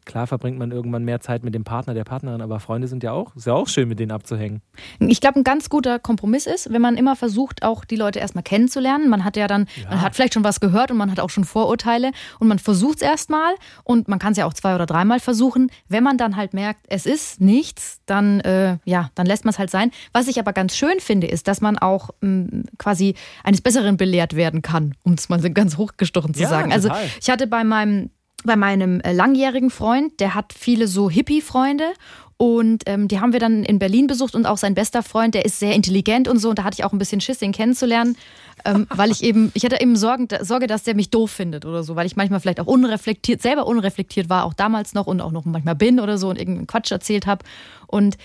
Klar 0.06 0.26
verbringt 0.26 0.58
man 0.58 0.72
irgendwann 0.72 1.04
mehr 1.04 1.20
Zeit 1.20 1.44
mit 1.44 1.54
dem 1.54 1.64
Partner, 1.64 1.94
der 1.94 2.04
Partnerin, 2.04 2.42
aber 2.42 2.60
Freunde 2.60 2.88
sind 2.88 3.04
ja 3.04 3.12
auch, 3.12 3.36
ist 3.36 3.46
ja 3.46 3.54
auch 3.54 3.68
schön, 3.68 3.88
mit 3.88 4.00
denen 4.00 4.12
abzuhängen. 4.12 4.62
Ich 5.00 5.22
glaube, 5.22 5.40
ein 5.40 5.44
ganz 5.44 5.70
guter 5.70 6.00
Kompromiss 6.00 6.48
ist, 6.48 6.74
wenn 6.74 6.82
man 6.82 6.98
immer 6.98 7.16
versucht, 7.16 7.62
auch 7.64 7.86
die 7.86 7.96
Leute 7.96 8.20
erstmal 8.20 8.44
kennenzulernen. 8.44 9.10
Man 9.10 9.24
hat 9.24 9.38
ja 9.38 9.48
dann, 9.48 9.68
ja. 9.82 9.90
man 9.90 10.02
hat 10.02 10.16
vielleicht 10.16 10.34
schon 10.34 10.44
was 10.44 10.60
gehört 10.60 10.90
und 10.90 10.98
man 10.98 11.12
hat 11.12 11.20
auch 11.20 11.30
schon 11.30 11.44
Vorurteile 11.44 12.12
und 12.40 12.48
man 12.48 12.58
versucht 12.58 12.98
es 12.98 13.02
erstmal 13.04 13.54
und 13.84 14.08
man 14.08 14.18
kann 14.18 14.32
es 14.32 14.40
ja 14.40 14.46
auch 14.46 14.54
zwei 14.54 14.74
oder 14.74 14.88
dreimal 14.88 15.20
versuchen. 15.20 15.70
Wenn 15.88 16.04
man 16.04 16.18
dann 16.18 16.36
halt 16.36 16.54
merkt, 16.54 16.86
es 16.90 17.06
ist 17.06 17.40
nichts, 17.40 18.02
dann, 18.08 18.40
äh, 18.40 18.78
ja, 18.86 19.12
dann 19.14 19.28
lässt 19.28 19.46
man 19.46 19.52
es 19.52 19.60
halt 19.60 19.70
sein. 19.70 19.92
Was 20.14 20.28
ich 20.28 20.40
aber 20.40 20.52
ganz 20.52 20.76
schön 20.76 21.00
finde, 21.00 21.28
ist, 21.28 21.48
dass 21.48 21.62
man 21.62 21.78
auch 21.78 22.10
mh, 22.22 22.30
mm, 22.30 22.64
quasi 22.80 23.14
eines 23.44 23.62
Besseren 23.62 23.98
belehrt 23.98 24.36
werden 24.36 24.64
kann, 24.64 24.96
um 25.04 25.14
es 25.14 25.30
mal 25.30 25.40
ganz 25.52 25.78
hochgestochen 25.78 26.34
zu 26.34 26.42
ja, 26.42 26.50
sagen. 26.50 26.74
Also 26.74 26.88
total. 26.88 27.06
ich 27.20 27.30
hatte 27.30 27.46
bei 27.46 27.64
meinem 27.64 28.10
bei 28.44 28.56
meinem 28.56 29.02
äh, 29.02 29.14
langjährigen 29.14 29.70
Freund, 29.70 30.20
der 30.20 30.36
hat 30.36 30.54
viele 30.54 30.88
so 30.88 31.10
Hippie-Freunde 31.10 31.94
und 32.42 32.82
ähm, 32.88 33.08
die 33.08 33.20
haben 33.20 33.34
wir 33.34 33.40
dann 33.40 33.64
in 33.64 33.78
Berlin 33.78 34.08
besucht 34.08 34.34
und 34.34 34.48
auch 34.48 34.58
sein 34.58 34.74
bester 34.74 35.04
Freund, 35.04 35.36
der 35.36 35.46
ist 35.46 35.60
sehr 35.60 35.76
intelligent 35.76 36.28
und 36.28 36.40
so. 36.40 36.50
Und 36.50 36.58
da 36.58 36.64
hatte 36.64 36.74
ich 36.80 36.84
auch 36.84 36.92
ein 36.92 36.98
bisschen 36.98 37.22
Schiss, 37.22 37.38
den 37.38 37.52
kennenzulernen, 37.52 38.18
ähm, 38.66 38.88
weil 38.96 39.12
ich 39.12 39.24
eben, 39.24 39.52
ich 39.54 39.64
hatte 39.64 39.80
eben 39.80 39.96
Sorgen, 39.96 40.28
Sorge, 40.42 40.66
dass 40.66 40.82
der 40.82 40.96
mich 40.96 41.12
doof 41.12 41.30
findet 41.30 41.66
oder 41.66 41.84
so, 41.84 41.96
weil 41.96 42.08
ich 42.08 42.16
manchmal 42.16 42.40
vielleicht 42.40 42.60
auch 42.60 42.66
unreflektiert, 42.66 43.44
selber 43.44 43.68
unreflektiert 43.68 44.28
war, 44.28 44.46
auch 44.46 44.56
damals 44.56 44.96
noch 44.96 45.06
und 45.06 45.22
auch 45.22 45.32
noch 45.32 45.46
manchmal 45.46 45.76
bin 45.76 46.00
oder 46.00 46.18
so 46.18 46.30
und 46.30 46.40
irgendeinen 46.40 46.66
Quatsch 46.66 46.92
erzählt 46.92 47.28
habe. 47.28 47.46
Und 47.86 48.18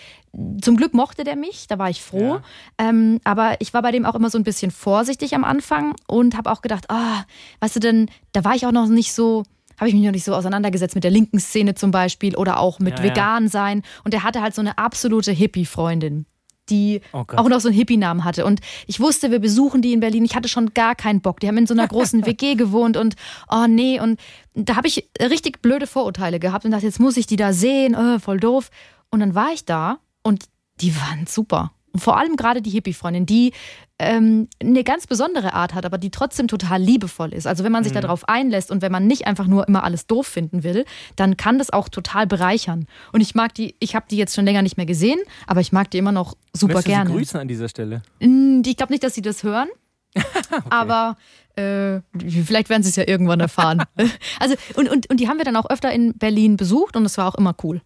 zum 0.62 0.78
Glück 0.78 0.94
mochte 0.94 1.22
der 1.22 1.36
mich, 1.36 1.66
da 1.66 1.78
war 1.78 1.90
ich 1.90 2.00
froh. 2.00 2.36
Ja. 2.36 2.42
Ähm, 2.88 3.20
aber 3.24 3.56
ich 3.58 3.74
war 3.74 3.82
bei 3.82 3.92
dem 3.92 4.06
auch 4.06 4.14
immer 4.14 4.30
so 4.30 4.38
ein 4.38 4.44
bisschen 4.44 4.70
vorsichtig 4.70 5.34
am 5.34 5.44
Anfang 5.44 5.94
und 6.06 6.38
habe 6.38 6.50
auch 6.50 6.62
gedacht, 6.62 6.88
ah, 6.88 7.24
weißt 7.60 7.76
du 7.76 7.80
denn, 7.80 8.08
da 8.32 8.44
war 8.44 8.54
ich 8.54 8.64
auch 8.64 8.72
noch 8.72 8.88
nicht 8.88 9.12
so 9.12 9.42
habe 9.78 9.88
ich 9.88 9.94
mich 9.94 10.04
noch 10.04 10.12
nicht 10.12 10.24
so 10.24 10.34
auseinandergesetzt 10.34 10.94
mit 10.94 11.04
der 11.04 11.10
linken 11.10 11.38
Szene 11.38 11.74
zum 11.74 11.90
Beispiel 11.90 12.36
oder 12.36 12.60
auch 12.60 12.78
mit 12.78 12.98
ja, 12.98 13.04
vegan 13.04 13.48
sein. 13.48 13.82
Und 14.04 14.14
er 14.14 14.22
hatte 14.22 14.42
halt 14.42 14.54
so 14.54 14.60
eine 14.60 14.78
absolute 14.78 15.32
Hippie-Freundin 15.32 16.26
die 16.68 17.00
oh 17.12 17.24
auch 17.36 17.48
noch 17.48 17.60
so 17.60 17.68
einen 17.68 17.76
Hippie-Namen 17.76 18.24
hatte. 18.24 18.44
Und 18.44 18.60
ich 18.86 19.00
wusste, 19.00 19.30
wir 19.30 19.38
besuchen 19.38 19.82
die 19.82 19.92
in 19.92 20.00
Berlin. 20.00 20.24
Ich 20.24 20.34
hatte 20.34 20.48
schon 20.48 20.74
gar 20.74 20.94
keinen 20.94 21.20
Bock. 21.20 21.40
Die 21.40 21.48
haben 21.48 21.58
in 21.58 21.66
so 21.66 21.74
einer 21.74 21.86
großen 21.86 22.26
WG 22.26 22.54
gewohnt 22.54 22.96
und 22.96 23.14
oh 23.50 23.66
nee. 23.68 24.00
Und 24.00 24.18
da 24.54 24.76
habe 24.76 24.88
ich 24.88 25.08
richtig 25.20 25.62
blöde 25.62 25.86
Vorurteile 25.86 26.40
gehabt 26.40 26.64
und 26.64 26.72
dachte, 26.72 26.86
jetzt 26.86 27.00
muss 27.00 27.16
ich 27.16 27.26
die 27.26 27.36
da 27.36 27.52
sehen, 27.52 27.94
oh, 27.96 28.18
voll 28.18 28.40
doof. 28.40 28.70
Und 29.10 29.20
dann 29.20 29.34
war 29.34 29.52
ich 29.52 29.64
da 29.64 29.98
und 30.22 30.46
die 30.80 30.94
waren 30.96 31.26
super. 31.26 31.72
Vor 31.98 32.18
allem 32.18 32.36
gerade 32.36 32.62
die 32.62 32.70
Hippie-Freundin, 32.70 33.26
die 33.26 33.52
ähm, 33.98 34.48
eine 34.60 34.84
ganz 34.84 35.06
besondere 35.06 35.54
Art 35.54 35.74
hat, 35.74 35.86
aber 35.86 35.98
die 35.98 36.10
trotzdem 36.10 36.48
total 36.48 36.80
liebevoll 36.80 37.32
ist. 37.32 37.46
Also 37.46 37.64
wenn 37.64 37.72
man 37.72 37.84
sich 37.84 37.94
mhm. 37.94 38.00
darauf 38.00 38.28
einlässt 38.28 38.70
und 38.70 38.82
wenn 38.82 38.92
man 38.92 39.06
nicht 39.06 39.26
einfach 39.26 39.46
nur 39.46 39.66
immer 39.68 39.84
alles 39.84 40.06
doof 40.06 40.26
finden 40.26 40.62
will, 40.62 40.84
dann 41.16 41.36
kann 41.36 41.58
das 41.58 41.70
auch 41.70 41.88
total 41.88 42.26
bereichern. 42.26 42.86
Und 43.12 43.20
ich 43.20 43.34
mag 43.34 43.54
die, 43.54 43.74
ich 43.80 43.94
habe 43.94 44.06
die 44.10 44.16
jetzt 44.16 44.34
schon 44.34 44.44
länger 44.44 44.62
nicht 44.62 44.76
mehr 44.76 44.86
gesehen, 44.86 45.18
aber 45.46 45.60
ich 45.60 45.72
mag 45.72 45.90
die 45.90 45.98
immer 45.98 46.12
noch 46.12 46.36
super 46.52 46.74
Möchtest 46.74 46.94
gerne. 46.94 47.10
Sie 47.10 47.16
grüßen 47.16 47.40
an 47.40 47.48
dieser 47.48 47.68
Stelle. 47.68 48.02
Ich 48.18 48.76
glaube 48.76 48.92
nicht, 48.92 49.02
dass 49.02 49.14
sie 49.14 49.22
das 49.22 49.42
hören. 49.42 49.68
okay. 50.14 50.62
Aber 50.70 51.16
äh, 51.56 52.00
vielleicht 52.44 52.68
werden 52.68 52.82
sie 52.82 52.90
es 52.90 52.96
ja 52.96 53.06
irgendwann 53.06 53.40
erfahren. 53.40 53.82
also, 54.40 54.54
und, 54.74 54.90
und, 54.90 55.10
und 55.10 55.20
die 55.20 55.28
haben 55.28 55.38
wir 55.38 55.44
dann 55.44 55.56
auch 55.56 55.68
öfter 55.70 55.90
in 55.90 56.16
Berlin 56.16 56.56
besucht 56.56 56.96
und 56.96 57.04
das 57.04 57.16
war 57.18 57.28
auch 57.28 57.34
immer 57.34 57.54
cool. 57.62 57.80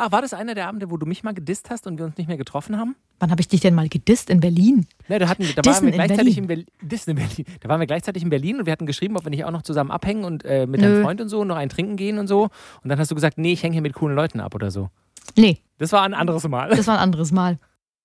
Ah, 0.00 0.12
war 0.12 0.22
das 0.22 0.32
einer 0.32 0.54
der 0.54 0.68
Abende, 0.68 0.92
wo 0.92 0.96
du 0.96 1.06
mich 1.06 1.24
mal 1.24 1.34
gedisst 1.34 1.70
hast 1.70 1.88
und 1.88 1.98
wir 1.98 2.04
uns 2.04 2.16
nicht 2.16 2.28
mehr 2.28 2.36
getroffen 2.36 2.78
haben? 2.78 2.94
Wann 3.18 3.32
habe 3.32 3.40
ich 3.40 3.48
dich 3.48 3.60
denn 3.60 3.74
mal 3.74 3.88
gedisst 3.88 4.30
in 4.30 4.38
Berlin? 4.38 4.86
Ne, 5.08 5.18
da, 5.18 5.28
hatten, 5.28 5.44
da 5.56 5.64
waren 5.64 5.86
wir 5.86 5.90
gleichzeitig 5.90 6.38
in 6.38 6.46
Berlin. 6.46 6.66
in 6.80 6.86
Berlin. 6.86 7.02
in 7.08 7.16
Berlin. 7.16 7.46
Da 7.58 7.68
waren 7.68 7.80
wir 7.80 7.86
gleichzeitig 7.88 8.22
in 8.22 8.30
Berlin 8.30 8.60
und 8.60 8.66
wir 8.66 8.72
hatten 8.72 8.86
geschrieben, 8.86 9.16
ob 9.16 9.24
wir 9.24 9.30
nicht 9.30 9.44
auch 9.44 9.50
noch 9.50 9.62
zusammen 9.62 9.90
abhängen 9.90 10.22
und 10.22 10.44
äh, 10.44 10.68
mit 10.68 10.80
Nö. 10.80 10.86
deinem 10.86 11.02
Freund 11.02 11.20
und 11.20 11.28
so 11.28 11.42
noch 11.42 11.56
ein 11.56 11.68
Trinken 11.68 11.96
gehen 11.96 12.18
und 12.18 12.28
so. 12.28 12.44
Und 12.44 12.88
dann 12.88 13.00
hast 13.00 13.10
du 13.10 13.16
gesagt, 13.16 13.38
nee, 13.38 13.52
ich 13.52 13.64
hänge 13.64 13.72
hier 13.72 13.82
mit 13.82 13.94
coolen 13.94 14.14
Leuten 14.14 14.38
ab 14.38 14.54
oder 14.54 14.70
so. 14.70 14.88
Nee. 15.36 15.58
Das 15.78 15.90
war 15.90 16.02
ein 16.02 16.14
anderes 16.14 16.46
Mal. 16.46 16.68
Das 16.70 16.86
war 16.86 16.94
ein 16.94 17.02
anderes 17.02 17.32
Mal. 17.32 17.58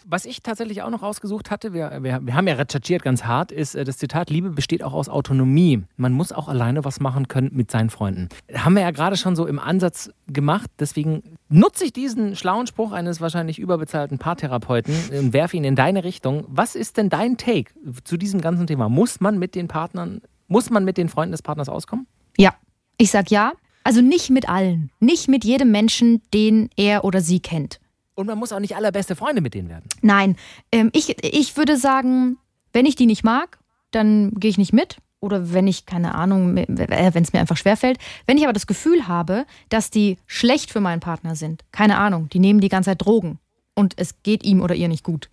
Was 0.05 0.25
ich 0.25 0.41
tatsächlich 0.41 0.81
auch 0.81 0.89
noch 0.89 1.01
rausgesucht 1.01 1.51
hatte, 1.51 1.73
wir, 1.73 1.99
wir, 2.01 2.19
wir 2.23 2.33
haben 2.35 2.47
ja 2.47 2.55
recherchiert 2.55 3.03
ganz 3.03 3.23
hart, 3.23 3.51
ist 3.51 3.75
äh, 3.75 3.83
das 3.83 3.97
Zitat, 3.97 4.29
Liebe 4.29 4.49
besteht 4.49 4.83
auch 4.83 4.93
aus 4.93 5.09
Autonomie. 5.09 5.83
Man 5.97 6.13
muss 6.13 6.31
auch 6.31 6.47
alleine 6.47 6.83
was 6.85 6.99
machen 6.99 7.27
können 7.27 7.51
mit 7.53 7.71
seinen 7.71 7.89
Freunden. 7.89 8.29
Haben 8.53 8.75
wir 8.75 8.81
ja 8.81 8.91
gerade 8.91 9.17
schon 9.17 9.35
so 9.35 9.45
im 9.45 9.59
Ansatz 9.59 10.11
gemacht, 10.27 10.69
deswegen 10.79 11.23
nutze 11.49 11.85
ich 11.85 11.93
diesen 11.93 12.35
schlauen 12.35 12.67
Spruch 12.67 12.91
eines 12.91 13.21
wahrscheinlich 13.21 13.59
überbezahlten 13.59 14.17
Paartherapeuten 14.17 14.95
und 15.11 15.33
werfe 15.33 15.57
ihn 15.57 15.63
in 15.63 15.75
deine 15.75 16.03
Richtung. 16.03 16.45
Was 16.47 16.75
ist 16.75 16.97
denn 16.97 17.09
dein 17.09 17.37
Take 17.37 17.71
zu 18.03 18.17
diesem 18.17 18.41
ganzen 18.41 18.67
Thema? 18.67 18.89
Muss 18.89 19.19
man 19.19 19.39
mit 19.39 19.55
den 19.55 19.67
Partnern, 19.67 20.21
muss 20.47 20.69
man 20.69 20.85
mit 20.85 20.97
den 20.97 21.09
Freunden 21.09 21.31
des 21.31 21.41
Partners 21.41 21.69
auskommen? 21.69 22.07
Ja, 22.37 22.53
ich 22.97 23.11
sag 23.11 23.31
ja. 23.31 23.53
Also 23.85 24.01
nicht 24.01 24.29
mit 24.29 24.47
allen, 24.47 24.91
nicht 25.01 25.27
mit 25.27 25.43
jedem 25.43 25.71
Menschen, 25.71 26.21
den 26.33 26.69
er 26.77 27.03
oder 27.03 27.19
sie 27.19 27.41
kennt. 27.41 27.79
Und 28.15 28.27
man 28.27 28.37
muss 28.37 28.51
auch 28.51 28.59
nicht 28.59 28.75
allerbeste 28.75 29.15
Freunde 29.15 29.41
mit 29.41 29.53
denen 29.53 29.69
werden. 29.69 29.89
Nein, 30.01 30.35
ähm, 30.71 30.89
ich, 30.93 31.17
ich 31.23 31.57
würde 31.57 31.77
sagen, 31.77 32.37
wenn 32.71 32.85
ich 32.85 32.95
die 32.95 33.05
nicht 33.05 33.23
mag, 33.23 33.59
dann 33.91 34.31
gehe 34.35 34.49
ich 34.49 34.57
nicht 34.57 34.73
mit. 34.73 34.97
Oder 35.19 35.53
wenn 35.53 35.67
ich, 35.67 35.85
keine 35.85 36.15
Ahnung, 36.15 36.57
äh, 36.57 36.67
wenn 37.13 37.23
es 37.23 37.31
mir 37.31 37.39
einfach 37.39 37.57
schwerfällt. 37.57 37.97
Wenn 38.27 38.37
ich 38.37 38.43
aber 38.43 38.53
das 38.53 38.67
Gefühl 38.67 39.07
habe, 39.07 39.45
dass 39.69 39.89
die 39.89 40.17
schlecht 40.27 40.69
für 40.69 40.81
meinen 40.81 40.99
Partner 40.99 41.35
sind, 41.35 41.63
keine 41.71 41.97
Ahnung, 41.97 42.27
die 42.29 42.39
nehmen 42.39 42.59
die 42.59 42.69
ganze 42.69 42.89
Zeit 42.89 43.05
Drogen 43.05 43.39
und 43.73 43.93
es 43.97 44.21
geht 44.21 44.43
ihm 44.43 44.61
oder 44.61 44.75
ihr 44.75 44.89
nicht 44.89 45.03
gut, 45.03 45.29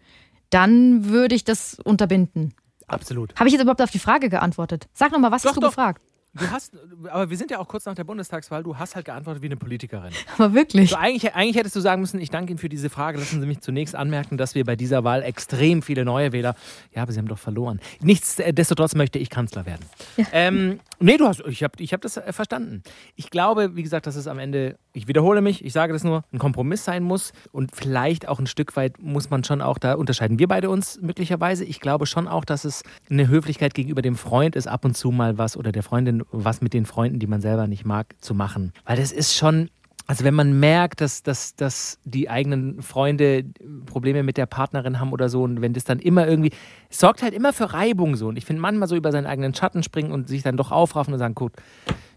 dann 0.50 1.06
würde 1.06 1.34
ich 1.34 1.44
das 1.44 1.78
unterbinden. 1.80 2.54
Absolut. 2.86 3.34
Habe 3.36 3.48
ich 3.48 3.52
jetzt 3.52 3.62
überhaupt 3.62 3.82
auf 3.82 3.90
die 3.90 3.98
Frage 3.98 4.28
geantwortet? 4.28 4.88
Sag 4.92 5.12
nochmal, 5.12 5.32
was 5.32 5.42
doch, 5.42 5.50
hast 5.50 5.56
du 5.56 5.60
doch. 5.60 5.68
gefragt? 5.70 6.02
Du 6.34 6.48
hast, 6.48 6.72
aber 7.08 7.28
wir 7.28 7.36
sind 7.36 7.50
ja 7.50 7.58
auch 7.58 7.66
kurz 7.66 7.86
nach 7.86 7.96
der 7.96 8.04
Bundestagswahl, 8.04 8.62
du 8.62 8.78
hast 8.78 8.94
halt 8.94 9.04
geantwortet 9.04 9.42
wie 9.42 9.46
eine 9.46 9.56
Politikerin. 9.56 10.12
Aber 10.38 10.54
wirklich? 10.54 10.90
So, 10.90 10.96
eigentlich, 10.96 11.34
eigentlich 11.34 11.56
hättest 11.56 11.74
du 11.74 11.80
sagen 11.80 12.00
müssen, 12.00 12.20
ich 12.20 12.30
danke 12.30 12.52
Ihnen 12.52 12.58
für 12.58 12.68
diese 12.68 12.88
Frage. 12.88 13.18
Lassen 13.18 13.40
Sie 13.40 13.46
mich 13.48 13.60
zunächst 13.60 13.96
anmerken, 13.96 14.36
dass 14.36 14.54
wir 14.54 14.64
bei 14.64 14.76
dieser 14.76 15.02
Wahl 15.02 15.22
extrem 15.22 15.82
viele 15.82 16.04
neue 16.04 16.30
Wähler, 16.30 16.54
ja, 16.94 17.02
aber 17.02 17.10
Sie 17.10 17.18
haben 17.18 17.26
doch 17.26 17.38
verloren. 17.38 17.80
Nichtsdestotrotz 18.00 18.94
möchte 18.94 19.18
ich 19.18 19.28
Kanzler 19.28 19.66
werden. 19.66 19.84
Ja. 20.16 20.26
Ähm, 20.32 20.78
nee, 21.00 21.16
du 21.16 21.26
hast, 21.26 21.42
ich 21.46 21.62
habe 21.62 21.74
ich 21.78 21.92
hab 21.92 22.00
das 22.00 22.16
äh, 22.16 22.32
verstanden. 22.32 22.82
Ich 23.16 23.30
glaube, 23.30 23.76
wie 23.76 23.82
gesagt, 23.82 24.06
dass 24.06 24.16
es 24.16 24.26
am 24.26 24.38
Ende, 24.38 24.76
ich 24.92 25.08
wiederhole 25.08 25.40
mich, 25.40 25.64
ich 25.64 25.72
sage 25.72 25.92
das 25.92 26.04
nur, 26.04 26.24
ein 26.32 26.38
Kompromiss 26.38 26.84
sein 26.84 27.02
muss 27.02 27.32
und 27.52 27.74
vielleicht 27.74 28.28
auch 28.28 28.38
ein 28.38 28.46
Stück 28.46 28.76
weit 28.76 29.00
muss 29.00 29.30
man 29.30 29.44
schon 29.44 29.62
auch, 29.62 29.78
da 29.78 29.94
unterscheiden 29.94 30.38
wir 30.38 30.48
beide 30.48 30.70
uns 30.70 31.00
möglicherweise. 31.00 31.64
Ich 31.64 31.80
glaube 31.80 32.06
schon 32.06 32.28
auch, 32.28 32.44
dass 32.44 32.64
es 32.64 32.82
eine 33.10 33.28
Höflichkeit 33.28 33.74
gegenüber 33.74 34.02
dem 34.02 34.16
Freund 34.16 34.56
ist, 34.56 34.66
ab 34.66 34.84
und 34.84 34.96
zu 34.96 35.10
mal 35.10 35.38
was 35.38 35.56
oder 35.56 35.72
der 35.72 35.82
Freundin 35.82 36.22
was 36.30 36.60
mit 36.60 36.74
den 36.74 36.86
Freunden, 36.86 37.18
die 37.18 37.26
man 37.26 37.40
selber 37.40 37.66
nicht 37.66 37.84
mag, 37.84 38.14
zu 38.20 38.34
machen. 38.34 38.72
Weil 38.84 38.96
das 38.96 39.12
ist 39.12 39.34
schon, 39.34 39.70
also 40.10 40.24
wenn 40.24 40.34
man 40.34 40.58
merkt, 40.58 41.00
dass, 41.02 41.22
dass, 41.22 41.54
dass 41.54 42.00
die 42.02 42.28
eigenen 42.28 42.82
Freunde 42.82 43.44
Probleme 43.86 44.24
mit 44.24 44.38
der 44.38 44.46
Partnerin 44.46 44.98
haben 44.98 45.12
oder 45.12 45.28
so 45.28 45.44
und 45.44 45.62
wenn 45.62 45.72
das 45.72 45.84
dann 45.84 46.00
immer 46.00 46.26
irgendwie, 46.26 46.50
es 46.90 46.98
sorgt 46.98 47.22
halt 47.22 47.32
immer 47.32 47.52
für 47.52 47.72
Reibung 47.72 48.16
so. 48.16 48.26
Und 48.26 48.36
ich 48.36 48.44
finde 48.44 48.60
manchmal 48.60 48.88
so 48.88 48.96
über 48.96 49.12
seinen 49.12 49.26
eigenen 49.26 49.54
Schatten 49.54 49.84
springen 49.84 50.10
und 50.10 50.26
sich 50.26 50.42
dann 50.42 50.56
doch 50.56 50.72
aufraffen 50.72 51.12
und 51.12 51.20
sagen, 51.20 51.36
gut, 51.36 51.52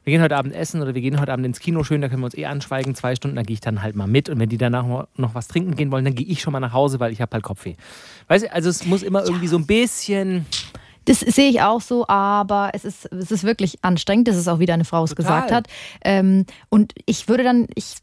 wir 0.06 0.12
gehen 0.12 0.23
heute 0.23 0.36
Abend 0.36 0.56
essen 0.56 0.82
oder 0.82 0.95
wir 0.95 1.03
gehen 1.03 1.19
heute 1.19 1.32
Abend 1.32 1.45
ins 1.45 1.60
Kino, 1.60 1.84
schön, 1.84 2.01
da 2.01 2.10
können 2.10 2.23
wir 2.23 2.25
uns 2.25 2.36
eh 2.36 2.47
anschweigen, 2.47 2.95
zwei 2.95 3.13
Stunden, 3.13 3.36
dann 3.36 3.45
gehe 3.45 3.53
ich 3.53 3.62
dann 3.62 3.84
halt 3.84 3.95
mal 3.95 4.08
mit. 4.08 4.27
Und 4.27 4.39
wenn 4.39 4.49
die 4.49 4.58
danach 4.58 5.06
noch 5.15 5.36
was 5.36 5.47
trinken 5.47 5.75
gehen 5.75 5.91
wollen, 5.91 6.03
dann 6.03 6.15
gehe 6.15 6.25
ich 6.25 6.41
schon 6.41 6.51
mal 6.51 6.60
nach 6.60 6.73
Hause, 6.73 6.99
weil 6.99 7.12
ich 7.12 7.21
habe 7.21 7.32
halt 7.34 7.43
Kopfweh. 7.43 7.75
Weißt 8.27 8.45
du, 8.45 8.51
also 8.51 8.71
es 8.71 8.88
muss 8.88 9.03
immer 9.03 9.23
irgendwie 9.23 9.47
so 9.47 9.58
ein 9.58 9.67
bisschen 9.67 10.47
das 11.06 11.20
sehe 11.20 11.50
ich 11.50 11.62
auch 11.62 11.82
so, 11.82 12.08
aber 12.08 12.72
es 12.74 12.86
ist, 12.86 13.06
es 13.12 13.32
ist 13.32 13.44
wirklich 13.44 13.84
anstrengend, 13.84 14.28
dass 14.28 14.36
es 14.36 14.48
auch 14.48 14.60
wieder 14.60 14.74
eine 14.74 14.86
Frau 14.86 15.04
es 15.04 15.16
gesagt 15.16 15.52
hat. 15.52 15.68
Ähm, 16.04 16.46
und 16.70 16.94
ich 17.06 17.28
würde 17.28 17.44
dann, 17.44 17.68
ich, 17.76 17.98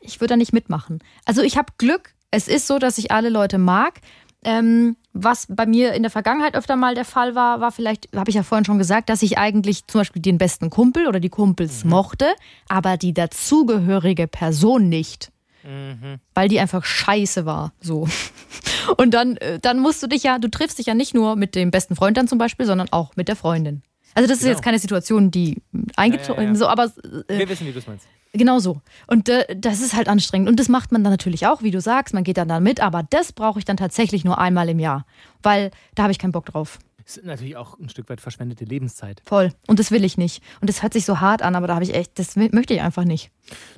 ich 0.00 0.20
würde 0.20 0.32
da 0.32 0.36
nicht 0.36 0.52
mitmachen. 0.52 1.00
Also 1.24 1.42
ich 1.42 1.56
habe 1.56 1.72
Glück. 1.78 2.14
Es 2.30 2.48
ist 2.48 2.66
so, 2.66 2.78
dass 2.78 2.98
ich 2.98 3.10
alle 3.10 3.28
Leute 3.28 3.58
mag. 3.58 4.00
Ähm, 4.44 4.96
was 5.12 5.46
bei 5.48 5.66
mir 5.66 5.92
in 5.92 6.02
der 6.02 6.10
Vergangenheit 6.10 6.54
öfter 6.56 6.74
mal 6.74 6.94
der 6.94 7.04
Fall 7.04 7.34
war, 7.34 7.60
war 7.60 7.70
vielleicht, 7.70 8.08
habe 8.16 8.30
ich 8.30 8.36
ja 8.36 8.42
vorhin 8.42 8.64
schon 8.64 8.78
gesagt, 8.78 9.08
dass 9.08 9.22
ich 9.22 9.38
eigentlich 9.38 9.86
zum 9.86 10.00
Beispiel 10.00 10.22
den 10.22 10.38
besten 10.38 10.70
Kumpel 10.70 11.06
oder 11.06 11.20
die 11.20 11.28
Kumpels 11.28 11.84
mhm. 11.84 11.90
mochte, 11.90 12.26
aber 12.68 12.96
die 12.96 13.12
dazugehörige 13.12 14.26
Person 14.26 14.88
nicht. 14.88 15.31
Mhm. 15.64 16.18
Weil 16.34 16.48
die 16.48 16.60
einfach 16.60 16.84
scheiße 16.84 17.46
war. 17.46 17.72
So. 17.80 18.08
Und 18.96 19.12
dann, 19.14 19.36
äh, 19.36 19.58
dann 19.60 19.78
musst 19.78 20.02
du 20.02 20.06
dich 20.08 20.22
ja, 20.24 20.38
du 20.38 20.48
triffst 20.48 20.78
dich 20.78 20.86
ja 20.86 20.94
nicht 20.94 21.14
nur 21.14 21.36
mit 21.36 21.54
dem 21.54 21.70
besten 21.70 21.94
Freund 21.96 22.16
dann 22.16 22.28
zum 22.28 22.38
Beispiel, 22.38 22.66
sondern 22.66 22.88
auch 22.90 23.14
mit 23.16 23.28
der 23.28 23.36
Freundin. 23.36 23.82
Also 24.14 24.28
das 24.28 24.38
ist 24.38 24.44
Genau. 24.44 24.52
jetzt 24.56 24.62
keine 24.64 24.78
Situation, 24.78 25.30
die 25.30 25.62
eingezogen 25.96 26.42
Ja, 26.42 26.48
ja, 26.48 26.52
ja. 26.52 26.54
so, 26.58 26.66
aber 26.68 26.84
äh, 27.28 27.38
Wir 27.38 27.48
wissen, 27.48 27.66
wie 27.66 27.72
du 27.72 27.78
es 27.78 27.86
meinst. 27.86 28.06
Genau 28.34 28.58
so. 28.58 28.80
Und 29.06 29.28
äh, 29.28 29.44
das 29.56 29.80
ist 29.82 29.94
halt 29.94 30.08
anstrengend. 30.08 30.48
Und 30.48 30.58
das 30.58 30.68
macht 30.68 30.90
man 30.90 31.04
dann 31.04 31.12
natürlich 31.12 31.46
auch, 31.46 31.62
wie 31.62 31.70
du 31.70 31.80
sagst. 31.80 32.14
Man 32.14 32.24
geht 32.24 32.38
dann 32.38 32.48
da 32.48 32.60
mit, 32.60 32.80
aber 32.80 33.02
das 33.10 33.32
brauche 33.32 33.58
ich 33.58 33.64
dann 33.66 33.76
tatsächlich 33.76 34.24
nur 34.24 34.38
einmal 34.38 34.68
im 34.70 34.78
Jahr. 34.78 35.04
Weil 35.42 35.70
da 35.94 36.04
habe 36.04 36.12
ich 36.12 36.18
keinen 36.18 36.32
Bock 36.32 36.46
drauf. 36.46 36.78
Es 37.06 37.16
ist 37.16 37.24
natürlich 37.24 37.56
auch 37.56 37.78
ein 37.78 37.88
Stück 37.88 38.08
weit 38.08 38.20
verschwendete 38.20 38.64
Lebenszeit. 38.64 39.22
Voll. 39.24 39.52
Und 39.66 39.78
das 39.78 39.90
will 39.90 40.04
ich 40.04 40.18
nicht. 40.18 40.42
Und 40.60 40.68
das 40.68 40.82
hört 40.82 40.92
sich 40.92 41.04
so 41.04 41.20
hart 41.20 41.42
an, 41.42 41.54
aber 41.54 41.66
da 41.66 41.74
habe 41.74 41.84
ich 41.84 41.94
echt, 41.94 42.18
das 42.18 42.36
möchte 42.36 42.74
ich 42.74 42.80
einfach 42.80 43.04
nicht. 43.04 43.30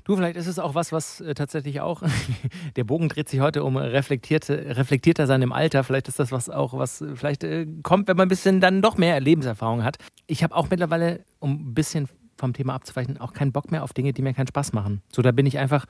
Du, 0.04 0.16
vielleicht 0.16 0.36
ist 0.36 0.46
es 0.46 0.58
auch 0.58 0.74
was, 0.74 0.92
was 0.92 1.20
äh, 1.20 1.34
tatsächlich 1.34 1.80
auch, 1.80 2.02
der 2.76 2.84
Bogen 2.84 3.08
dreht 3.08 3.28
sich 3.28 3.40
heute 3.40 3.64
um 3.64 3.76
reflektierte, 3.76 4.76
reflektierter 4.76 5.26
sein 5.26 5.42
im 5.42 5.52
Alter. 5.52 5.84
Vielleicht 5.84 6.08
ist 6.08 6.18
das 6.18 6.32
was 6.32 6.50
auch, 6.50 6.74
was 6.74 7.00
äh, 7.00 7.16
vielleicht 7.16 7.44
äh, 7.44 7.66
kommt, 7.82 8.08
wenn 8.08 8.16
man 8.16 8.26
ein 8.26 8.28
bisschen 8.28 8.60
dann 8.60 8.82
doch 8.82 8.96
mehr 8.96 9.20
Lebenserfahrung 9.20 9.84
hat. 9.84 9.96
Ich 10.26 10.42
habe 10.42 10.54
auch 10.54 10.70
mittlerweile, 10.70 11.24
um 11.38 11.70
ein 11.70 11.74
bisschen 11.74 12.08
vom 12.36 12.52
Thema 12.52 12.74
abzuweichen, 12.74 13.18
auch 13.18 13.32
keinen 13.32 13.52
Bock 13.52 13.70
mehr 13.70 13.84
auf 13.84 13.92
Dinge, 13.92 14.12
die 14.12 14.22
mir 14.22 14.34
keinen 14.34 14.48
Spaß 14.48 14.72
machen. 14.72 15.02
So, 15.12 15.22
da 15.22 15.30
bin 15.30 15.46
ich 15.46 15.58
einfach, 15.58 15.86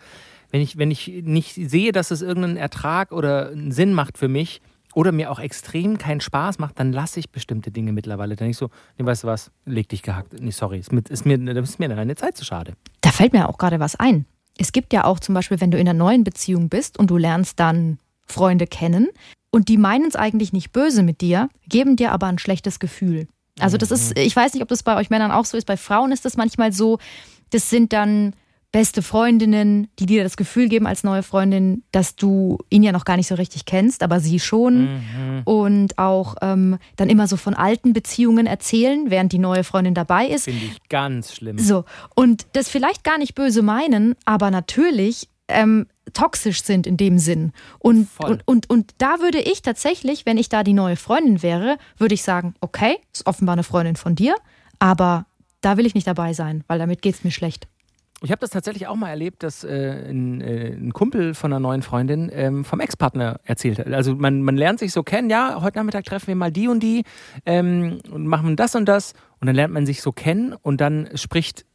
wenn 0.50 0.60
ich, 0.60 0.76
wenn 0.76 0.90
ich 0.90 1.08
nicht 1.08 1.54
sehe, 1.54 1.92
dass 1.92 2.10
es 2.10 2.22
irgendeinen 2.22 2.56
Ertrag 2.56 3.12
oder 3.12 3.48
einen 3.48 3.72
Sinn 3.72 3.92
macht 3.94 4.18
für 4.18 4.28
mich 4.28 4.60
oder 4.94 5.12
mir 5.12 5.30
auch 5.30 5.38
extrem 5.38 5.98
keinen 5.98 6.20
Spaß 6.20 6.58
macht, 6.58 6.78
dann 6.78 6.92
lasse 6.92 7.20
ich 7.20 7.30
bestimmte 7.30 7.70
Dinge 7.70 7.92
mittlerweile. 7.92 8.36
Dann 8.36 8.50
ich 8.50 8.56
so, 8.56 8.70
nee, 8.98 9.04
weißt 9.04 9.24
du 9.24 9.28
was, 9.28 9.50
leg 9.64 9.88
dich 9.88 10.02
gehackt. 10.02 10.32
Nee, 10.40 10.50
sorry, 10.50 10.78
ist 10.78 10.92
mir, 10.92 11.02
ist 11.08 11.26
mir, 11.26 11.38
das 11.38 11.70
ist 11.70 11.78
mir 11.78 11.88
deine 11.88 12.16
Zeit 12.16 12.36
zu 12.36 12.44
schade. 12.44 12.74
Da 13.00 13.10
fällt 13.10 13.32
mir 13.32 13.48
auch 13.48 13.58
gerade 13.58 13.80
was 13.80 13.96
ein. 13.96 14.26
Es 14.56 14.72
gibt 14.72 14.92
ja 14.92 15.04
auch 15.04 15.18
zum 15.18 15.34
Beispiel, 15.34 15.60
wenn 15.60 15.70
du 15.70 15.78
in 15.78 15.88
einer 15.88 15.98
neuen 15.98 16.24
Beziehung 16.24 16.68
bist 16.68 16.98
und 16.98 17.10
du 17.10 17.16
lernst 17.16 17.58
dann 17.58 17.98
Freunde 18.26 18.66
kennen 18.66 19.08
und 19.50 19.68
die 19.68 19.76
meinen 19.76 20.06
es 20.06 20.16
eigentlich 20.16 20.52
nicht 20.52 20.72
böse 20.72 21.02
mit 21.02 21.20
dir, 21.20 21.48
geben 21.68 21.96
dir 21.96 22.12
aber 22.12 22.26
ein 22.26 22.38
schlechtes 22.38 22.78
Gefühl. 22.78 23.26
Also 23.60 23.76
das 23.76 23.90
ist, 23.90 24.18
ich 24.18 24.34
weiß 24.34 24.54
nicht, 24.54 24.62
ob 24.62 24.68
das 24.68 24.82
bei 24.82 24.96
euch 24.96 25.10
Männern 25.10 25.30
auch 25.30 25.44
so 25.44 25.56
ist, 25.56 25.64
bei 25.64 25.76
Frauen 25.76 26.10
ist 26.10 26.24
das 26.24 26.36
manchmal 26.36 26.72
so, 26.72 26.98
das 27.50 27.70
sind 27.70 27.92
dann 27.92 28.34
beste 28.74 29.02
Freundinnen, 29.02 29.86
die 30.00 30.06
dir 30.06 30.24
das 30.24 30.36
Gefühl 30.36 30.68
geben 30.68 30.88
als 30.88 31.04
neue 31.04 31.22
Freundin, 31.22 31.84
dass 31.92 32.16
du 32.16 32.58
ihn 32.70 32.82
ja 32.82 32.90
noch 32.90 33.04
gar 33.04 33.16
nicht 33.16 33.28
so 33.28 33.36
richtig 33.36 33.66
kennst, 33.66 34.02
aber 34.02 34.18
sie 34.18 34.40
schon. 34.40 34.88
Und 35.44 35.96
auch 35.96 36.34
ähm, 36.42 36.78
dann 36.96 37.08
immer 37.08 37.28
so 37.28 37.36
von 37.36 37.54
alten 37.54 37.92
Beziehungen 37.92 38.48
erzählen, 38.48 39.12
während 39.12 39.30
die 39.30 39.38
neue 39.38 39.62
Freundin 39.62 39.94
dabei 39.94 40.26
ist. 40.26 40.46
Finde 40.46 40.64
ich 40.64 40.88
ganz 40.88 41.36
schlimm. 41.36 41.56
So, 41.56 41.84
und 42.16 42.48
das 42.54 42.68
vielleicht 42.68 43.04
gar 43.04 43.16
nicht 43.16 43.36
böse 43.36 43.62
meinen, 43.62 44.16
aber 44.24 44.50
natürlich 44.50 45.28
ähm, 45.46 45.86
toxisch 46.12 46.64
sind 46.64 46.88
in 46.88 46.96
dem 46.96 47.18
Sinn. 47.18 47.52
Und, 47.78 48.08
Voll. 48.08 48.32
und, 48.32 48.42
und, 48.44 48.70
und 48.70 48.94
da 48.98 49.20
würde 49.20 49.38
ich 49.38 49.62
tatsächlich, 49.62 50.26
wenn 50.26 50.36
ich 50.36 50.48
da 50.48 50.64
die 50.64 50.72
neue 50.72 50.96
Freundin 50.96 51.44
wäre, 51.44 51.78
würde 51.96 52.14
ich 52.14 52.24
sagen, 52.24 52.54
okay, 52.60 52.96
ist 53.12 53.28
offenbar 53.28 53.52
eine 53.52 53.62
Freundin 53.62 53.94
von 53.94 54.16
dir, 54.16 54.34
aber 54.80 55.26
da 55.60 55.76
will 55.76 55.86
ich 55.86 55.94
nicht 55.94 56.08
dabei 56.08 56.32
sein, 56.32 56.64
weil 56.66 56.80
damit 56.80 57.02
geht 57.02 57.14
es 57.14 57.22
mir 57.22 57.30
schlecht. 57.30 57.68
Ich 58.24 58.30
habe 58.30 58.40
das 58.40 58.50
tatsächlich 58.50 58.86
auch 58.86 58.96
mal 58.96 59.10
erlebt, 59.10 59.42
dass 59.42 59.64
äh, 59.64 60.08
ein, 60.08 60.40
äh, 60.40 60.72
ein 60.72 60.94
Kumpel 60.94 61.34
von 61.34 61.52
einer 61.52 61.60
neuen 61.60 61.82
Freundin 61.82 62.30
ähm, 62.32 62.64
vom 62.64 62.80
Ex-Partner 62.80 63.38
erzählt 63.44 63.78
hat. 63.78 63.86
Also 63.88 64.14
man, 64.14 64.40
man 64.40 64.56
lernt 64.56 64.78
sich 64.78 64.92
so 64.92 65.02
kennen, 65.02 65.28
ja, 65.28 65.60
heute 65.60 65.76
Nachmittag 65.76 66.04
treffen 66.04 66.28
wir 66.28 66.34
mal 66.34 66.50
die 66.50 66.66
und 66.66 66.82
die 66.82 67.04
ähm, 67.44 68.00
und 68.10 68.26
machen 68.26 68.56
das 68.56 68.74
und 68.74 68.86
das 68.86 69.12
und 69.40 69.46
dann 69.46 69.54
lernt 69.54 69.74
man 69.74 69.84
sich 69.84 70.00
so 70.00 70.10
kennen 70.10 70.54
und 70.54 70.80
dann 70.80 71.10
spricht 71.16 71.66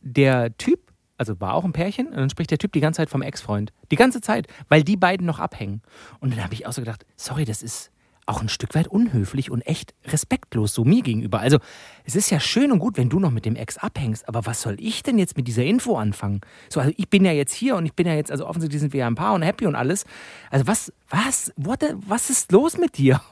der 0.00 0.56
Typ, 0.58 0.78
also 1.16 1.40
war 1.40 1.54
auch 1.54 1.64
ein 1.64 1.72
Pärchen, 1.72 2.06
und 2.06 2.16
dann 2.16 2.30
spricht 2.30 2.52
der 2.52 2.58
Typ 2.58 2.72
die 2.72 2.80
ganze 2.80 2.98
Zeit 2.98 3.10
vom 3.10 3.22
Ex-Freund. 3.22 3.72
Die 3.90 3.96
ganze 3.96 4.20
Zeit, 4.20 4.46
weil 4.68 4.84
die 4.84 4.96
beiden 4.96 5.26
noch 5.26 5.40
abhängen. 5.40 5.82
Und 6.20 6.32
dann 6.32 6.44
habe 6.44 6.54
ich 6.54 6.66
auch 6.66 6.72
so 6.72 6.82
gedacht, 6.82 7.04
sorry, 7.16 7.44
das 7.44 7.64
ist 7.64 7.90
auch 8.26 8.42
ein 8.42 8.48
Stück 8.48 8.74
weit 8.74 8.88
unhöflich 8.88 9.50
und 9.50 9.62
echt 9.62 9.94
respektlos 10.06 10.74
so 10.74 10.84
mir 10.84 11.02
gegenüber. 11.02 11.40
Also 11.40 11.58
es 12.04 12.16
ist 12.16 12.30
ja 12.30 12.40
schön 12.40 12.72
und 12.72 12.80
gut, 12.80 12.96
wenn 12.96 13.08
du 13.08 13.20
noch 13.20 13.30
mit 13.30 13.44
dem 13.44 13.56
Ex 13.56 13.78
abhängst, 13.78 14.28
aber 14.28 14.46
was 14.46 14.62
soll 14.62 14.76
ich 14.78 15.02
denn 15.02 15.18
jetzt 15.18 15.36
mit 15.36 15.46
dieser 15.48 15.64
Info 15.64 15.96
anfangen? 15.96 16.40
So, 16.68 16.80
also 16.80 16.92
ich 16.96 17.08
bin 17.08 17.24
ja 17.24 17.32
jetzt 17.32 17.52
hier 17.52 17.76
und 17.76 17.86
ich 17.86 17.94
bin 17.94 18.06
ja 18.06 18.14
jetzt, 18.14 18.30
also 18.30 18.46
offensichtlich 18.46 18.80
sind 18.80 18.92
wir 18.92 19.00
ja 19.00 19.06
ein 19.06 19.14
Paar 19.14 19.34
und 19.34 19.42
happy 19.42 19.66
und 19.66 19.76
alles. 19.76 20.04
Also 20.50 20.66
was, 20.66 20.92
was, 21.08 21.52
what 21.56 21.80
was 22.06 22.30
ist 22.30 22.52
los 22.52 22.76
mit 22.78 22.98
dir? 22.98 23.20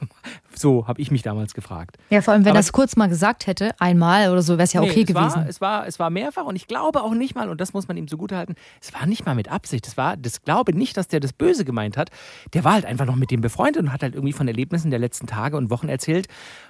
So 0.56 0.86
habe 0.86 1.00
ich 1.00 1.10
mich 1.10 1.22
damals 1.22 1.52
gefragt. 1.52 1.96
Ja, 2.10 2.22
vor 2.22 2.32
allem, 2.32 2.44
wenn 2.44 2.54
er 2.54 2.60
es 2.60 2.70
kurz 2.70 2.94
mal 2.94 3.08
gesagt 3.08 3.48
hätte, 3.48 3.74
einmal 3.80 4.30
oder 4.30 4.40
so, 4.40 4.52
wäre 4.52 4.62
es 4.62 4.72
ja 4.72 4.80
Nee, 4.80 4.90
okay 4.90 5.00
es 5.00 5.06
gewesen. 5.08 5.34
War, 5.34 5.48
es, 5.48 5.60
war, 5.60 5.86
es 5.88 5.98
war 5.98 6.10
mehrfach 6.10 6.44
und 6.44 6.54
ich 6.54 6.68
glaube 6.68 7.02
auch 7.02 7.12
nicht 7.12 7.34
mal, 7.34 7.48
und 7.48 7.60
das 7.60 7.72
muss 7.72 7.88
man 7.88 7.96
ihm 7.96 8.06
zugutehalten, 8.06 8.54
es 8.80 8.94
war 8.94 9.04
nicht 9.06 9.26
mal 9.26 9.34
mit 9.34 9.50
Absicht. 9.50 9.84
Es 9.88 9.96
war, 9.96 10.16
das 10.16 10.42
glaube 10.42 10.72
nicht, 10.72 10.96
dass 10.96 11.08
der 11.08 11.18
das 11.18 11.32
Böse 11.32 11.64
gemeint 11.64 11.96
hat. 11.96 12.10
Der 12.52 12.62
war 12.62 12.74
halt 12.74 12.84
einfach 12.84 13.04
noch 13.04 13.16
mit 13.16 13.32
dem 13.32 13.40
befreundet 13.40 13.82
und 13.82 13.92
hat 13.92 14.04
halt 14.04 14.14
irgendwie 14.14 14.32
von 14.32 14.46
Erlebnissen 14.46 14.83
der 14.90 14.98
letzten 14.98 15.26
Tage 15.26 15.56
und 15.56 15.70
Wochen 15.70 15.88
erzählt 15.88 16.26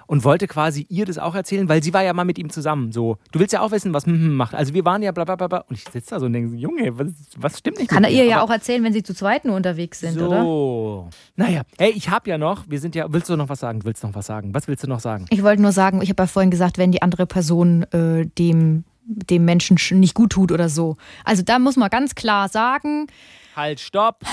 und 0.07 0.23
wollte 0.23 0.47
quasi 0.47 0.85
ihr 0.89 1.05
das 1.05 1.17
auch 1.17 1.35
erzählen, 1.35 1.67
weil 1.69 1.81
sie 1.83 1.93
war 1.93 2.03
ja 2.03 2.13
mal 2.13 2.25
mit 2.25 2.37
ihm 2.37 2.49
zusammen. 2.49 2.91
So, 2.91 3.17
du 3.31 3.39
willst 3.39 3.53
ja 3.53 3.61
auch 3.61 3.71
wissen, 3.71 3.93
was 3.93 4.05
hm, 4.05 4.33
macht. 4.35 4.53
Also 4.55 4.73
wir 4.73 4.85
waren 4.85 5.01
ja 5.01 5.11
bla 5.11 5.23
bla 5.25 5.35
bla 5.35 5.47
bla. 5.47 5.59
Und 5.69 5.75
ich 5.77 5.83
sitze 5.91 6.11
da 6.11 6.19
so 6.19 6.25
und 6.27 6.33
denke, 6.33 6.49
so, 6.49 6.55
Junge, 6.55 6.97
was, 6.99 7.07
was 7.37 7.57
stimmt 7.59 7.79
nicht 7.79 7.89
Kann 7.89 8.03
er 8.03 8.09
ihr 8.11 8.23
dir? 8.23 8.29
ja 8.29 8.35
Aber- 8.37 8.45
auch 8.45 8.51
erzählen, 8.55 8.83
wenn 8.83 8.93
sie 8.93 9.03
zu 9.03 9.13
zweit 9.15 9.45
nur 9.45 9.55
unterwegs 9.55 9.99
sind, 9.99 10.19
oder? 10.21 10.41
so. 10.41 11.09
Naja, 11.35 11.61
hey, 11.77 11.91
ich 11.95 12.09
habe 12.09 12.29
ja 12.29 12.37
noch, 12.37 12.65
wir 12.69 12.79
sind 12.79 12.95
ja, 12.95 13.05
willst 13.11 13.29
du 13.29 13.35
noch 13.35 13.49
was 13.49 13.59
sagen? 13.59 13.83
Willst 13.83 14.03
du 14.03 14.07
noch 14.07 14.15
was 14.15 14.25
sagen? 14.25 14.53
Was 14.53 14.67
willst 14.67 14.83
du 14.83 14.87
noch 14.87 14.99
sagen? 14.99 15.25
Ich 15.29 15.43
wollte 15.43 15.61
nur 15.61 15.71
sagen, 15.71 16.01
ich 16.01 16.09
habe 16.09 16.21
ja 16.23 16.27
vorhin 16.27 16.51
gesagt, 16.51 16.77
wenn 16.77 16.91
die 16.91 17.01
andere 17.01 17.25
Person 17.25 17.83
äh, 17.91 18.25
dem, 18.37 18.83
dem 19.07 19.45
Menschen 19.45 19.77
sch- 19.77 19.95
nicht 19.95 20.13
gut 20.15 20.31
tut 20.31 20.51
oder 20.51 20.69
so. 20.69 20.97
Also 21.23 21.43
da 21.43 21.59
muss 21.59 21.75
man 21.77 21.89
ganz 21.89 22.15
klar 22.15 22.49
sagen, 22.49 23.07
Halt, 23.55 23.79
stopp. 23.79 24.23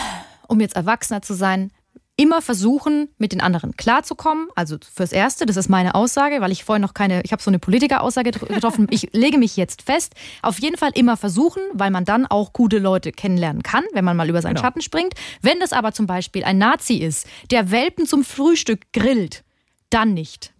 um 0.48 0.60
jetzt 0.60 0.76
erwachsener 0.76 1.22
zu 1.22 1.34
sein, 1.34 1.70
immer 2.16 2.42
versuchen, 2.42 3.08
mit 3.18 3.32
den 3.32 3.40
anderen 3.40 3.74
klarzukommen. 3.76 4.48
Also 4.54 4.76
fürs 4.94 5.12
Erste, 5.12 5.46
das 5.46 5.56
ist 5.56 5.68
meine 5.68 5.94
Aussage, 5.94 6.40
weil 6.40 6.52
ich 6.52 6.62
vorhin 6.62 6.82
noch 6.82 6.92
keine, 6.94 7.22
ich 7.24 7.32
habe 7.32 7.42
so 7.42 7.50
eine 7.50 7.58
Politikeraussage 7.58 8.30
tr- 8.30 8.46
getroffen. 8.54 8.86
Ich 8.90 9.08
lege 9.12 9.38
mich 9.38 9.56
jetzt 9.56 9.82
fest. 9.82 10.14
Auf 10.42 10.60
jeden 10.60 10.76
Fall 10.76 10.90
immer 10.94 11.16
versuchen, 11.16 11.62
weil 11.72 11.90
man 11.90 12.04
dann 12.04 12.26
auch 12.26 12.52
gute 12.52 12.78
Leute 12.78 13.12
kennenlernen 13.12 13.62
kann, 13.62 13.84
wenn 13.92 14.04
man 14.04 14.16
mal 14.16 14.28
über 14.28 14.42
seinen 14.42 14.54
Genau. 14.54 14.66
Schatten 14.66 14.82
springt. 14.82 15.14
Wenn 15.40 15.58
das 15.60 15.72
aber 15.72 15.92
zum 15.92 16.06
Beispiel 16.06 16.44
ein 16.44 16.58
Nazi 16.58 16.96
ist, 16.96 17.26
der 17.50 17.70
Welpen 17.70 18.06
zum 18.06 18.24
Frühstück 18.24 18.92
grillt, 18.92 19.42
dann 19.90 20.12
nicht. 20.14 20.52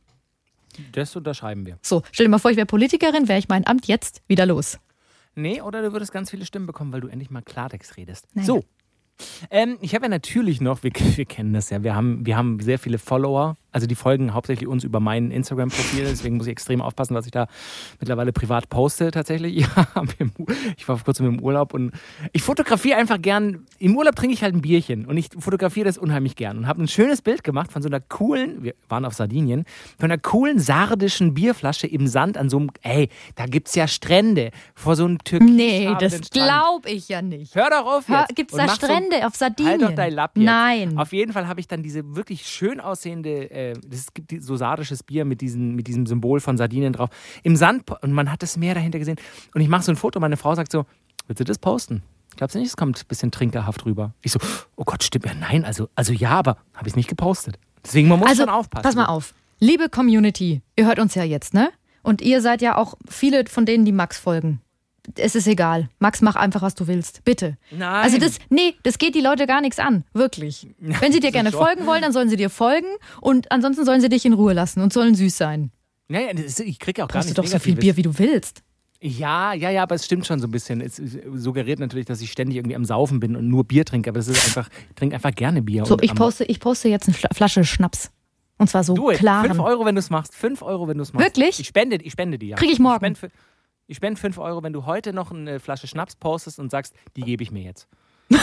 Das 0.93 1.15
unterschreiben 1.15 1.67
wir. 1.67 1.79
So, 1.83 2.03
stell 2.13 2.25
dir 2.27 2.31
mal 2.31 2.39
vor, 2.39 2.51
ich 2.51 2.57
wäre 2.57 2.67
Politikerin, 2.67 3.29
wäre 3.29 3.39
ich 3.39 3.49
mein 3.49 3.67
Amt 3.67 3.87
jetzt 3.89 4.23
wieder 4.27 4.47
los. 4.47 4.79
Nee, 5.35 5.61
oder 5.61 5.83
du 5.83 5.93
würdest 5.93 6.13
ganz 6.13 6.31
viele 6.31 6.47
Stimmen 6.47 6.67
bekommen, 6.67 6.93
weil 6.93 7.03
du 7.03 7.09
endlich 7.09 7.31
mal 7.31 7.43
Klartext 7.43 7.97
redest. 7.99 8.27
Naja. 8.35 8.47
So. 8.47 8.65
Ähm, 9.51 9.79
ich 9.81 9.95
habe 9.95 10.07
ja 10.07 10.09
natürlich 10.09 10.61
noch, 10.61 10.83
wir, 10.83 10.93
wir 11.17 11.25
kennen 11.25 11.53
das 11.53 11.71
ja, 11.71 11.83
wir 11.83 11.95
haben, 11.95 12.27
wir 12.27 12.37
haben 12.37 12.61
sehr 12.61 12.79
viele 12.79 12.99
Follower, 12.99 13.57
also 13.73 13.87
die 13.87 13.95
folgen 13.95 14.35
hauptsächlich 14.35 14.69
uns 14.69 14.85
über 14.85 15.01
mein 15.01 15.31
Instagram-Profil, 15.31 16.05
deswegen 16.05 16.37
muss 16.37 16.47
ich 16.47 16.53
extrem 16.53 16.81
aufpassen, 16.81 17.15
was 17.15 17.25
ich 17.27 17.33
da 17.33 17.47
mittlerweile 18.01 18.33
privat 18.33 18.69
poste 18.69 19.11
tatsächlich. 19.11 19.67
Ja, 19.73 19.87
ich 20.77 20.87
war 20.89 20.97
vor 20.97 21.05
kurzem 21.05 21.27
im 21.27 21.41
Urlaub 21.41 21.73
und 21.75 21.93
ich 22.33 22.43
fotografiere 22.43 22.99
einfach 22.99 23.21
gern, 23.21 23.67
im 23.79 23.97
Urlaub 23.97 24.15
trinke 24.17 24.35
ich 24.35 24.43
halt 24.43 24.55
ein 24.55 24.61
Bierchen 24.63 25.07
und 25.07 25.17
ich 25.17 25.29
fotografiere 25.39 25.87
das 25.87 25.99
unheimlich 25.99 26.37
gern 26.37 26.59
und 26.59 26.67
habe 26.67 26.83
ein 26.83 26.89
schönes 26.89 27.23
Bild 27.23 27.43
gemacht 27.45 27.73
von 27.73 27.83
so 27.83 27.89
einer 27.89 28.01
coolen, 28.01 28.63
wir 28.63 28.75
waren 28.89 29.05
auf 29.05 29.15
Sardinien, 29.15 29.65
von 29.99 30.11
einer 30.11 30.19
coolen 30.21 30.59
sardischen 30.59 31.35
Bierflasche 31.35 31.87
im 31.87 32.07
Sand 32.07 32.37
an 32.37 32.49
so 32.51 32.59
einem, 32.59 32.71
ey, 32.83 33.09
da 33.37 33.47
gibt's 33.47 33.75
ja 33.75 33.87
Strände 33.89 34.51
vor 34.75 34.97
so 34.97 35.05
einem 35.05 35.19
türkisfarbenen 35.19 35.57
Nee, 35.57 35.95
das 35.99 36.31
glaube 36.31 36.91
ich 36.91 37.09
ja 37.09 37.23
nicht. 37.23 37.55
Hör 37.55 37.71
doch 37.71 37.87
auf 37.87 38.09
jetzt. 38.09 38.35
gibt's 38.37 38.53
Und 38.53 38.59
da 38.61 38.67
mach 38.67 38.81
so- 38.81 38.87
Strände 38.87 39.27
auf 39.27 39.35
Sardinien? 39.35 39.73
Halt 39.81 39.83
doch 39.83 39.95
dein 39.95 40.13
Lapp 40.13 40.37
jetzt. 40.37 40.45
Nein. 40.45 40.99
Auf 40.99 41.13
jeden 41.13 41.33
Fall 41.33 41.49
habe 41.49 41.61
ich 41.61 41.69
dann 41.69 41.83
diese 41.83 42.15
wirklich 42.17 42.47
schön 42.47 42.81
aussehende, 42.81 43.51
äh, 43.51 43.62
das 43.87 44.13
gibt 44.15 44.31
die- 44.31 44.41
so 44.41 44.57
sardisches 44.57 45.03
Bier 45.03 45.25
mit, 45.25 45.41
diesen, 45.41 45.75
mit 45.75 45.87
diesem 45.87 46.07
Symbol 46.07 46.41
von 46.41 46.57
Sardinien 46.57 46.93
drauf, 46.93 47.11
im 47.43 47.57
Sand 47.57 47.85
und 48.03 48.13
man 48.13 48.31
hat 48.31 48.43
das 48.43 48.57
Meer 48.57 48.75
dahinter 48.75 48.99
gesehen. 48.99 49.17
Und 49.55 49.61
ich 49.61 49.69
mache 49.69 49.83
so 49.83 49.93
ein 49.93 49.97
Foto, 49.97 50.21
meine 50.21 50.37
Frau 50.37 50.55
sagt 50.55 50.73
so, 50.73 50.85
willst 51.27 51.41
du 51.41 51.45
das 51.45 51.59
posten? 51.59 52.03
Glaubst 52.37 52.55
du 52.55 52.59
nicht, 52.59 52.69
es 52.69 52.77
kommt 52.77 52.99
ein 52.99 53.07
bisschen 53.09 53.31
trinkerhaft 53.31 53.85
rüber? 53.85 54.15
Ich 54.23 54.33
so, 54.33 54.39
oh 54.77 54.85
Gott, 54.85 55.03
stimmt 55.03 55.27
ja, 55.27 55.35
nein, 55.35 55.65
also, 55.65 55.89
also 55.95 56.13
ja, 56.13 56.31
aber 56.31 56.57
habe 56.75 56.89
ich 56.89 56.97
nicht 56.97 57.09
gepostet. 57.09 57.59
Deswegen, 57.85 58.09
man 58.09 58.19
muss 58.21 58.29
also, 58.29 58.43
schon 58.45 58.51
aufpassen. 58.51 58.83
pass 58.83 58.95
mal 58.95 59.07
auf. 59.07 59.35
Liebe 59.59 59.89
Community, 59.89 60.63
ihr 60.77 60.87
hört 60.87 60.99
uns 60.99 61.15
ja 61.15 61.25
jetzt, 61.25 61.53
ne? 61.55 61.71
Und 62.03 62.21
ihr 62.21 62.41
seid 62.41 62.63
ja 62.63 62.77
auch 62.77 62.95
viele 63.09 63.45
von 63.47 63.65
denen, 63.67 63.85
die 63.85 63.93
Max 63.93 64.19
folgen. 64.19 64.61
Es 65.17 65.35
ist 65.35 65.47
egal. 65.49 65.89
Max, 65.99 66.21
mach 66.23 66.37
einfach, 66.37 66.63
was 66.63 66.75
du 66.75 66.87
willst. 66.87 67.25
Bitte. 67.25 67.57
Nein. 67.71 68.05
Also 68.05 68.19
das, 68.19 68.39
nee, 68.51 68.75
das 68.85 68.99
geht 68.99 69.15
die 69.15 69.21
Leute 69.21 69.47
gar 69.47 69.61
nichts 69.61 69.79
an. 69.79 70.05
Wirklich. 70.13 70.69
Wenn 70.79 71.13
sie 71.13 71.21
dir 71.21 71.33
gerne 71.33 71.51
folgen 71.53 71.87
wollen, 71.87 72.03
dann 72.03 72.13
sollen 72.13 72.29
sie 72.29 72.37
dir 72.37 72.51
folgen. 72.51 72.87
Und 73.21 73.51
ansonsten 73.51 73.85
sollen 73.85 74.01
sie 74.01 74.09
dich 74.09 74.25
in 74.25 74.33
Ruhe 74.33 74.53
lassen 74.53 74.81
und 74.81 74.93
sollen 74.93 75.15
süß 75.15 75.37
sein. 75.37 75.71
Naja, 76.09 76.29
ist, 76.31 76.61
ich 76.61 76.79
kriege 76.79 77.03
auch 77.03 77.09
gar 77.09 77.15
Brauchst 77.23 77.37
du 77.37 77.41
nicht 77.43 77.53
doch 77.53 77.59
so 77.59 77.59
viel 77.59 77.75
Bier, 77.75 77.97
wie 77.97 78.03
du 78.03 78.17
willst. 78.19 78.63
Ja, 79.01 79.53
ja, 79.55 79.71
ja, 79.71 79.83
aber 79.83 79.97
es 79.97 80.05
stimmt 80.05 80.27
schon 80.27 80.39
so 80.39 80.47
ein 80.47 80.53
bisschen. 80.53 80.81
Es 80.81 81.01
suggeriert 81.35 81.81
natürlich, 81.81 82.07
dass 82.07 82.21
ich 82.21 82.31
ständig 82.31 82.57
irgendwie 82.59 82.77
am 82.77 82.85
Saufen 82.85 83.19
bin 83.19 83.35
und 83.35 83.49
nur 83.49 83.65
Bier 83.65 83.85
trinke, 83.85 84.11
aber 84.11 84.21
das 84.21 84.29
ist 84.29 84.45
einfach, 84.45 84.69
ich 84.91 84.95
trinke 84.95 85.17
einfach 85.17 85.35
gerne 85.35 85.61
Bier. 85.63 85.85
So, 85.87 85.97
ich 86.01 86.15
poste, 86.15 86.45
ich 86.45 86.61
poste 86.61 86.89
jetzt 86.89 87.09
eine 87.09 87.15
Fla- 87.17 87.35
Flasche 87.35 87.65
Schnaps. 87.65 88.13
Und 88.59 88.69
zwar 88.71 88.85
so 88.85 88.95
Du, 88.95 89.09
klaren. 89.09 89.47
5 89.49 89.59
Euro, 89.59 89.85
wenn 89.85 89.97
du 89.97 89.99
es 89.99 90.11
machst. 90.11 90.37
5 90.37 90.63
Euro, 90.63 90.87
wenn 90.87 90.99
du 90.99 91.03
es 91.03 91.13
machst. 91.13 91.27
Wirklich? 91.27 91.59
Ich 91.59 91.67
spende, 91.67 91.97
ich 91.97 92.13
spende 92.13 92.39
die, 92.39 92.49
ja. 92.49 92.57
Krieg 92.57 92.71
ich 92.71 92.79
morgen. 92.79 93.15
Ich 93.15 93.19
ich 93.87 93.97
spende 93.97 94.21
5 94.21 94.39
Euro, 94.39 94.63
wenn 94.63 94.73
du 94.73 94.87
heute 94.87 95.13
noch 95.13 95.31
eine 95.33 95.61
Flasche 95.61 95.87
Schnaps 95.87 96.17
postest 96.17 96.59
und 96.59 96.71
sagst, 96.71 96.95
die 97.17 97.23
gebe 97.23 97.43
ich 97.43 97.51
mir 97.51 97.63
jetzt. 97.63 97.89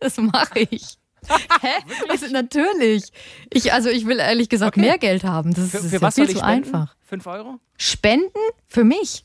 Das 0.00 0.18
mache 0.18 0.60
ich. 0.70 0.98
Hä? 1.60 1.68
Also, 2.08 2.26
natürlich. 2.28 3.10
Ich, 3.52 3.72
also 3.72 3.88
ich 3.88 4.06
will 4.06 4.18
ehrlich 4.18 4.48
gesagt 4.48 4.76
Okay. 4.76 4.80
mehr 4.86 4.98
Geld 4.98 5.24
haben. 5.24 5.52
Das, 5.54 5.70
Für, 5.70 5.78
ist 5.78 5.90
für 5.90 5.96
ja 6.00 6.10
viel 6.10 6.26
zu 6.28 6.36
spenden? 6.38 6.44
einfach. 6.44 6.94
Fünf 7.00 7.26
Euro? 7.26 7.58
Spenden 7.76 8.30
für 8.68 8.84
mich. 8.84 9.24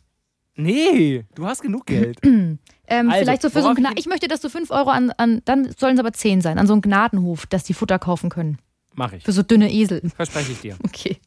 Nee, 0.56 1.26
du 1.36 1.45
hast 1.45 1.62
genug 1.62 1.86
Geld. 1.86 2.20
Ähm, 2.88 3.10
Also, 3.10 3.24
vielleicht 3.24 3.41
so 3.41 3.49
für 3.49 3.62
so 3.62 3.70
ein 3.70 3.78
worauf 3.78 3.93
ich 3.95 4.06
möchte, 4.08 4.28
dass 4.28 4.41
du 4.41 4.49
5 4.49 4.70
Euro 4.70 4.89
an, 4.89 5.12
an, 5.12 5.41
dann 5.45 5.72
sollen 5.78 5.93
es 5.93 5.99
aber 6.01 6.12
10 6.12 6.41
sein, 6.41 6.58
an 6.60 6.68
so 6.68 6.74
einen 6.74 6.82
Gnadenhof, 6.82 7.45
dass 7.45 7.64
die 7.64 7.74
Futter 7.74 7.97
kaufen 7.99 8.30
können. 8.30 8.58
Mach 8.95 9.14
ich. 9.14 9.24
Für 9.24 9.32
so 9.32 9.43
dünne 9.43 9.72
Esel. 9.72 10.01
Verspreche 10.14 10.51
ich 10.51 10.60
dir. 10.60 10.76
Okay. 10.86 11.18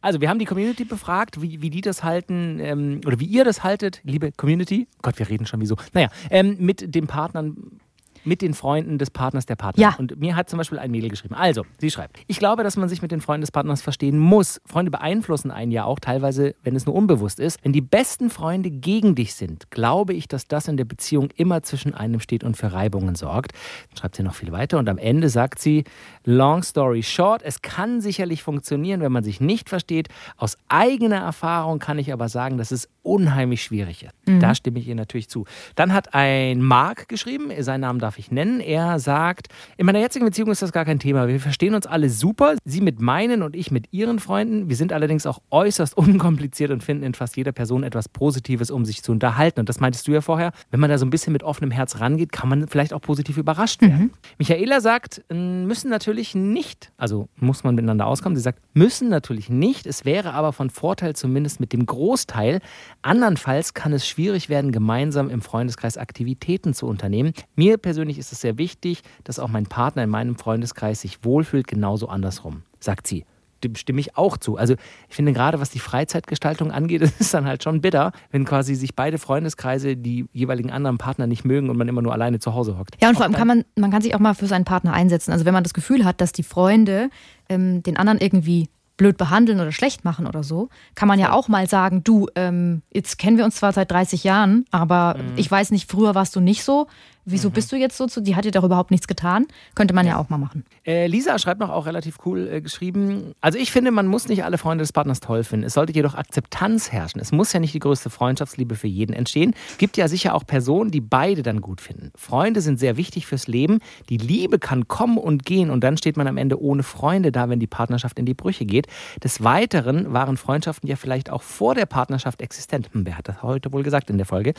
Also, 0.00 0.20
wir 0.20 0.28
haben 0.28 0.38
die 0.38 0.44
Community 0.44 0.84
befragt, 0.84 1.40
wie, 1.40 1.62
wie 1.62 1.70
die 1.70 1.80
das 1.80 2.02
halten 2.02 2.58
ähm, 2.60 3.00
oder 3.06 3.20
wie 3.20 3.26
ihr 3.26 3.44
das 3.44 3.62
haltet, 3.62 4.00
liebe 4.04 4.32
Community. 4.32 4.88
Gott, 5.02 5.18
wir 5.18 5.28
reden 5.28 5.46
schon 5.46 5.60
wie 5.60 5.66
so. 5.66 5.76
Naja, 5.92 6.08
ähm, 6.30 6.56
mit 6.58 6.94
den 6.94 7.06
Partnern, 7.06 7.80
mit 8.24 8.42
den 8.42 8.54
Freunden 8.54 8.98
des 8.98 9.10
Partners 9.10 9.46
der 9.46 9.56
Partnerin. 9.56 9.92
Ja. 9.92 9.98
Und 9.98 10.18
mir 10.18 10.36
hat 10.36 10.48
zum 10.48 10.58
Beispiel 10.58 10.78
ein 10.78 10.90
Mädel 10.90 11.10
geschrieben. 11.10 11.34
Also, 11.34 11.64
sie 11.78 11.90
schreibt: 11.90 12.18
Ich 12.26 12.38
glaube, 12.38 12.62
dass 12.62 12.76
man 12.76 12.88
sich 12.88 13.02
mit 13.02 13.10
den 13.10 13.20
Freunden 13.20 13.42
des 13.42 13.50
Partners 13.50 13.82
verstehen 13.82 14.18
muss. 14.18 14.60
Freunde 14.66 14.90
beeinflussen 14.90 15.50
einen 15.50 15.72
ja 15.72 15.84
auch 15.84 15.98
teilweise, 15.98 16.54
wenn 16.62 16.76
es 16.76 16.86
nur 16.86 16.94
unbewusst 16.94 17.40
ist. 17.40 17.58
Wenn 17.62 17.72
die 17.72 17.80
besten 17.80 18.30
Freunde 18.30 18.70
gegen 18.70 19.14
dich 19.14 19.34
sind, 19.34 19.70
glaube 19.70 20.14
ich, 20.14 20.28
dass 20.28 20.46
das 20.46 20.68
in 20.68 20.76
der 20.76 20.84
Beziehung 20.84 21.30
immer 21.36 21.62
zwischen 21.62 21.94
einem 21.94 22.20
steht 22.20 22.44
und 22.44 22.56
für 22.56 22.72
Reibungen 22.72 23.14
sorgt. 23.14 23.52
Dann 23.90 23.98
schreibt 23.98 24.16
sie 24.16 24.22
noch 24.22 24.34
viel 24.34 24.52
weiter 24.52 24.78
und 24.78 24.88
am 24.88 24.98
Ende 24.98 25.28
sagt 25.28 25.58
sie: 25.58 25.84
Long 26.24 26.62
story 26.62 27.02
short, 27.02 27.42
es 27.42 27.62
kann 27.62 28.00
sicherlich 28.00 28.42
funktionieren, 28.42 29.00
wenn 29.00 29.12
man 29.12 29.24
sich 29.24 29.40
nicht 29.40 29.68
versteht. 29.68 30.08
Aus 30.36 30.56
eigener 30.68 31.16
Erfahrung 31.16 31.78
kann 31.78 31.98
ich 31.98 32.12
aber 32.12 32.28
sagen, 32.28 32.58
dass 32.58 32.70
es 32.70 32.88
unheimlich 33.02 33.62
schwierig 33.62 34.04
ist. 34.04 34.12
Da 34.40 34.54
stimme 34.54 34.78
ich 34.78 34.88
ihr 34.88 34.94
natürlich 34.94 35.28
zu. 35.28 35.44
Dann 35.74 35.92
hat 35.92 36.14
ein 36.14 36.62
Mark 36.62 37.08
geschrieben, 37.08 37.50
seinen 37.60 37.80
Namen 37.80 37.98
darf 37.98 38.18
ich 38.18 38.30
nennen. 38.30 38.60
Er 38.60 38.98
sagt, 38.98 39.48
in 39.76 39.86
meiner 39.86 39.98
jetzigen 39.98 40.24
Beziehung 40.24 40.50
ist 40.50 40.62
das 40.62 40.72
gar 40.72 40.84
kein 40.84 40.98
Thema. 40.98 41.28
Wir 41.28 41.40
verstehen 41.40 41.74
uns 41.74 41.86
alle 41.86 42.08
super. 42.10 42.56
Sie 42.64 42.80
mit 42.80 43.00
meinen 43.00 43.42
und 43.42 43.56
ich 43.56 43.70
mit 43.70 43.92
ihren 43.92 44.18
Freunden. 44.20 44.68
Wir 44.68 44.76
sind 44.76 44.92
allerdings 44.92 45.26
auch 45.26 45.40
äußerst 45.50 45.96
unkompliziert 45.96 46.70
und 46.70 46.82
finden 46.82 47.04
in 47.04 47.14
fast 47.14 47.36
jeder 47.36 47.52
Person 47.52 47.82
etwas 47.82 48.08
Positives, 48.08 48.70
um 48.70 48.84
sich 48.84 49.02
zu 49.02 49.12
unterhalten. 49.12 49.60
Und 49.60 49.68
das 49.68 49.80
meintest 49.80 50.06
du 50.06 50.12
ja 50.12 50.20
vorher. 50.20 50.52
Wenn 50.70 50.80
man 50.80 50.90
da 50.90 50.98
so 50.98 51.06
ein 51.06 51.10
bisschen 51.10 51.32
mit 51.32 51.42
offenem 51.42 51.70
Herz 51.70 52.00
rangeht, 52.00 52.32
kann 52.32 52.48
man 52.48 52.68
vielleicht 52.68 52.92
auch 52.92 53.00
positiv 53.00 53.36
überrascht 53.36 53.82
werden. 53.82 54.12
Michaela 54.38 54.80
sagt, 54.80 55.22
müssen 55.28 55.90
natürlich 55.90 56.34
nicht, 56.34 56.92
also 56.96 57.28
muss 57.36 57.64
man 57.64 57.74
miteinander 57.74 58.06
auskommen. 58.06 58.36
Sie 58.36 58.42
sagt, 58.42 58.60
müssen 58.74 59.08
natürlich 59.08 59.48
nicht. 59.48 59.86
Es 59.86 60.04
wäre 60.04 60.32
aber 60.32 60.52
von 60.52 60.70
Vorteil 60.70 61.14
zumindest 61.16 61.60
mit 61.60 61.72
dem 61.72 61.86
Großteil. 61.86 62.60
Andernfalls 63.02 63.74
kann 63.74 63.92
es 63.92 64.06
schwierig 64.06 64.48
werden, 64.48 64.72
gemeinsam 64.72 65.28
im 65.28 65.42
Freundeskreis 65.42 65.98
Aktivitäten 65.98 66.72
zu 66.72 66.86
unternehmen. 66.86 67.32
Mir 67.56 67.76
persönlich 67.76 68.18
ist 68.18 68.32
es 68.32 68.40
sehr 68.40 68.58
wichtig, 68.58 69.02
dass 69.24 69.38
auch 69.38 69.48
mein 69.48 69.66
Partner 69.66 70.04
in 70.04 70.10
meinem 70.10 70.36
Freundeskreis 70.36 71.00
sich 71.00 71.24
wohlfühlt, 71.24 71.66
genauso 71.66 72.08
andersrum, 72.08 72.62
sagt 72.78 73.06
sie. 73.06 73.24
Dem 73.64 73.76
stimme 73.76 74.00
ich 74.00 74.16
auch 74.16 74.38
zu. 74.38 74.56
Also 74.56 74.74
ich 75.08 75.14
finde 75.14 75.32
gerade, 75.32 75.60
was 75.60 75.70
die 75.70 75.78
Freizeitgestaltung 75.78 76.72
angeht, 76.72 77.02
ist 77.02 77.20
es 77.20 77.30
dann 77.30 77.46
halt 77.46 77.62
schon 77.62 77.80
bitter, 77.80 78.12
wenn 78.30 78.44
quasi 78.44 78.74
sich 78.74 78.96
beide 78.96 79.18
Freundeskreise 79.18 79.96
die 79.96 80.26
jeweiligen 80.32 80.70
anderen 80.70 80.98
Partner 80.98 81.26
nicht 81.26 81.44
mögen 81.44 81.70
und 81.70 81.76
man 81.76 81.88
immer 81.88 82.02
nur 82.02 82.12
alleine 82.12 82.38
zu 82.40 82.54
Hause 82.54 82.78
hockt. 82.78 82.96
Ja, 83.00 83.08
und 83.08 83.16
vor 83.16 83.24
allem 83.24 83.34
kann 83.34 83.46
man, 83.46 83.64
man 83.76 83.90
kann 83.90 84.02
sich 84.02 84.14
auch 84.14 84.20
mal 84.20 84.34
für 84.34 84.46
seinen 84.46 84.64
Partner 84.64 84.92
einsetzen. 84.92 85.32
Also 85.32 85.44
wenn 85.44 85.54
man 85.54 85.62
das 85.62 85.74
Gefühl 85.74 86.04
hat, 86.04 86.20
dass 86.20 86.32
die 86.32 86.42
Freunde 86.42 87.10
ähm, 87.48 87.82
den 87.82 87.96
anderen 87.96 88.18
irgendwie 88.18 88.68
blöd 89.02 89.16
behandeln 89.16 89.58
oder 89.58 89.72
schlecht 89.72 90.04
machen 90.04 90.28
oder 90.28 90.44
so, 90.44 90.68
kann 90.94 91.08
man 91.08 91.18
ja 91.18 91.32
auch 91.32 91.48
mal 91.48 91.68
sagen, 91.68 92.04
du, 92.04 92.28
ähm, 92.36 92.82
jetzt 92.92 93.18
kennen 93.18 93.36
wir 93.36 93.44
uns 93.44 93.56
zwar 93.56 93.72
seit 93.72 93.90
30 93.90 94.22
Jahren, 94.22 94.64
aber 94.70 95.16
Mhm. 95.18 95.32
ich 95.36 95.50
weiß 95.50 95.72
nicht, 95.72 95.90
früher 95.90 96.14
warst 96.14 96.36
du 96.36 96.40
nicht 96.40 96.62
so. 96.62 96.86
Wieso 97.24 97.50
bist 97.50 97.70
du 97.70 97.76
jetzt 97.76 97.96
so 97.96 98.06
zu? 98.06 98.20
Die 98.20 98.34
hat 98.34 98.44
dir 98.44 98.50
doch 98.50 98.64
überhaupt 98.64 98.90
nichts 98.90 99.06
getan. 99.06 99.46
Könnte 99.76 99.94
man 99.94 100.06
ja, 100.06 100.18
auch 100.18 100.28
mal 100.28 100.38
machen. 100.38 100.64
Äh, 100.84 101.06
Lisa 101.06 101.38
schreibt 101.38 101.60
noch 101.60 101.70
auch 101.70 101.86
relativ 101.86 102.18
cool 102.26 102.48
äh, 102.48 102.60
geschrieben. 102.60 103.32
Also 103.40 103.58
ich 103.58 103.70
finde, 103.70 103.92
man 103.92 104.08
muss 104.08 104.28
nicht 104.28 104.44
alle 104.44 104.58
Freunde 104.58 104.82
des 104.82 104.92
Partners 104.92 105.20
toll 105.20 105.44
finden. 105.44 105.66
Es 105.66 105.74
sollte 105.74 105.92
jedoch 105.92 106.14
Akzeptanz 106.14 106.90
herrschen. 106.90 107.20
Es 107.20 107.30
muss 107.30 107.52
ja 107.52 107.60
nicht 107.60 107.74
die 107.74 107.78
größte 107.78 108.10
Freundschaftsliebe 108.10 108.74
für 108.74 108.88
jeden 108.88 109.12
entstehen. 109.12 109.54
Gibt 109.78 109.96
ja 109.96 110.08
sicher 110.08 110.34
auch 110.34 110.44
Personen, 110.44 110.90
die 110.90 111.00
beide 111.00 111.44
dann 111.44 111.60
gut 111.60 111.80
finden. 111.80 112.10
Freunde 112.16 112.60
sind 112.60 112.80
sehr 112.80 112.96
wichtig 112.96 113.26
fürs 113.26 113.46
Leben. 113.46 113.78
Die 114.08 114.16
Liebe 114.16 114.58
kann 114.58 114.88
kommen 114.88 115.16
und 115.16 115.44
gehen 115.44 115.70
und 115.70 115.84
dann 115.84 115.96
steht 115.96 116.16
man 116.16 116.26
am 116.26 116.36
Ende 116.36 116.60
ohne 116.60 116.82
Freunde 116.82 117.30
da, 117.30 117.48
wenn 117.48 117.60
die 117.60 117.68
Partnerschaft 117.68 118.18
in 118.18 118.26
die 118.26 118.34
Brüche 118.34 118.64
geht. 118.64 118.88
Des 119.22 119.44
Weiteren 119.44 120.12
waren 120.12 120.36
Freundschaften 120.36 120.88
ja 120.88 120.96
vielleicht 120.96 121.30
auch 121.30 121.42
vor 121.42 121.76
der 121.76 121.86
Partnerschaft 121.86 122.42
existent. 122.42 122.90
Hm, 122.92 123.06
wer 123.06 123.16
hat 123.16 123.28
das 123.28 123.42
heute 123.42 123.72
wohl 123.72 123.84
gesagt 123.84 124.10
in 124.10 124.16
der 124.16 124.26
Folge? 124.26 124.54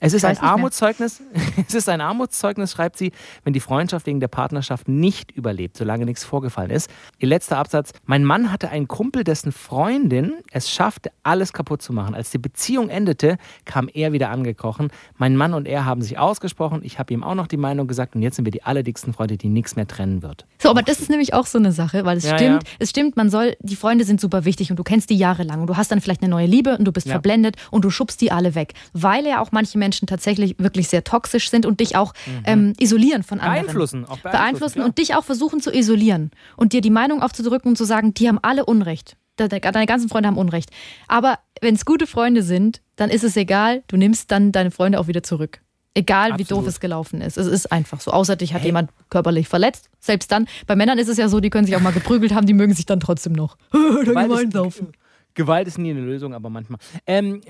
Es 0.00 0.14
ist 0.14 0.24
ein. 0.24 0.38
Armutszeugnis. 0.38 1.20
Es 1.68 1.74
ist 1.74 1.88
ein 1.88 2.00
Armutszeugnis, 2.06 2.72
schreibt 2.72 2.96
sie, 2.96 3.12
wenn 3.44 3.52
die 3.52 3.60
Freundschaft 3.60 4.06
wegen 4.06 4.20
der 4.20 4.28
Partnerschaft 4.28 4.88
nicht 4.88 5.30
überlebt, 5.32 5.76
solange 5.76 6.04
nichts 6.04 6.24
vorgefallen 6.24 6.70
ist. 6.70 6.90
Ihr 7.18 7.28
letzter 7.28 7.58
Absatz. 7.58 7.92
Mein 8.04 8.24
Mann 8.24 8.50
hatte 8.52 8.70
einen 8.70 8.88
Kumpel, 8.88 9.24
dessen 9.24 9.52
Freundin 9.52 10.32
es 10.52 10.70
schaffte, 10.70 11.10
alles 11.22 11.52
kaputt 11.52 11.82
zu 11.82 11.92
machen. 11.92 12.14
Als 12.14 12.30
die 12.30 12.38
Beziehung 12.38 12.88
endete, 12.88 13.36
kam 13.64 13.88
er 13.92 14.12
wieder 14.12 14.30
angekrochen. 14.30 14.88
Mein 15.18 15.36
Mann 15.36 15.54
und 15.54 15.66
er 15.68 15.84
haben 15.84 16.02
sich 16.02 16.18
ausgesprochen. 16.18 16.80
Ich 16.82 16.98
habe 16.98 17.12
ihm 17.12 17.22
auch 17.22 17.34
noch 17.34 17.46
die 17.46 17.56
Meinung 17.56 17.86
gesagt 17.88 18.14
und 18.14 18.22
jetzt 18.22 18.36
sind 18.36 18.44
wir 18.44 18.52
die 18.52 18.62
allerdicksten 18.62 19.12
Freunde, 19.12 19.36
die 19.36 19.48
nichts 19.48 19.76
mehr 19.76 19.86
trennen 19.86 20.22
wird. 20.22 20.46
So, 20.58 20.70
aber 20.70 20.82
das 20.82 21.00
ist 21.00 21.10
nämlich 21.10 21.34
auch 21.34 21.46
so 21.46 21.58
eine 21.58 21.72
Sache, 21.72 22.04
weil 22.04 22.16
es 22.16 22.24
Ja, 22.24 22.36
stimmt, 22.38 22.62
ja. 22.62 22.68
es 22.78 22.90
stimmt, 22.90 23.16
man 23.16 23.28
soll, 23.28 23.56
die 23.60 23.76
Freunde 23.76 24.04
sind 24.04 24.20
super 24.20 24.44
wichtig 24.44 24.70
und 24.70 24.78
du 24.78 24.82
kennst 24.84 25.10
die 25.10 25.16
jahrelang 25.16 25.60
und 25.62 25.66
du 25.66 25.76
hast 25.76 25.90
dann 25.90 26.00
vielleicht 26.00 26.22
eine 26.22 26.30
neue 26.30 26.46
Liebe 26.46 26.76
und 26.78 26.84
du 26.84 26.92
bist 26.92 27.06
Ja. 27.06 27.12
verblendet 27.14 27.56
und 27.70 27.84
du 27.84 27.90
schubst 27.90 28.20
die 28.20 28.30
alle 28.32 28.54
weg, 28.54 28.74
weil 28.92 29.26
ja 29.26 29.40
auch 29.40 29.52
manche 29.52 29.78
Menschen 29.78 30.06
tatsächlich 30.06 30.56
wirklich 30.58 30.88
sehr 30.88 31.04
toxisch 31.04 31.50
sind 31.50 31.66
und 31.66 31.80
dich 31.80 31.95
auch 31.96 32.12
ähm, 32.44 32.72
isolieren 32.78 33.22
von 33.22 33.40
anderen. 33.40 33.62
Mhm. 33.62 33.66
Beeinflussen, 33.66 34.04
auch 34.04 34.18
beeinflussen, 34.18 34.32
Beeinflussen 34.32 34.82
und 34.82 34.98
dich 34.98 35.14
auch 35.14 35.24
versuchen 35.24 35.60
zu 35.60 35.72
isolieren 35.72 36.30
und 36.56 36.72
dir 36.72 36.80
die 36.80 36.90
Meinung 36.90 37.22
aufzudrücken 37.22 37.70
und 37.70 37.76
zu 37.76 37.84
sagen, 37.84 38.14
die 38.14 38.28
haben 38.28 38.38
alle 38.42 38.64
Unrecht. 38.64 39.16
De- 39.38 39.48
de- 39.48 39.60
Deine 39.60 39.86
ganzen 39.86 40.08
Freunde 40.08 40.28
haben 40.28 40.38
Unrecht. 40.38 40.70
Aber 41.08 41.38
wenn 41.60 41.74
es 41.74 41.84
gute 41.84 42.06
Freunde 42.06 42.42
sind, 42.42 42.80
dann 42.96 43.10
ist 43.10 43.24
es 43.24 43.36
egal, 43.36 43.82
du 43.88 43.96
nimmst 43.96 44.30
dann 44.30 44.52
deine 44.52 44.70
Freunde 44.70 44.98
auch 44.98 45.08
wieder 45.08 45.22
zurück. 45.22 45.60
Egal 45.94 46.36
wie 46.38 46.42
Absolut. 46.42 46.50
doof 46.64 46.68
es 46.68 46.80
gelaufen 46.80 47.20
ist. 47.22 47.38
Es 47.38 47.46
ist 47.46 47.72
einfach 47.72 48.00
so. 48.02 48.10
Außer 48.10 48.36
dich 48.36 48.52
hat 48.52 48.64
jemand 48.64 48.90
körperlich 49.08 49.48
verletzt. 49.48 49.88
Selbst 49.98 50.30
dann, 50.30 50.46
bei 50.66 50.76
Männern 50.76 50.98
ist 50.98 51.08
es 51.08 51.16
ja 51.16 51.28
so, 51.28 51.40
die 51.40 51.48
können 51.48 51.66
sich 51.66 51.74
auch 51.74 51.80
mal 51.80 51.92
geprügelt 51.92 52.34
haben, 52.34 52.46
die 52.46 52.52
mögen 52.52 52.74
sich 52.74 52.84
dann 52.84 53.00
trotzdem 53.00 53.32
noch. 53.32 53.56
da 53.72 53.78
Gewalt 53.78 54.04
gemein 54.06 54.30
ist, 54.48 54.52
saufen. 54.52 54.92
Gewalt 55.32 55.66
ist 55.68 55.78
nie 55.78 55.90
eine 55.90 56.00
Lösung, 56.00 56.34
aber 56.34 56.50
manchmal. 56.50 56.78
Ähm, 57.06 57.40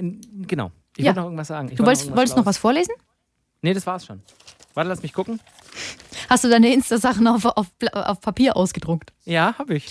genau. 0.47 0.71
Ich 0.97 1.05
Ja. 1.05 1.09
wollte 1.11 1.21
noch 1.21 1.27
irgendwas 1.27 1.49
sagen. 1.49 1.69
Ich 1.71 1.77
Du 1.77 1.85
wollte 1.85 1.99
wolltest, 2.01 2.17
wolltest 2.17 2.37
noch 2.37 2.47
was 2.47 2.59
vorlesen? 2.59 2.93
Nee, 3.63 3.75
das 3.75 3.87
war's 3.87 4.07
schon. 4.07 4.23
Warte, 4.75 4.89
lass 4.89 5.03
mich 5.03 5.13
gucken. 5.13 5.41
Hast 6.29 6.45
du 6.45 6.49
deine 6.49 6.73
Insta-Sachen 6.73 7.27
auf, 7.27 7.45
auf, 7.45 7.69
auf 7.93 8.21
Papier 8.21 8.57
ausgedruckt? 8.57 9.13
Ja, 9.25 9.55
habe 9.59 9.75
ich. 9.75 9.89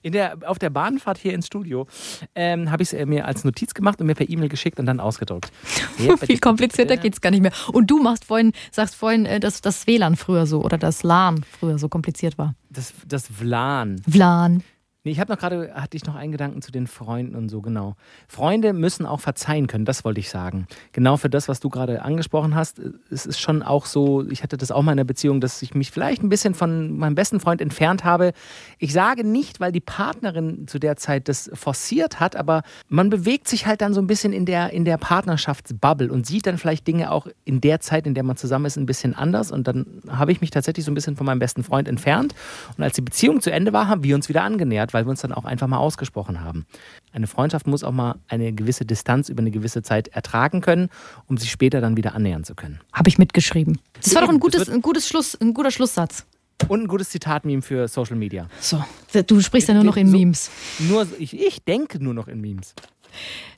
In 0.00 0.12
der, 0.12 0.38
auf 0.46 0.58
der 0.60 0.70
Bahnfahrt 0.70 1.18
hier 1.18 1.34
ins 1.34 1.48
Studio 1.48 1.88
ähm, 2.36 2.70
habe 2.70 2.84
ich 2.84 2.92
es 2.92 3.06
mir 3.06 3.26
als 3.26 3.42
Notiz 3.42 3.74
gemacht 3.74 4.00
und 4.00 4.06
mir 4.06 4.14
per 4.14 4.28
E-Mail 4.28 4.48
geschickt 4.48 4.78
und 4.78 4.86
dann 4.86 5.00
ausgedruckt. 5.00 5.50
Viel 6.20 6.38
komplizierter 6.38 6.96
geht's 6.96 7.20
gar 7.20 7.30
nicht 7.30 7.42
mehr. 7.42 7.52
Und 7.72 7.90
du 7.90 8.00
machst 8.00 8.24
vorhin, 8.24 8.52
sagst 8.70 8.94
vorhin, 8.94 9.26
äh, 9.26 9.40
dass 9.40 9.60
das 9.60 9.86
WLAN 9.88 10.14
früher 10.14 10.46
so 10.46 10.62
oder 10.62 10.78
das 10.78 11.02
LAN 11.02 11.44
früher 11.58 11.78
so 11.78 11.88
kompliziert 11.88 12.38
war. 12.38 12.54
Das, 12.70 12.92
das 13.06 13.26
Vlan. 13.26 14.00
WLAN. 14.06 14.62
Nee, 15.08 15.12
ich 15.12 15.20
habe 15.20 15.32
noch 15.32 15.38
gerade, 15.38 15.72
hatte 15.72 15.96
ich 15.96 16.04
noch 16.04 16.16
einen 16.16 16.32
Gedanken 16.32 16.60
zu 16.60 16.70
den 16.70 16.86
Freunden 16.86 17.34
und 17.34 17.48
so, 17.48 17.62
genau. 17.62 17.96
Freunde 18.26 18.74
müssen 18.74 19.06
auch 19.06 19.20
verzeihen 19.20 19.66
können, 19.66 19.86
das 19.86 20.04
wollte 20.04 20.20
ich 20.20 20.28
sagen. 20.28 20.66
Genau 20.92 21.16
für 21.16 21.30
das, 21.30 21.48
was 21.48 21.60
du 21.60 21.70
gerade 21.70 22.02
angesprochen 22.02 22.54
hast. 22.54 22.78
Es 23.10 23.24
ist 23.24 23.40
schon 23.40 23.62
auch 23.62 23.86
so, 23.86 24.28
ich 24.28 24.42
hatte 24.42 24.58
das 24.58 24.70
auch 24.70 24.82
mal 24.82 24.90
in 24.90 24.98
der 24.98 25.04
Beziehung, 25.04 25.40
dass 25.40 25.62
ich 25.62 25.74
mich 25.74 25.92
vielleicht 25.92 26.22
ein 26.22 26.28
bisschen 26.28 26.52
von 26.52 26.98
meinem 26.98 27.14
besten 27.14 27.40
Freund 27.40 27.62
entfernt 27.62 28.04
habe. 28.04 28.34
Ich 28.78 28.92
sage 28.92 29.24
nicht, 29.24 29.60
weil 29.60 29.72
die 29.72 29.80
Partnerin 29.80 30.68
zu 30.68 30.78
der 30.78 30.96
Zeit 30.96 31.30
das 31.30 31.50
forciert 31.54 32.20
hat, 32.20 32.36
aber 32.36 32.60
man 32.90 33.08
bewegt 33.08 33.48
sich 33.48 33.64
halt 33.64 33.80
dann 33.80 33.94
so 33.94 34.02
ein 34.02 34.06
bisschen 34.06 34.34
in 34.34 34.44
der, 34.44 34.74
in 34.74 34.84
der 34.84 34.98
Partnerschaftsbubble 34.98 36.12
und 36.12 36.26
sieht 36.26 36.46
dann 36.46 36.58
vielleicht 36.58 36.86
Dinge 36.86 37.12
auch 37.12 37.28
in 37.46 37.62
der 37.62 37.80
Zeit, 37.80 38.06
in 38.06 38.12
der 38.12 38.24
man 38.24 38.36
zusammen 38.36 38.66
ist, 38.66 38.76
ein 38.76 38.84
bisschen 38.84 39.14
anders. 39.14 39.52
Und 39.52 39.68
dann 39.68 39.86
habe 40.06 40.32
ich 40.32 40.42
mich 40.42 40.50
tatsächlich 40.50 40.84
so 40.84 40.90
ein 40.90 40.94
bisschen 40.94 41.16
von 41.16 41.24
meinem 41.24 41.38
besten 41.38 41.64
Freund 41.64 41.88
entfernt. 41.88 42.34
Und 42.76 42.84
als 42.84 42.94
die 42.94 43.00
Beziehung 43.00 43.40
zu 43.40 43.50
Ende 43.50 43.72
war, 43.72 43.88
haben 43.88 44.04
wir 44.04 44.14
uns 44.14 44.28
wieder 44.28 44.42
angenähert, 44.42 44.92
weil 44.92 44.97
wir 45.06 45.10
uns 45.10 45.20
dann 45.20 45.32
auch 45.32 45.44
einfach 45.44 45.66
mal 45.66 45.78
ausgesprochen 45.78 46.40
haben. 46.40 46.66
Eine 47.12 47.26
Freundschaft 47.26 47.66
muss 47.66 47.84
auch 47.84 47.92
mal 47.92 48.16
eine 48.28 48.52
gewisse 48.52 48.84
Distanz 48.84 49.28
über 49.28 49.40
eine 49.40 49.50
gewisse 49.50 49.82
Zeit 49.82 50.08
ertragen 50.08 50.60
können, 50.60 50.88
um 51.26 51.36
sich 51.38 51.50
später 51.50 51.80
dann 51.80 51.96
wieder 51.96 52.14
annähern 52.14 52.44
zu 52.44 52.54
können. 52.54 52.80
Habe 52.92 53.08
ich 53.08 53.18
mitgeschrieben. 53.18 53.78
Das 54.02 54.14
war 54.14 54.22
doch 54.22 54.28
ein 54.30 54.40
gutes, 54.40 54.68
ein 54.68 54.82
gutes 54.82 55.08
Schluss, 55.08 55.34
ein 55.40 55.54
guter 55.54 55.70
Schlusssatz. 55.70 56.26
Und 56.66 56.82
ein 56.82 56.88
gutes 56.88 57.10
Zitat-Meme 57.10 57.62
für 57.62 57.86
Social 57.86 58.16
Media. 58.16 58.48
So. 58.60 58.82
Du 59.28 59.40
sprichst 59.40 59.68
ja 59.68 59.74
nur 59.74 59.84
noch 59.84 59.96
in 59.96 60.08
So- 60.08 60.16
Memes. 60.18 60.50
Nur, 60.80 61.06
ich, 61.18 61.32
ich 61.38 61.62
denke 61.64 62.02
nur 62.02 62.14
noch 62.14 62.26
in 62.26 62.40
Memes. 62.40 62.74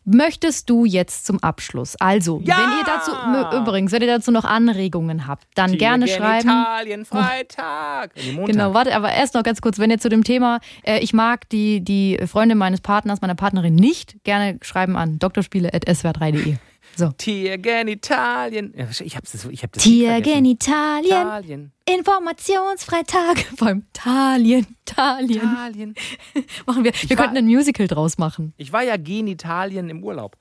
Möchtest 0.05 0.71
du 0.71 0.87
jetzt 0.87 1.27
zum 1.27 1.43
Abschluss? 1.43 1.95
Also, 2.01 2.41
Ja! 2.45 2.57
wenn 2.57 2.79
ihr 2.79 2.85
dazu, 2.85 3.57
übrigens, 3.57 3.93
wenn 3.93 4.01
ihr 4.01 4.09
dazu 4.09 4.31
noch 4.31 4.45
Anregungen 4.45 5.27
habt, 5.27 5.47
dann 5.55 5.77
gerne 5.77 6.09
schreiben. 6.09 6.49
Italien, 6.49 7.05
Freitag. 7.05 8.13
Genau, 8.47 8.73
warte, 8.75 8.97
aber 8.97 9.13
erst 9.13 9.35
noch 9.35 9.43
ganz 9.43 9.61
kurz, 9.61 9.79
wenn 9.79 9.91
ihr 9.91 9.99
zu 9.99 10.09
dem 10.09 10.25
Thema, 10.25 10.61
äh, 10.85 10.99
ich 11.01 11.13
mag 11.13 11.49
die, 11.51 11.83
die 11.83 12.19
Freunde 12.27 12.55
meines 12.55 12.81
Partners, 12.81 13.21
meiner 13.21 13.35
Partnerin 13.35 13.75
nicht, 13.75 14.17
gerne 14.25 14.59
schreiben 14.63 14.97
an 14.97 15.19
drspiele.swr3.de. 15.19 16.57
So. 16.97 17.09
Tiergenitalien. 17.17 18.75
Ich 19.01 19.17
hab's, 19.17 19.33
das- 19.33 19.45
ich 19.47 19.63
hab 19.63 19.73
das. 19.73 19.83
Tiergenitalien, 19.83 21.05
Italien. 21.11 21.73
Informationsfreitag 21.89 23.47
beim 23.59 23.85
Talien, 23.93 24.67
Talien. 24.85 25.37
Italien. 25.43 25.95
Machen 26.67 26.85
wir. 26.85 26.93
Wir 26.93 27.11
war- 27.19 27.25
könnten 27.25 27.39
ein 27.39 27.47
Musical 27.47 27.87
draus 27.87 28.19
machen. 28.19 28.53
Ich 28.57 28.73
war 28.73 28.83
ja 28.83 28.97
Genitalien 28.97 29.89
im 29.89 30.03
Urlaub. 30.05 30.37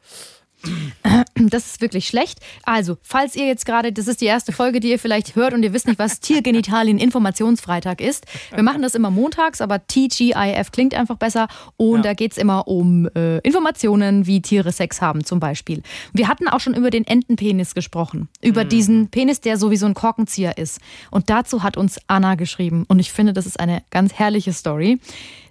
Das 1.35 1.65
ist 1.67 1.81
wirklich 1.81 2.07
schlecht. 2.07 2.39
Also, 2.63 2.97
falls 3.01 3.35
ihr 3.35 3.45
jetzt 3.47 3.65
gerade, 3.65 3.93
das 3.93 4.07
ist 4.07 4.19
die 4.21 4.25
erste 4.25 4.51
Folge, 4.51 4.79
die 4.81 4.89
ihr 4.89 4.99
vielleicht 4.99 5.35
hört 5.35 5.53
und 5.53 5.63
ihr 5.63 5.71
wisst 5.73 5.87
nicht, 5.87 5.97
was 5.99 6.19
Tiergenitalien 6.19 6.97
Informationsfreitag 6.97 8.01
ist. 8.01 8.25
Wir 8.53 8.63
machen 8.63 8.81
das 8.81 8.93
immer 8.93 9.09
montags, 9.09 9.61
aber 9.61 9.85
TGIF 9.87 10.71
klingt 10.71 10.93
einfach 10.93 11.15
besser. 11.15 11.47
Und 11.77 11.97
Ja. 11.97 12.01
da 12.09 12.13
geht 12.13 12.33
es 12.33 12.37
immer 12.37 12.67
um 12.67 13.07
äh, 13.15 13.37
Informationen, 13.39 14.25
wie 14.27 14.41
Tiere 14.41 14.71
Sex 14.73 15.01
haben 15.01 15.23
zum 15.23 15.39
Beispiel. 15.39 15.81
Wir 16.13 16.27
hatten 16.27 16.47
auch 16.49 16.59
schon 16.59 16.73
über 16.73 16.89
den 16.89 17.07
Entenpenis 17.07 17.73
gesprochen. 17.73 18.27
Über 18.41 18.65
diesen 18.65 19.07
Penis, 19.09 19.39
der 19.41 19.57
so 19.57 19.71
wie 19.71 19.77
so 19.77 19.85
ein 19.85 19.93
Korkenzieher 19.93 20.57
ist. 20.57 20.79
Und 21.09 21.29
dazu 21.29 21.63
hat 21.63 21.77
uns 21.77 21.99
Anna 22.07 22.35
geschrieben. 22.35 22.83
Und 22.87 22.99
ich 22.99 23.11
finde, 23.13 23.31
das 23.33 23.45
ist 23.45 23.59
eine 23.59 23.81
ganz 23.91 24.13
herrliche 24.13 24.51
Story. 24.53 24.99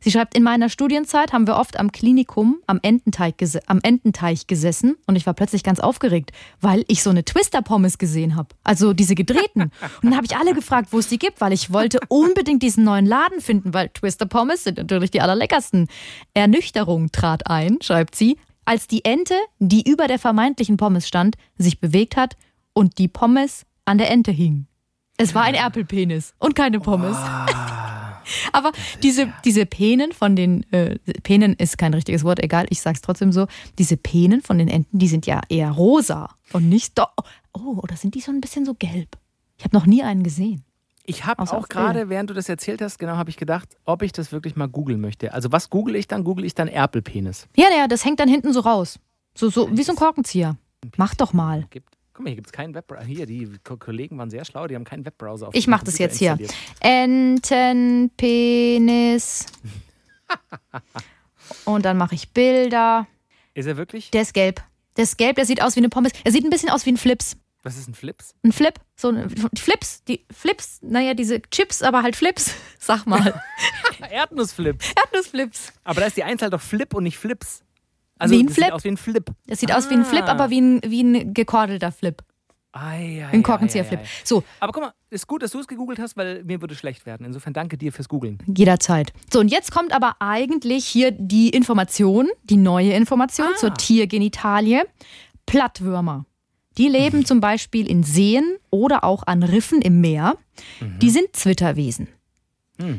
Sie 0.00 0.10
schreibt, 0.10 0.36
in 0.36 0.42
meiner 0.42 0.68
Studienzeit 0.68 1.32
haben 1.32 1.46
wir 1.46 1.56
oft 1.56 1.78
am 1.78 1.92
Klinikum 1.92 2.58
am 2.66 2.78
Ententeich, 2.82 3.34
am 3.66 3.80
Ententeich 3.82 4.46
gesessen 4.46 4.96
und 5.06 5.16
ich 5.16 5.26
war 5.26 5.34
plötzlich 5.34 5.62
ganz 5.62 5.80
aufgeregt, 5.80 6.32
weil 6.60 6.84
ich 6.88 7.02
so 7.02 7.10
eine 7.10 7.24
Twister-Pommes 7.24 7.98
gesehen 7.98 8.36
habe. 8.36 8.48
Also 8.64 8.92
diese 8.92 9.14
gedrehten. 9.14 9.62
Und 9.62 9.72
dann 10.02 10.16
habe 10.16 10.26
ich 10.26 10.36
alle 10.36 10.54
gefragt, 10.54 10.88
wo 10.92 10.98
es 10.98 11.08
die 11.08 11.18
gibt, 11.18 11.40
weil 11.40 11.52
ich 11.52 11.72
wollte 11.72 12.00
unbedingt 12.08 12.62
diesen 12.62 12.84
neuen 12.84 13.06
Laden 13.06 13.40
finden, 13.40 13.74
weil 13.74 13.88
Twister-Pommes 13.88 14.64
sind 14.64 14.78
natürlich 14.78 15.10
die 15.10 15.20
allerleckersten. 15.20 15.88
Ernüchterung 16.34 17.10
trat 17.10 17.48
ein, 17.48 17.78
schreibt 17.82 18.14
sie, 18.14 18.38
als 18.64 18.86
die 18.86 19.04
Ente, 19.04 19.34
die 19.58 19.88
über 19.88 20.08
der 20.08 20.18
vermeintlichen 20.18 20.76
Pommes 20.76 21.08
stand, 21.08 21.36
sich 21.56 21.80
bewegt 21.80 22.16
hat 22.16 22.36
und 22.74 22.98
die 22.98 23.08
Pommes 23.08 23.64
an 23.84 23.98
der 23.98 24.10
Ente 24.10 24.30
hing. 24.30 24.66
Es 25.16 25.34
war 25.34 25.42
ein 25.42 25.54
Erpelpenis 25.54 26.34
und 26.38 26.54
keine 26.54 26.78
Pommes. 26.78 27.16
Aber 28.52 28.72
diese, 29.02 29.32
diese 29.44 29.66
Penen 29.66 30.12
von 30.12 30.36
den, 30.36 30.70
äh, 30.72 30.98
Penen 31.22 31.54
ist 31.54 31.78
kein 31.78 31.94
richtiges 31.94 32.24
Wort, 32.24 32.42
egal, 32.42 32.66
ich 32.70 32.80
sag's 32.80 33.00
trotzdem 33.00 33.32
so. 33.32 33.46
Diese 33.78 33.96
Penen 33.96 34.42
von 34.42 34.58
den 34.58 34.68
Enten, 34.68 34.98
die 34.98 35.08
sind 35.08 35.26
ja 35.26 35.40
eher 35.48 35.70
rosa 35.70 36.30
und 36.52 36.68
nicht 36.68 36.98
do 36.98 37.04
Oh, 37.54 37.78
oder 37.82 37.96
sind 37.96 38.14
die 38.14 38.20
so 38.20 38.30
ein 38.30 38.40
bisschen 38.40 38.64
so 38.64 38.74
gelb? 38.74 39.16
Ich 39.56 39.64
habe 39.64 39.74
noch 39.74 39.86
nie 39.86 40.02
einen 40.02 40.22
gesehen. 40.22 40.64
Ich 41.04 41.24
habe 41.24 41.42
auch 41.42 41.68
gerade, 41.68 42.10
während 42.10 42.28
du 42.28 42.34
das 42.34 42.50
erzählt 42.50 42.82
hast, 42.82 42.98
genau 42.98 43.16
habe 43.16 43.30
ich 43.30 43.38
gedacht, 43.38 43.76
ob 43.86 44.02
ich 44.02 44.12
das 44.12 44.30
wirklich 44.30 44.56
mal 44.56 44.68
googeln 44.68 45.00
möchte. 45.00 45.32
Also 45.32 45.50
was 45.50 45.70
google 45.70 45.96
ich 45.96 46.06
dann? 46.06 46.22
Google 46.22 46.44
ich 46.44 46.54
dann 46.54 46.68
Erpelpenis. 46.68 47.48
Ja, 47.56 47.66
ja, 47.74 47.88
das 47.88 48.04
hängt 48.04 48.20
dann 48.20 48.28
hinten 48.28 48.52
so 48.52 48.60
raus. 48.60 48.98
So, 49.34 49.48
so 49.48 49.74
wie 49.74 49.82
so 49.82 49.92
ein 49.92 49.96
Korkenzieher. 49.96 50.58
Mach 50.96 51.14
doch 51.14 51.32
mal. 51.32 51.66
Gibt. 51.70 51.97
Guck 52.18 52.24
mal, 52.24 52.30
hier 52.30 52.36
gibt 52.36 52.48
es 52.48 52.52
keinen 52.52 52.74
Webbrowser. 52.74 53.04
Hier, 53.04 53.26
die 53.26 53.48
Ko- 53.62 53.76
Kollegen 53.76 54.18
waren 54.18 54.28
sehr 54.28 54.44
schlau, 54.44 54.66
die 54.66 54.74
haben 54.74 54.82
keinen 54.82 55.04
Webbrowser 55.06 55.46
auf 55.46 55.54
Ich 55.54 55.66
dem 55.66 55.70
mach 55.70 55.84
das 55.84 55.98
jetzt 55.98 56.18
hier. 56.18 56.36
Entenpenis. 58.08 59.46
Und 61.64 61.84
dann 61.84 61.96
mache 61.96 62.16
ich 62.16 62.30
Bilder. 62.32 63.06
Ist 63.54 63.66
er 63.66 63.76
wirklich? 63.76 64.10
Der 64.10 64.22
ist 64.22 64.34
gelb. 64.34 64.60
Der 64.96 65.04
ist 65.04 65.16
gelb, 65.16 65.36
der 65.36 65.46
sieht 65.46 65.62
aus 65.62 65.76
wie 65.76 65.80
eine 65.80 65.90
Pommes. 65.90 66.10
Er 66.24 66.32
sieht 66.32 66.42
ein 66.42 66.50
bisschen 66.50 66.70
aus 66.70 66.86
wie 66.86 66.90
ein 66.90 66.96
Flips. 66.96 67.36
Was 67.62 67.76
ist 67.78 67.88
ein 67.88 67.94
Flips? 67.94 68.34
Ein 68.42 68.50
Flip, 68.50 68.74
so 68.96 69.10
ein 69.10 69.28
die 69.28 69.60
Flips, 69.60 70.02
die 70.02 70.24
Flips, 70.32 70.80
naja, 70.82 71.14
diese 71.14 71.40
Chips, 71.42 71.82
aber 71.82 72.02
halt 72.02 72.16
Flips. 72.16 72.52
Sag 72.80 73.06
mal. 73.06 73.40
Erdnussflips. 74.10 74.92
Erdnussflips. 74.96 75.72
Aber 75.84 76.00
da 76.00 76.08
ist 76.08 76.16
die 76.16 76.24
Einzahl 76.24 76.50
doch 76.50 76.60
Flip 76.62 76.92
und 76.94 77.04
nicht 77.04 77.18
Flips. 77.18 77.62
Also 78.18 78.34
Wie 78.34 78.42
ein 78.42 78.48
Flip? 78.48 78.64
Sieht 78.66 78.72
aus 78.72 78.84
wie 78.84 78.88
ein 78.88 78.96
Flip. 78.96 79.30
Es 79.46 79.60
sieht 79.60 79.72
aus 79.74 79.90
wie 79.90 79.94
ein 79.94 80.04
Flip, 80.04 80.24
Ah. 80.24 80.28
aber 80.32 80.50
wie 80.50 80.60
ein, 80.60 80.80
wie 80.86 81.02
ein 81.02 81.34
gekordelter 81.34 81.92
Flip. 81.92 82.22
Ei, 82.72 83.24
ei, 83.24 83.28
Ein 83.32 83.42
Korkenzieher-Flip. 83.42 84.00
So, 84.24 84.44
Aber 84.60 84.72
guck 84.72 84.82
mal, 84.82 84.92
ist 85.10 85.26
gut, 85.26 85.42
dass 85.42 85.52
du 85.52 85.58
es 85.58 85.66
gegoogelt 85.66 85.98
hast, 85.98 86.16
weil 86.18 86.44
mir 86.44 86.60
würde 86.60 86.74
schlecht 86.74 87.06
werden. 87.06 87.24
Insofern 87.26 87.54
danke 87.54 87.78
dir 87.78 87.92
fürs 87.92 88.08
Googeln. 88.08 88.38
jederzeit. 88.46 89.12
So, 89.32 89.40
und 89.40 89.48
jetzt 89.48 89.72
kommt 89.72 89.92
aber 89.94 90.16
eigentlich 90.20 90.84
hier 90.86 91.10
die 91.10 91.48
Information, 91.48 92.28
die 92.44 92.56
neue 92.58 92.92
Information 92.92 93.48
zur 93.56 93.72
Tiergenitalie. 93.74 94.82
Plattwürmer. 95.46 96.26
Die 96.76 96.88
leben 96.88 97.24
zum 97.24 97.40
Beispiel 97.40 97.88
in 97.90 98.02
Seen 98.04 98.44
oder 98.70 99.02
auch 99.02 99.26
an 99.26 99.42
Riffen 99.42 99.80
im 99.80 100.00
Meer. 100.00 100.36
Die 101.00 101.10
sind 101.10 101.34
Zwitterwesen. 101.34 102.08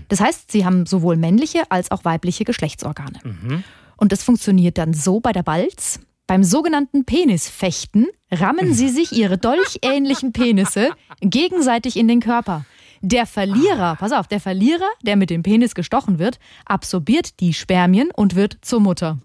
Das 0.09 0.19
heißt, 0.19 0.51
sie 0.51 0.65
haben 0.65 0.85
sowohl 0.87 1.15
männliche 1.15 1.69
als 1.71 1.89
auch 1.91 2.03
weibliche 2.03 2.43
Geschlechtsorgane. 2.43 3.63
Und 3.99 4.11
das 4.11 4.23
funktioniert 4.23 4.77
dann 4.77 4.93
so 4.93 5.19
bei 5.19 5.33
der 5.33 5.43
Balz. 5.43 5.99
Beim 6.25 6.43
sogenannten 6.43 7.05
Penisfechten 7.05 8.07
rammen 8.31 8.73
sie 8.73 8.89
sich 8.89 9.11
ihre 9.11 9.37
dolchähnlichen 9.37 10.31
Penisse 10.31 10.91
gegenseitig 11.21 11.97
in 11.97 12.07
den 12.07 12.21
Körper. 12.21 12.65
Der 13.01 13.25
Verlierer, 13.25 13.95
pass 13.95 14.11
auf, 14.11 14.27
der 14.27 14.39
Verlierer, 14.39 14.87
der 15.03 15.15
mit 15.15 15.29
dem 15.29 15.43
Penis 15.43 15.73
gestochen 15.75 16.19
wird, 16.19 16.39
absorbiert 16.65 17.39
die 17.39 17.53
Spermien 17.53 18.11
und 18.13 18.35
wird 18.35 18.57
zur 18.61 18.79
Mutter. 18.79 19.17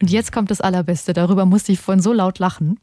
Und 0.00 0.10
jetzt 0.10 0.32
kommt 0.32 0.50
das 0.50 0.60
Allerbeste. 0.60 1.12
Darüber 1.12 1.46
musste 1.46 1.72
ich 1.72 1.80
vorhin 1.80 2.02
so 2.02 2.12
laut 2.12 2.38
lachen. 2.38 2.78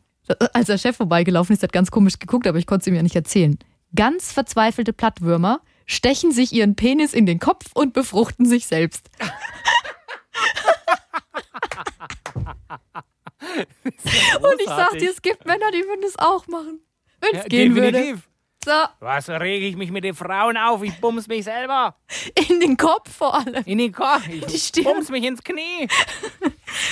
Als 0.54 0.68
der 0.68 0.78
Chef 0.78 0.96
vorbeigelaufen 0.96 1.54
ist, 1.54 1.64
hat 1.64 1.74
ganz 1.74 1.92
komisch 1.92 2.20
geguckt, 2.20 2.48
aber 2.48 2.58
ich 2.58 2.66
konnte 2.66 2.84
es 2.84 2.88
ihm 2.88 2.96
ja 2.96 3.04
nicht 3.04 3.16
erzählen. 3.16 3.58
Ganz 3.96 4.32
verzweifelte 4.32 4.94
Plattwürmer 4.94 5.62
stechen 5.86 6.32
sich 6.32 6.54
ihren 6.54 6.76
Penis 6.76 7.14
in 7.14 7.26
den 7.26 7.40
Kopf 7.40 7.66
und 7.74 7.94
befruchten 7.94 8.46
sich 8.46 8.66
selbst. 8.66 9.10
Und 14.42 14.60
ich 14.62 14.68
sag 14.68 14.92
dir, 14.98 15.10
es 15.10 15.22
gibt 15.22 15.46
Männer, 15.46 15.72
die 15.72 15.80
würden 15.88 16.04
es 16.06 16.18
auch 16.20 16.48
machen. 16.48 16.80
Wenn 17.20 17.32
es 17.36 17.44
Ja, 17.44 17.48
gehen 17.48 17.76
würde. 17.76 17.92
definitiv. 17.92 18.28
So, 18.64 18.72
Was 19.00 19.28
rege 19.28 19.66
ich 19.66 19.76
mich 19.76 19.90
mit 19.90 20.04
den 20.04 20.14
Frauen 20.14 20.56
auf? 20.56 20.84
Ich 20.84 20.94
bums 21.02 21.28
mich 21.28 21.44
selber. 21.46 21.96
in 22.50 22.60
den 22.60 22.78
Kopf 22.78 23.12
vor 23.12 23.34
allem. 23.34 23.64
In 23.66 23.80
den 23.80 23.92
Kopf. 23.92 24.22
Die 24.28 24.44
Ich 24.56 24.66
Stirn. 24.68 24.84
bums 24.86 25.10
mich 25.10 25.24
ins 25.24 25.44
Knie. 25.44 25.88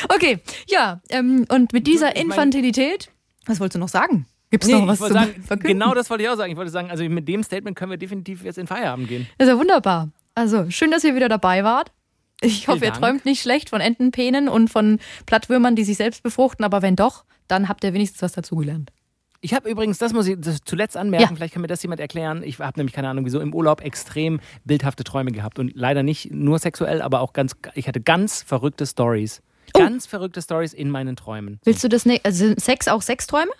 Okay, 0.09 0.39
ja, 0.67 0.99
ähm, 1.09 1.45
und 1.47 1.71
mit 1.71 1.87
dieser 1.87 2.13
Infantilität, 2.17 3.11
was 3.45 3.61
wolltest 3.61 3.75
du 3.75 3.79
noch 3.79 3.87
sagen? 3.87 4.25
Gibt 4.51 4.65
es 4.65 4.69
Nee, 4.69 4.75
noch 4.77 4.87
was 4.87 4.99
zu 4.99 5.07
sagen, 5.07 5.41
verkünden? 5.41 5.79
genau 5.79 5.93
das 5.93 6.09
wollte 6.09 6.23
ich 6.23 6.29
auch 6.29 6.35
sagen. 6.35 6.51
Ich 6.51 6.57
wollte 6.57 6.69
sagen, 6.71 6.91
also 6.91 7.01
mit 7.05 7.25
dem 7.29 7.43
Statement 7.43 7.77
können 7.77 7.91
wir 7.91 7.97
definitiv 7.97 8.43
jetzt 8.43 8.57
in 8.57 8.67
Feierabend 8.67 9.07
gehen. 9.07 9.29
Das 9.37 9.47
ist 9.47 9.53
ja 9.53 9.57
wunderbar. 9.57 10.09
Also, 10.35 10.69
schön, 10.69 10.91
dass 10.91 11.05
ihr 11.05 11.15
wieder 11.15 11.29
dabei 11.29 11.63
wart. 11.63 11.93
Ich 12.41 12.67
hoffe, 12.67 12.85
ihr 12.85 12.93
träumt 12.93 13.25
nicht 13.25 13.41
schlecht 13.41 13.69
von 13.69 13.81
Entenpenen 13.81 14.47
und 14.49 14.69
von 14.69 14.99
Plattwürmern, 15.25 15.75
die 15.75 15.83
sich 15.83 15.97
selbst 15.97 16.23
befruchten, 16.23 16.63
aber 16.63 16.81
wenn 16.81 16.95
doch, 16.95 17.25
dann 17.47 17.67
habt 17.67 17.83
ihr 17.83 17.93
wenigstens 17.93 18.21
was 18.21 18.31
dazugelernt. 18.33 18.91
Ich 19.41 19.53
habe 19.53 19.69
übrigens, 19.69 19.97
das 19.97 20.11
muss 20.13 20.27
ich 20.27 20.35
das 20.39 20.59
zuletzt 20.65 20.97
anmerken, 20.97 21.29
Ja. 21.31 21.35
vielleicht 21.35 21.53
kann 21.53 21.61
mir 21.61 21.67
das 21.69 21.81
jemand 21.81 22.01
erklären. 22.01 22.43
Ich 22.43 22.59
habe 22.59 22.77
nämlich 22.77 22.93
keine 22.93 23.07
Ahnung, 23.09 23.25
wieso 23.25 23.39
im 23.39 23.53
Urlaub 23.53 23.81
extrem 23.81 24.39
bildhafte 24.65 25.03
Träume 25.05 25.31
gehabt 25.31 25.59
und 25.59 25.71
leider 25.75 26.03
nicht 26.03 26.31
nur 26.33 26.59
sexuell, 26.59 27.01
aber 27.01 27.21
auch 27.21 27.31
ganz, 27.33 27.55
ich 27.73 27.87
hatte 27.87 28.01
ganz 28.01 28.41
verrückte 28.41 28.85
Stories. 28.85 29.41
Oh. 29.73 29.79
Ganz 29.79 30.07
verrückte 30.07 30.41
Stories 30.41 30.73
in 30.73 30.89
meinen 30.89 31.15
Träumen. 31.15 31.59
Willst 31.63 31.83
du 31.83 31.87
das 31.89 32.05
nicht? 32.05 32.25
Also 32.25 32.47
sind 32.47 32.59
Sex 32.59 32.87
auch 32.87 33.01
Sexträume? 33.01 33.51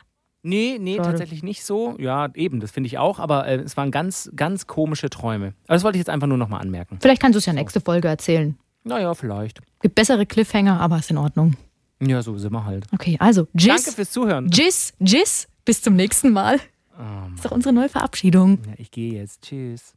Nee, 0.42 0.78
nee, 0.80 0.96
Schade. 0.98 1.10
tatsächlich 1.10 1.44
nicht 1.44 1.64
so. 1.66 1.96
Ja, 2.00 2.30
eben, 2.34 2.60
das 2.62 2.72
finde 2.72 2.88
ich 2.88 2.98
auch, 2.98 3.20
aber 3.20 3.46
äh, 3.48 3.56
es 3.58 3.76
waren 3.78 3.92
ganz, 3.92 4.30
ganz 4.36 4.68
komische 4.68 5.10
Träume. 5.10 5.54
Aber 5.68 5.76
das 5.76 5.84
wollte 5.84 5.98
ich 5.98 6.00
jetzt 6.02 6.10
einfach 6.10 6.28
nur 6.28 6.38
nochmal 6.38 6.62
anmerken. 6.62 6.98
Vielleicht 7.02 7.22
kannst 7.22 7.36
du 7.36 7.40
es 7.40 7.46
ja 7.46 7.54
nächste 7.54 7.82
Folge 7.82 8.08
erzählen. 8.08 8.58
Naja, 8.84 9.14
vielleicht. 9.14 9.62
Gibt 9.82 9.96
bessere 9.96 10.26
Cliffhanger, 10.26 10.80
aber 10.80 10.98
ist 11.00 11.12
in 11.12 11.18
Ordnung. 11.18 11.56
Ja, 12.02 12.22
so 12.22 12.38
sind 12.38 12.54
wir 12.54 12.66
halt. 12.66 12.86
Okay, 12.94 13.18
also 13.20 13.48
Danke 13.54 13.82
Jizz, 13.82 13.94
fürs 13.96 14.12
Zuhören. 14.12 14.50
Jizz, 14.52 14.94
Jizz, 15.00 15.48
bis 15.66 15.82
zum 15.82 15.96
nächsten 15.96 16.32
Mal. 16.32 16.60
Oh, 16.98 17.34
ist 17.36 17.46
doch 17.46 17.52
unsere 17.52 17.74
neue 17.74 17.90
Verabschiedung. 17.90 18.60
ja, 18.66 18.74
ich 18.78 18.92
gehe 18.92 19.14
jetzt. 19.14 19.42
Tschüss. 19.44 19.94